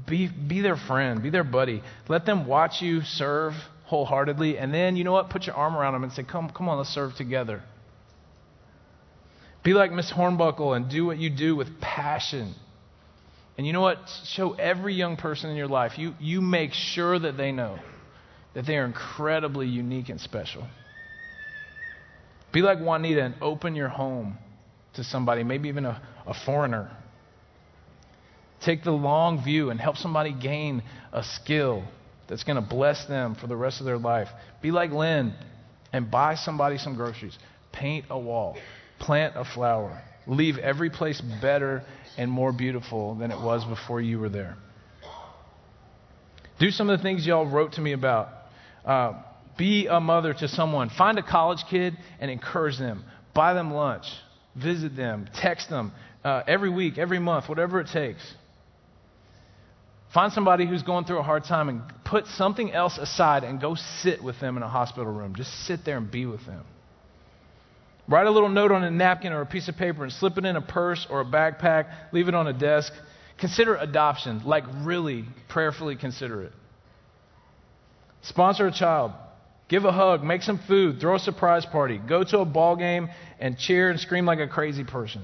Be, 0.08 0.28
be 0.28 0.62
their 0.62 0.76
friend, 0.76 1.22
be 1.22 1.30
their 1.30 1.44
buddy. 1.44 1.84
Let 2.08 2.26
them 2.26 2.48
watch 2.48 2.82
you 2.82 3.02
serve 3.02 3.54
wholeheartedly, 3.86 4.58
and 4.58 4.74
then, 4.74 4.96
you 4.96 5.04
know 5.04 5.12
what? 5.12 5.30
Put 5.30 5.46
your 5.46 5.56
arm 5.56 5.76
around 5.76 5.94
them 5.94 6.04
and 6.04 6.12
say, 6.12 6.24
Come, 6.24 6.50
come 6.50 6.68
on, 6.68 6.78
let's 6.78 6.90
serve 6.90 7.16
together. 7.16 7.62
Be 9.64 9.74
like 9.74 9.92
Miss 9.92 10.12
Hornbuckle 10.12 10.76
and 10.76 10.90
do 10.90 11.06
what 11.06 11.18
you 11.18 11.30
do 11.30 11.56
with 11.56 11.80
passion. 11.80 12.54
And 13.58 13.66
you 13.68 13.72
know 13.72 13.82
what? 13.82 13.98
Show 14.26 14.54
every 14.54 14.94
young 14.94 15.16
person 15.16 15.50
in 15.50 15.56
your 15.56 15.68
life, 15.68 15.98
you, 15.98 16.16
you 16.20 16.42
make 16.42 16.74
sure 16.74 17.18
that 17.20 17.38
they 17.38 17.52
know 17.52 17.80
that 18.54 18.66
they 18.66 18.78
are 18.78 18.86
incredibly 18.86 19.68
unique 19.68 20.10
and 20.10 20.20
special. 20.20 20.68
Be 22.52 22.62
like 22.62 22.80
Juanita 22.80 23.24
and 23.24 23.36
open 23.42 23.76
your 23.76 23.90
home 23.90 24.38
to 24.94 25.04
somebody, 25.04 25.44
maybe 25.44 25.70
even 25.70 25.86
a, 25.86 26.02
a 26.26 26.34
foreigner. 26.34 26.92
Take 28.62 28.84
the 28.84 28.92
long 28.92 29.44
view 29.44 29.70
and 29.70 29.80
help 29.80 29.98
somebody 29.98 30.34
gain 30.34 30.84
a 31.12 31.24
skill 31.24 31.84
that's 32.28 32.44
going 32.44 32.56
to 32.56 32.68
bless 32.68 33.06
them 33.06 33.36
for 33.36 33.48
the 33.48 33.56
rest 33.56 33.80
of 33.80 33.86
their 33.86 33.98
life. 33.98 34.30
Be 34.62 34.72
like 34.72 34.92
Lynn 34.92 35.34
and 35.92 36.10
buy 36.10 36.36
somebody 36.36 36.78
some 36.78 36.96
groceries. 36.96 37.38
Paint 37.72 38.06
a 38.10 38.18
wall. 38.18 38.58
Plant 39.00 39.34
a 39.36 39.44
flower. 39.44 40.02
Leave 40.26 40.58
every 40.58 40.90
place 40.90 41.22
better 41.42 41.84
and 42.18 42.32
more 42.32 42.54
beautiful 42.54 43.16
than 43.16 43.32
it 43.32 43.40
was 43.40 43.66
before 43.66 44.00
you 44.00 44.20
were 44.20 44.30
there. 44.30 44.56
Do 46.60 46.70
some 46.72 46.90
of 46.90 46.98
the 46.98 47.04
things 47.04 47.26
y'all 47.26 47.50
wrote 47.50 47.74
to 47.74 47.82
me 47.82 47.92
about. 47.92 48.30
Uh, 48.86 49.22
be 49.58 49.88
a 49.88 50.00
mother 50.00 50.34
to 50.34 50.48
someone. 50.48 50.90
Find 50.90 51.20
a 51.20 51.24
college 51.24 51.64
kid 51.70 51.98
and 52.20 52.32
encourage 52.32 52.78
them. 52.78 53.04
Buy 53.34 53.54
them 53.54 53.74
lunch. 53.74 54.06
Visit 54.56 54.96
them. 54.96 55.28
Text 55.36 55.70
them 55.70 55.92
uh, 56.24 56.44
every 56.48 56.70
week, 56.70 56.98
every 56.98 57.20
month, 57.20 57.50
whatever 57.50 57.80
it 57.80 57.88
takes. 57.88 58.22
Find 60.14 60.32
somebody 60.32 60.68
who's 60.68 60.84
going 60.84 61.06
through 61.06 61.20
a 61.20 61.24
hard 61.24 61.44
time 61.44 61.70
and 61.70 61.82
put 62.06 62.28
something 62.28 62.72
else 62.72 62.98
aside 63.00 63.44
and 63.44 63.60
go 63.60 63.76
sit 64.02 64.24
with 64.24 64.40
them 64.40 64.58
in 64.58 64.64
a 64.64 64.70
hospital 64.70 65.12
room. 65.12 65.36
Just 65.36 65.52
sit 65.66 65.80
there 65.86 65.98
and 65.98 66.10
be 66.10 66.26
with 66.26 66.46
them. 66.46 66.64
Write 68.08 68.28
a 68.28 68.32
little 68.32 68.50
note 68.50 68.72
on 68.72 68.84
a 68.84 68.92
napkin 68.92 69.34
or 69.34 69.42
a 69.42 69.46
piece 69.46 69.70
of 69.70 69.76
paper 69.76 70.04
and 70.04 70.12
slip 70.12 70.38
it 70.38 70.46
in 70.46 70.56
a 70.56 70.62
purse 70.62 71.08
or 71.10 71.22
a 71.22 71.26
backpack. 71.26 71.88
Leave 72.12 72.28
it 72.28 72.36
on 72.36 72.48
a 72.48 72.54
desk. 72.54 72.94
Consider 73.40 73.76
adoption, 73.76 74.42
like 74.46 74.66
really 74.82 75.26
prayerfully 75.50 75.96
consider 75.96 76.44
it. 76.44 76.52
Sponsor 78.22 78.68
a 78.68 78.72
child. 78.72 79.14
Give 79.68 79.86
a 79.86 79.92
hug, 79.92 80.24
make 80.24 80.44
some 80.44 80.60
food, 80.68 81.00
throw 81.00 81.16
a 81.16 81.20
surprise 81.20 81.66
party, 81.66 81.98
go 81.98 82.24
to 82.24 82.40
a 82.40 82.46
ball 82.46 82.76
game 82.76 83.10
and 83.40 83.58
cheer 83.58 83.90
and 83.90 84.00
scream 84.00 84.26
like 84.26 84.40
a 84.40 84.48
crazy 84.48 84.84
person. 84.84 85.24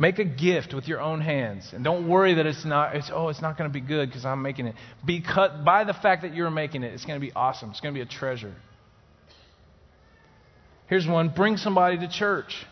Make 0.00 0.18
a 0.18 0.24
gift 0.24 0.72
with 0.72 0.88
your 0.88 0.98
own 0.98 1.20
hands. 1.20 1.72
And 1.74 1.84
don't 1.84 2.08
worry 2.08 2.32
that 2.32 2.46
it's 2.46 2.64
not, 2.64 2.96
it's, 2.96 3.10
oh, 3.12 3.28
it's 3.28 3.42
not 3.42 3.58
going 3.58 3.68
to 3.68 3.72
be 3.72 3.86
good 3.86 4.08
because 4.08 4.24
I'm 4.24 4.40
making 4.40 4.66
it. 4.66 4.74
Because, 5.04 5.50
by 5.62 5.84
the 5.84 5.92
fact 5.92 6.22
that 6.22 6.34
you're 6.34 6.50
making 6.50 6.84
it, 6.84 6.94
it's 6.94 7.04
going 7.04 7.20
to 7.20 7.26
be 7.26 7.30
awesome. 7.34 7.68
It's 7.68 7.80
going 7.80 7.92
to 7.92 7.98
be 7.98 8.02
a 8.02 8.08
treasure. 8.08 8.54
Here's 10.86 11.06
one 11.06 11.28
bring 11.36 11.58
somebody 11.58 11.98
to 11.98 12.08
church. 12.08 12.64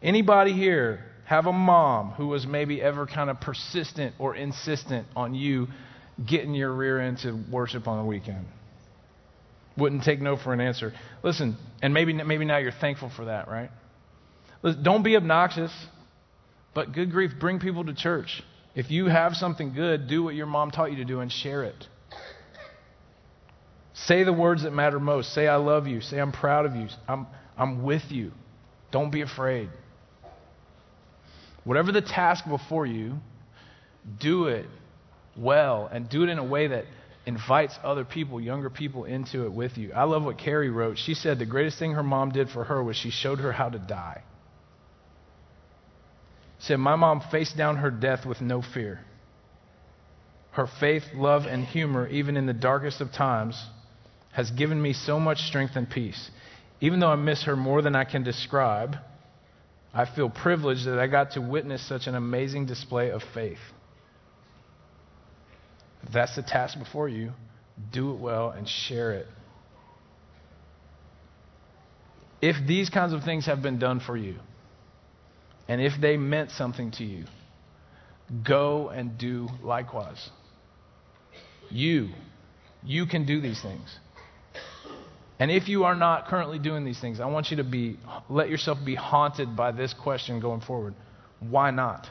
Anybody 0.00 0.52
here 0.52 1.04
have 1.24 1.46
a 1.46 1.52
mom 1.52 2.12
who 2.12 2.28
was 2.28 2.46
maybe 2.46 2.80
ever 2.80 3.04
kind 3.08 3.28
of 3.28 3.40
persistent 3.40 4.14
or 4.20 4.36
insistent 4.36 5.08
on 5.16 5.34
you 5.34 5.66
getting 6.24 6.54
your 6.54 6.72
rear 6.72 7.00
end 7.00 7.18
to 7.24 7.36
worship 7.50 7.88
on 7.88 7.98
the 7.98 8.04
weekend? 8.04 8.46
Wouldn't 9.76 10.04
take 10.04 10.20
no 10.20 10.36
for 10.36 10.52
an 10.52 10.60
answer. 10.60 10.92
Listen, 11.24 11.56
and 11.82 11.92
maybe, 11.92 12.12
maybe 12.12 12.44
now 12.44 12.58
you're 12.58 12.70
thankful 12.70 13.10
for 13.16 13.24
that, 13.24 13.48
right? 13.48 13.70
Don't 14.62 15.02
be 15.02 15.16
obnoxious, 15.16 15.72
but 16.74 16.92
good 16.92 17.10
grief, 17.10 17.32
bring 17.40 17.60
people 17.60 17.84
to 17.84 17.94
church. 17.94 18.42
If 18.74 18.90
you 18.90 19.06
have 19.06 19.34
something 19.34 19.72
good, 19.72 20.06
do 20.06 20.22
what 20.22 20.34
your 20.34 20.46
mom 20.46 20.70
taught 20.70 20.90
you 20.90 20.98
to 20.98 21.04
do 21.04 21.20
and 21.20 21.32
share 21.32 21.64
it. 21.64 21.88
Say 23.94 24.22
the 24.22 24.32
words 24.32 24.62
that 24.62 24.72
matter 24.72 25.00
most. 25.00 25.32
Say, 25.32 25.48
I 25.48 25.56
love 25.56 25.86
you. 25.86 26.00
Say, 26.00 26.18
I'm 26.18 26.32
proud 26.32 26.66
of 26.66 26.76
you. 26.76 26.88
I'm, 27.08 27.26
I'm 27.56 27.82
with 27.82 28.04
you. 28.10 28.32
Don't 28.90 29.10
be 29.10 29.22
afraid. 29.22 29.70
Whatever 31.64 31.92
the 31.92 32.00
task 32.02 32.46
before 32.46 32.86
you, 32.86 33.18
do 34.18 34.46
it 34.46 34.66
well 35.36 35.88
and 35.90 36.08
do 36.08 36.22
it 36.22 36.28
in 36.28 36.38
a 36.38 36.44
way 36.44 36.68
that 36.68 36.84
invites 37.26 37.74
other 37.82 38.04
people, 38.04 38.40
younger 38.40 38.70
people, 38.70 39.04
into 39.04 39.44
it 39.44 39.52
with 39.52 39.76
you. 39.76 39.92
I 39.92 40.04
love 40.04 40.22
what 40.22 40.38
Carrie 40.38 40.70
wrote. 40.70 40.98
She 40.98 41.14
said 41.14 41.38
the 41.38 41.46
greatest 41.46 41.78
thing 41.78 41.92
her 41.92 42.02
mom 42.02 42.30
did 42.30 42.50
for 42.50 42.64
her 42.64 42.82
was 42.82 42.96
she 42.96 43.10
showed 43.10 43.40
her 43.40 43.52
how 43.52 43.68
to 43.68 43.78
die 43.78 44.22
said, 46.60 46.78
My 46.78 46.96
mom 46.96 47.22
faced 47.30 47.56
down 47.56 47.78
her 47.78 47.90
death 47.90 48.24
with 48.24 48.40
no 48.40 48.62
fear. 48.62 49.00
Her 50.52 50.66
faith, 50.80 51.04
love, 51.14 51.46
and 51.46 51.64
humor, 51.64 52.06
even 52.08 52.36
in 52.36 52.46
the 52.46 52.52
darkest 52.52 53.00
of 53.00 53.12
times, 53.12 53.60
has 54.32 54.50
given 54.50 54.80
me 54.80 54.92
so 54.92 55.18
much 55.18 55.38
strength 55.38 55.76
and 55.76 55.88
peace. 55.88 56.30
Even 56.80 57.00
though 57.00 57.08
I 57.10 57.16
miss 57.16 57.44
her 57.44 57.56
more 57.56 57.82
than 57.82 57.94
I 57.94 58.04
can 58.04 58.22
describe, 58.22 58.96
I 59.92 60.04
feel 60.04 60.30
privileged 60.30 60.86
that 60.86 60.98
I 60.98 61.06
got 61.06 61.32
to 61.32 61.40
witness 61.40 61.86
such 61.86 62.06
an 62.06 62.14
amazing 62.14 62.66
display 62.66 63.10
of 63.10 63.22
faith. 63.34 63.58
If 66.02 66.12
that's 66.12 66.36
the 66.36 66.42
task 66.42 66.78
before 66.78 67.08
you, 67.08 67.32
do 67.92 68.12
it 68.12 68.20
well 68.20 68.50
and 68.50 68.68
share 68.68 69.12
it. 69.12 69.26
If 72.40 72.56
these 72.66 72.88
kinds 72.88 73.12
of 73.12 73.22
things 73.24 73.46
have 73.46 73.60
been 73.62 73.78
done 73.78 74.00
for 74.00 74.16
you, 74.16 74.36
and 75.70 75.80
if 75.80 75.92
they 76.00 76.16
meant 76.16 76.50
something 76.50 76.90
to 76.90 77.04
you, 77.04 77.26
go 78.44 78.88
and 78.88 79.16
do 79.16 79.48
likewise. 79.62 80.28
You, 81.70 82.08
you 82.82 83.06
can 83.06 83.24
do 83.24 83.40
these 83.40 83.62
things. 83.62 83.88
And 85.38 85.48
if 85.48 85.68
you 85.68 85.84
are 85.84 85.94
not 85.94 86.26
currently 86.26 86.58
doing 86.58 86.84
these 86.84 87.00
things, 87.00 87.20
I 87.20 87.26
want 87.26 87.52
you 87.52 87.58
to 87.58 87.64
be 87.64 87.98
let 88.28 88.50
yourself 88.50 88.78
be 88.84 88.96
haunted 88.96 89.54
by 89.54 89.70
this 89.70 89.94
question 89.94 90.40
going 90.40 90.60
forward. 90.60 90.96
Why 91.38 91.70
not? 91.70 92.08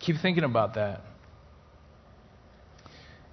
Keep 0.00 0.16
thinking 0.20 0.44
about 0.44 0.74
that. 0.74 1.00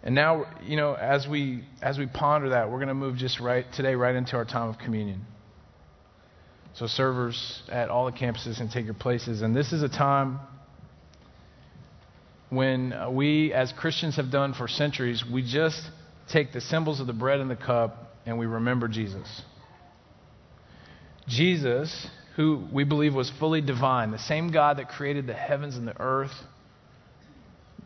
And 0.04 0.16
now, 0.16 0.46
you 0.64 0.78
know, 0.78 0.94
as 0.94 1.28
we 1.28 1.66
as 1.82 1.98
we 1.98 2.08
ponder 2.08 2.52
that, 2.52 2.72
we're 2.72 2.78
going 2.78 2.88
to 2.88 2.94
move 2.94 3.18
just 3.18 3.42
right 3.42 3.66
today 3.74 3.94
right 3.96 4.16
into 4.16 4.38
our 4.38 4.46
time 4.46 4.70
of 4.70 4.78
communion. 4.78 5.26
So 6.74 6.88
servers 6.88 7.62
at 7.70 7.90
all 7.90 8.06
the 8.06 8.12
campuses 8.12 8.58
can 8.58 8.70
take 8.70 8.86
your 8.86 8.94
places 8.94 9.42
and 9.42 9.56
this 9.56 9.74
is 9.74 9.84
a 9.84 9.90
time 9.90 10.40
when 12.52 12.92
uh, 12.92 13.10
we 13.10 13.54
as 13.54 13.72
Christians 13.72 14.18
have 14.18 14.30
done 14.30 14.54
for 14.54 14.68
centuries, 14.68 15.24
we 15.26 15.42
just 15.42 15.82
take 16.32 16.52
the 16.52 16.62
symbols 16.62 17.00
of 17.00 17.08
the 17.08 17.14
bread 17.14 17.40
and 17.40 17.50
the 17.50 17.56
cup 17.56 18.14
and 18.26 18.38
we 18.38 18.46
remember 18.46 18.88
Jesus. 18.88 19.42
Jesus, 21.28 22.08
who 22.36 22.68
we 22.72 22.84
believe 22.84 23.14
was 23.14 23.32
fully 23.40 23.62
divine, 23.62 24.12
the 24.12 24.20
same 24.20 24.52
God 24.52 24.78
that 24.78 24.90
created 24.90 25.28
the 25.28 25.34
heavens 25.34 25.78
and 25.78 25.88
the 25.88 26.00
earth, 26.00 26.34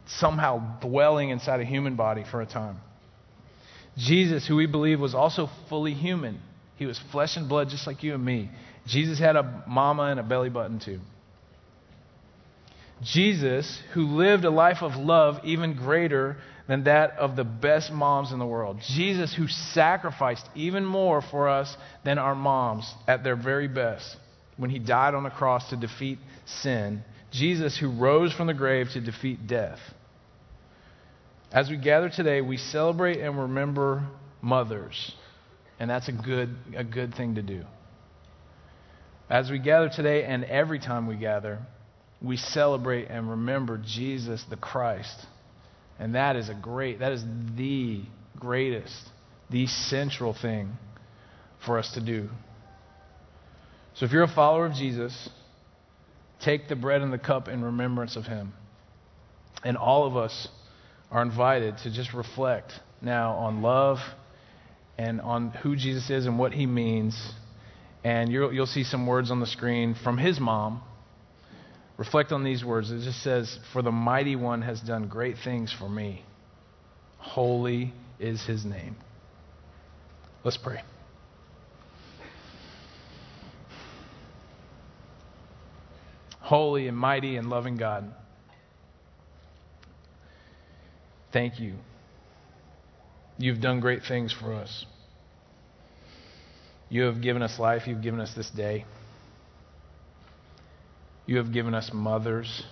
somehow 0.08 0.80
dwelling 0.80 1.30
inside 1.30 1.60
a 1.60 1.66
human 1.66 1.96
body 1.96 2.24
for 2.30 2.42
a 2.42 2.46
time. 2.46 2.78
Jesus, 3.98 4.48
who 4.48 4.56
we 4.56 4.66
believe 4.66 5.00
was 5.00 5.16
also 5.16 5.50
fully 5.70 5.94
human, 5.94 6.40
he 6.76 6.86
was 6.86 7.00
flesh 7.12 7.38
and 7.38 7.48
blood 7.48 7.70
just 7.70 7.88
like 7.88 8.04
you 8.04 8.14
and 8.14 8.24
me. 8.24 8.50
Jesus 8.88 9.20
had 9.20 9.36
a 9.36 9.64
mama 9.68 10.04
and 10.04 10.20
a 10.20 10.24
belly 10.24 10.50
button 10.50 10.80
too. 10.80 11.00
Jesus, 13.02 13.82
who 13.94 14.16
lived 14.16 14.46
a 14.46 14.50
life 14.50 14.82
of 14.82 14.96
love 14.96 15.40
even 15.44 15.76
greater 15.76 16.38
than 16.68 16.86
that 16.86 17.12
of 17.18 17.36
the 17.36 17.44
best 17.44 17.92
moms 17.92 18.32
in 18.32 18.40
the 18.40 18.46
world. 18.46 18.80
Jesus, 18.96 19.34
who 19.34 19.48
sacrificed 19.48 20.48
even 20.56 20.86
more 20.86 21.22
for 21.22 21.50
us 21.50 21.76
than 22.04 22.18
our 22.18 22.36
moms 22.36 22.92
at 23.08 23.24
their 23.24 23.36
very 23.36 23.68
best 23.68 24.18
when 24.58 24.70
he 24.70 24.80
died 24.80 25.14
on 25.14 25.24
the 25.24 25.30
cross 25.30 25.70
to 25.70 25.76
defeat 25.76 26.18
sin. 26.46 27.04
Jesus, 27.32 27.78
who 27.78 27.92
rose 27.92 28.34
from 28.34 28.48
the 28.48 28.54
grave 28.54 28.88
to 28.94 29.02
defeat 29.02 29.46
death. 29.46 29.80
As 31.52 31.70
we 31.70 31.78
gather 31.78 32.10
today, 32.10 32.42
we 32.42 32.58
celebrate 32.58 33.20
and 33.20 33.38
remember 33.38 34.08
mothers, 34.42 35.14
and 35.80 35.90
that's 35.90 36.08
a 36.08 36.12
good, 36.12 36.56
a 36.76 36.84
good 36.84 37.16
thing 37.16 37.36
to 37.36 37.42
do. 37.42 37.64
As 39.30 39.50
we 39.50 39.60
gather 39.60 39.90
today 39.90 40.24
and 40.24 40.44
every 40.44 40.80
time 40.80 41.08
we 41.08 41.16
gather, 41.16 41.60
we 42.22 42.38
celebrate 42.38 43.10
and 43.10 43.30
remember 43.30 43.82
Jesus 43.84 44.44
the 44.50 44.56
Christ 44.56 45.26
and 46.00 46.16
that 46.16 46.36
is 46.36 46.50
a 46.50 46.54
great, 46.54 47.00
that 47.00 47.12
is 47.12 47.24
the 47.56 48.02
greatest, 48.38 49.10
the 49.50 49.68
central 49.68 50.34
thing 50.34 50.72
for 51.66 51.80
us 51.80 51.92
to 51.94 52.02
do. 52.02 52.30
So 53.96 54.06
if 54.06 54.12
you're 54.12 54.24
a 54.24 54.34
follower 54.34 54.66
of 54.66 54.74
Jesus, 54.74 55.30
take 56.44 56.68
the 56.68 56.76
bread 56.76 57.02
and 57.02 57.14
the 57.14 57.18
cup 57.18 57.48
in 57.48 57.64
remembrance 57.64 58.18
of 58.18 58.26
him. 58.26 58.54
And 59.64 59.78
all 59.78 60.06
of 60.06 60.18
us 60.18 60.50
are 61.10 61.22
invited 61.22 61.78
to 61.80 61.94
just 61.94 62.14
reflect 62.14 62.74
now 63.02 63.34
on 63.36 63.62
love 63.62 64.00
and 64.98 65.22
on 65.22 65.52
who 65.52 65.76
Jesus 65.76 66.10
is 66.10 66.26
and 66.26 66.40
what 66.40 66.54
he 66.54 66.66
means. 66.66 67.34
And 68.04 68.32
you'll, 68.32 68.68
see 68.68 68.84
some 68.84 69.08
words 69.08 69.32
on 69.32 69.40
the 69.40 69.48
screen 69.48 69.96
from 70.04 70.18
his 70.18 70.40
mom 70.40 70.82
Reflect 71.98 72.32
on 72.32 72.44
these 72.44 72.64
words. 72.64 72.92
It 72.92 73.02
just 73.02 73.24
says, 73.24 73.58
For 73.72 73.82
the 73.82 73.92
mighty 73.92 74.36
one 74.36 74.62
has 74.64 74.82
done 74.82 75.08
great 75.08 75.38
things 75.44 75.74
for 75.78 75.88
me. 75.88 76.24
Holy 77.18 77.94
is 78.20 78.46
his 78.46 78.66
name. 78.66 78.98
Let's 80.44 80.58
pray. 80.58 80.82
Holy 86.42 86.88
and 86.88 86.96
mighty 86.96 87.38
and 87.38 87.50
loving 87.50 87.76
God, 87.76 88.14
thank 91.34 91.60
you. 91.60 91.74
You've 93.38 93.60
done 93.60 93.80
great 93.80 94.04
things 94.08 94.34
for 94.34 94.54
us. 94.54 94.86
You 96.90 97.04
have 97.04 97.22
given 97.22 97.42
us 97.42 97.60
life, 97.60 97.88
you've 97.88 98.02
given 98.02 98.20
us 98.20 98.34
this 98.36 98.50
day. 98.50 98.86
You 101.26 101.38
have 101.38 101.52
given 101.52 101.74
us 101.74 101.92
mothers. 101.94 102.64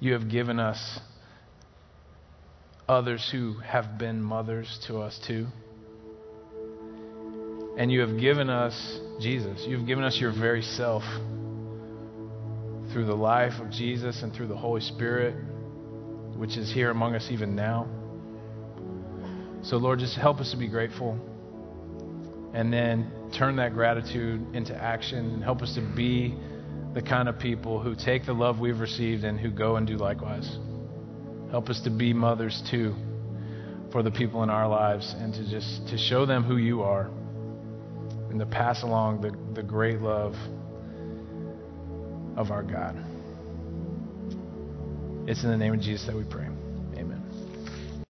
You 0.00 0.12
have 0.12 0.30
given 0.30 0.60
us 0.60 1.00
others 2.88 3.28
who 3.32 3.58
have 3.58 3.98
been 3.98 4.22
mothers 4.22 4.78
to 4.86 4.98
us 4.98 5.18
too. 5.26 5.46
And 7.76 7.90
you 7.90 8.00
have 8.00 8.18
given 8.18 8.48
us 8.48 9.00
Jesus. 9.20 9.64
You've 9.66 9.86
given 9.86 10.04
us 10.04 10.18
your 10.18 10.32
very 10.32 10.62
self 10.62 11.02
through 12.92 13.06
the 13.06 13.14
life 13.14 13.60
of 13.60 13.70
Jesus 13.70 14.22
and 14.22 14.32
through 14.32 14.46
the 14.46 14.56
Holy 14.56 14.80
Spirit, 14.80 15.34
which 16.36 16.56
is 16.56 16.72
here 16.72 16.90
among 16.90 17.14
us 17.14 17.28
even 17.30 17.54
now. 17.54 17.86
So, 19.68 19.78
Lord, 19.78 19.98
just 19.98 20.16
help 20.16 20.38
us 20.38 20.52
to 20.52 20.56
be 20.56 20.68
grateful. 20.68 21.18
And 22.54 22.72
then 22.72 23.10
turn 23.36 23.56
that 23.56 23.74
gratitude 23.74 24.54
into 24.54 24.74
action 24.74 25.18
and 25.18 25.42
help 25.42 25.60
us 25.60 25.74
to 25.74 25.80
be 25.96 26.36
the 26.94 27.02
kind 27.02 27.28
of 27.28 27.38
people 27.38 27.80
who 27.82 27.96
take 27.96 28.24
the 28.24 28.32
love 28.32 28.60
we've 28.60 28.78
received 28.78 29.24
and 29.24 29.38
who 29.38 29.50
go 29.50 29.76
and 29.76 29.86
do 29.86 29.96
likewise. 29.96 30.58
Help 31.50 31.68
us 31.68 31.80
to 31.82 31.90
be 31.90 32.12
mothers 32.12 32.62
too 32.70 32.94
for 33.90 34.04
the 34.04 34.10
people 34.10 34.44
in 34.44 34.50
our 34.50 34.68
lives 34.68 35.14
and 35.18 35.34
to 35.34 35.50
just 35.50 35.88
to 35.88 35.98
show 35.98 36.26
them 36.26 36.44
who 36.44 36.56
you 36.56 36.82
are 36.82 37.10
and 38.30 38.38
to 38.38 38.46
pass 38.46 38.84
along 38.84 39.20
the, 39.20 39.32
the 39.54 39.62
great 39.66 40.00
love 40.00 40.34
of 42.36 42.52
our 42.52 42.62
God. 42.62 42.96
It's 45.28 45.42
in 45.42 45.50
the 45.50 45.56
name 45.56 45.74
of 45.74 45.80
Jesus 45.80 46.06
that 46.06 46.14
we 46.14 46.24
pray. 46.24 46.55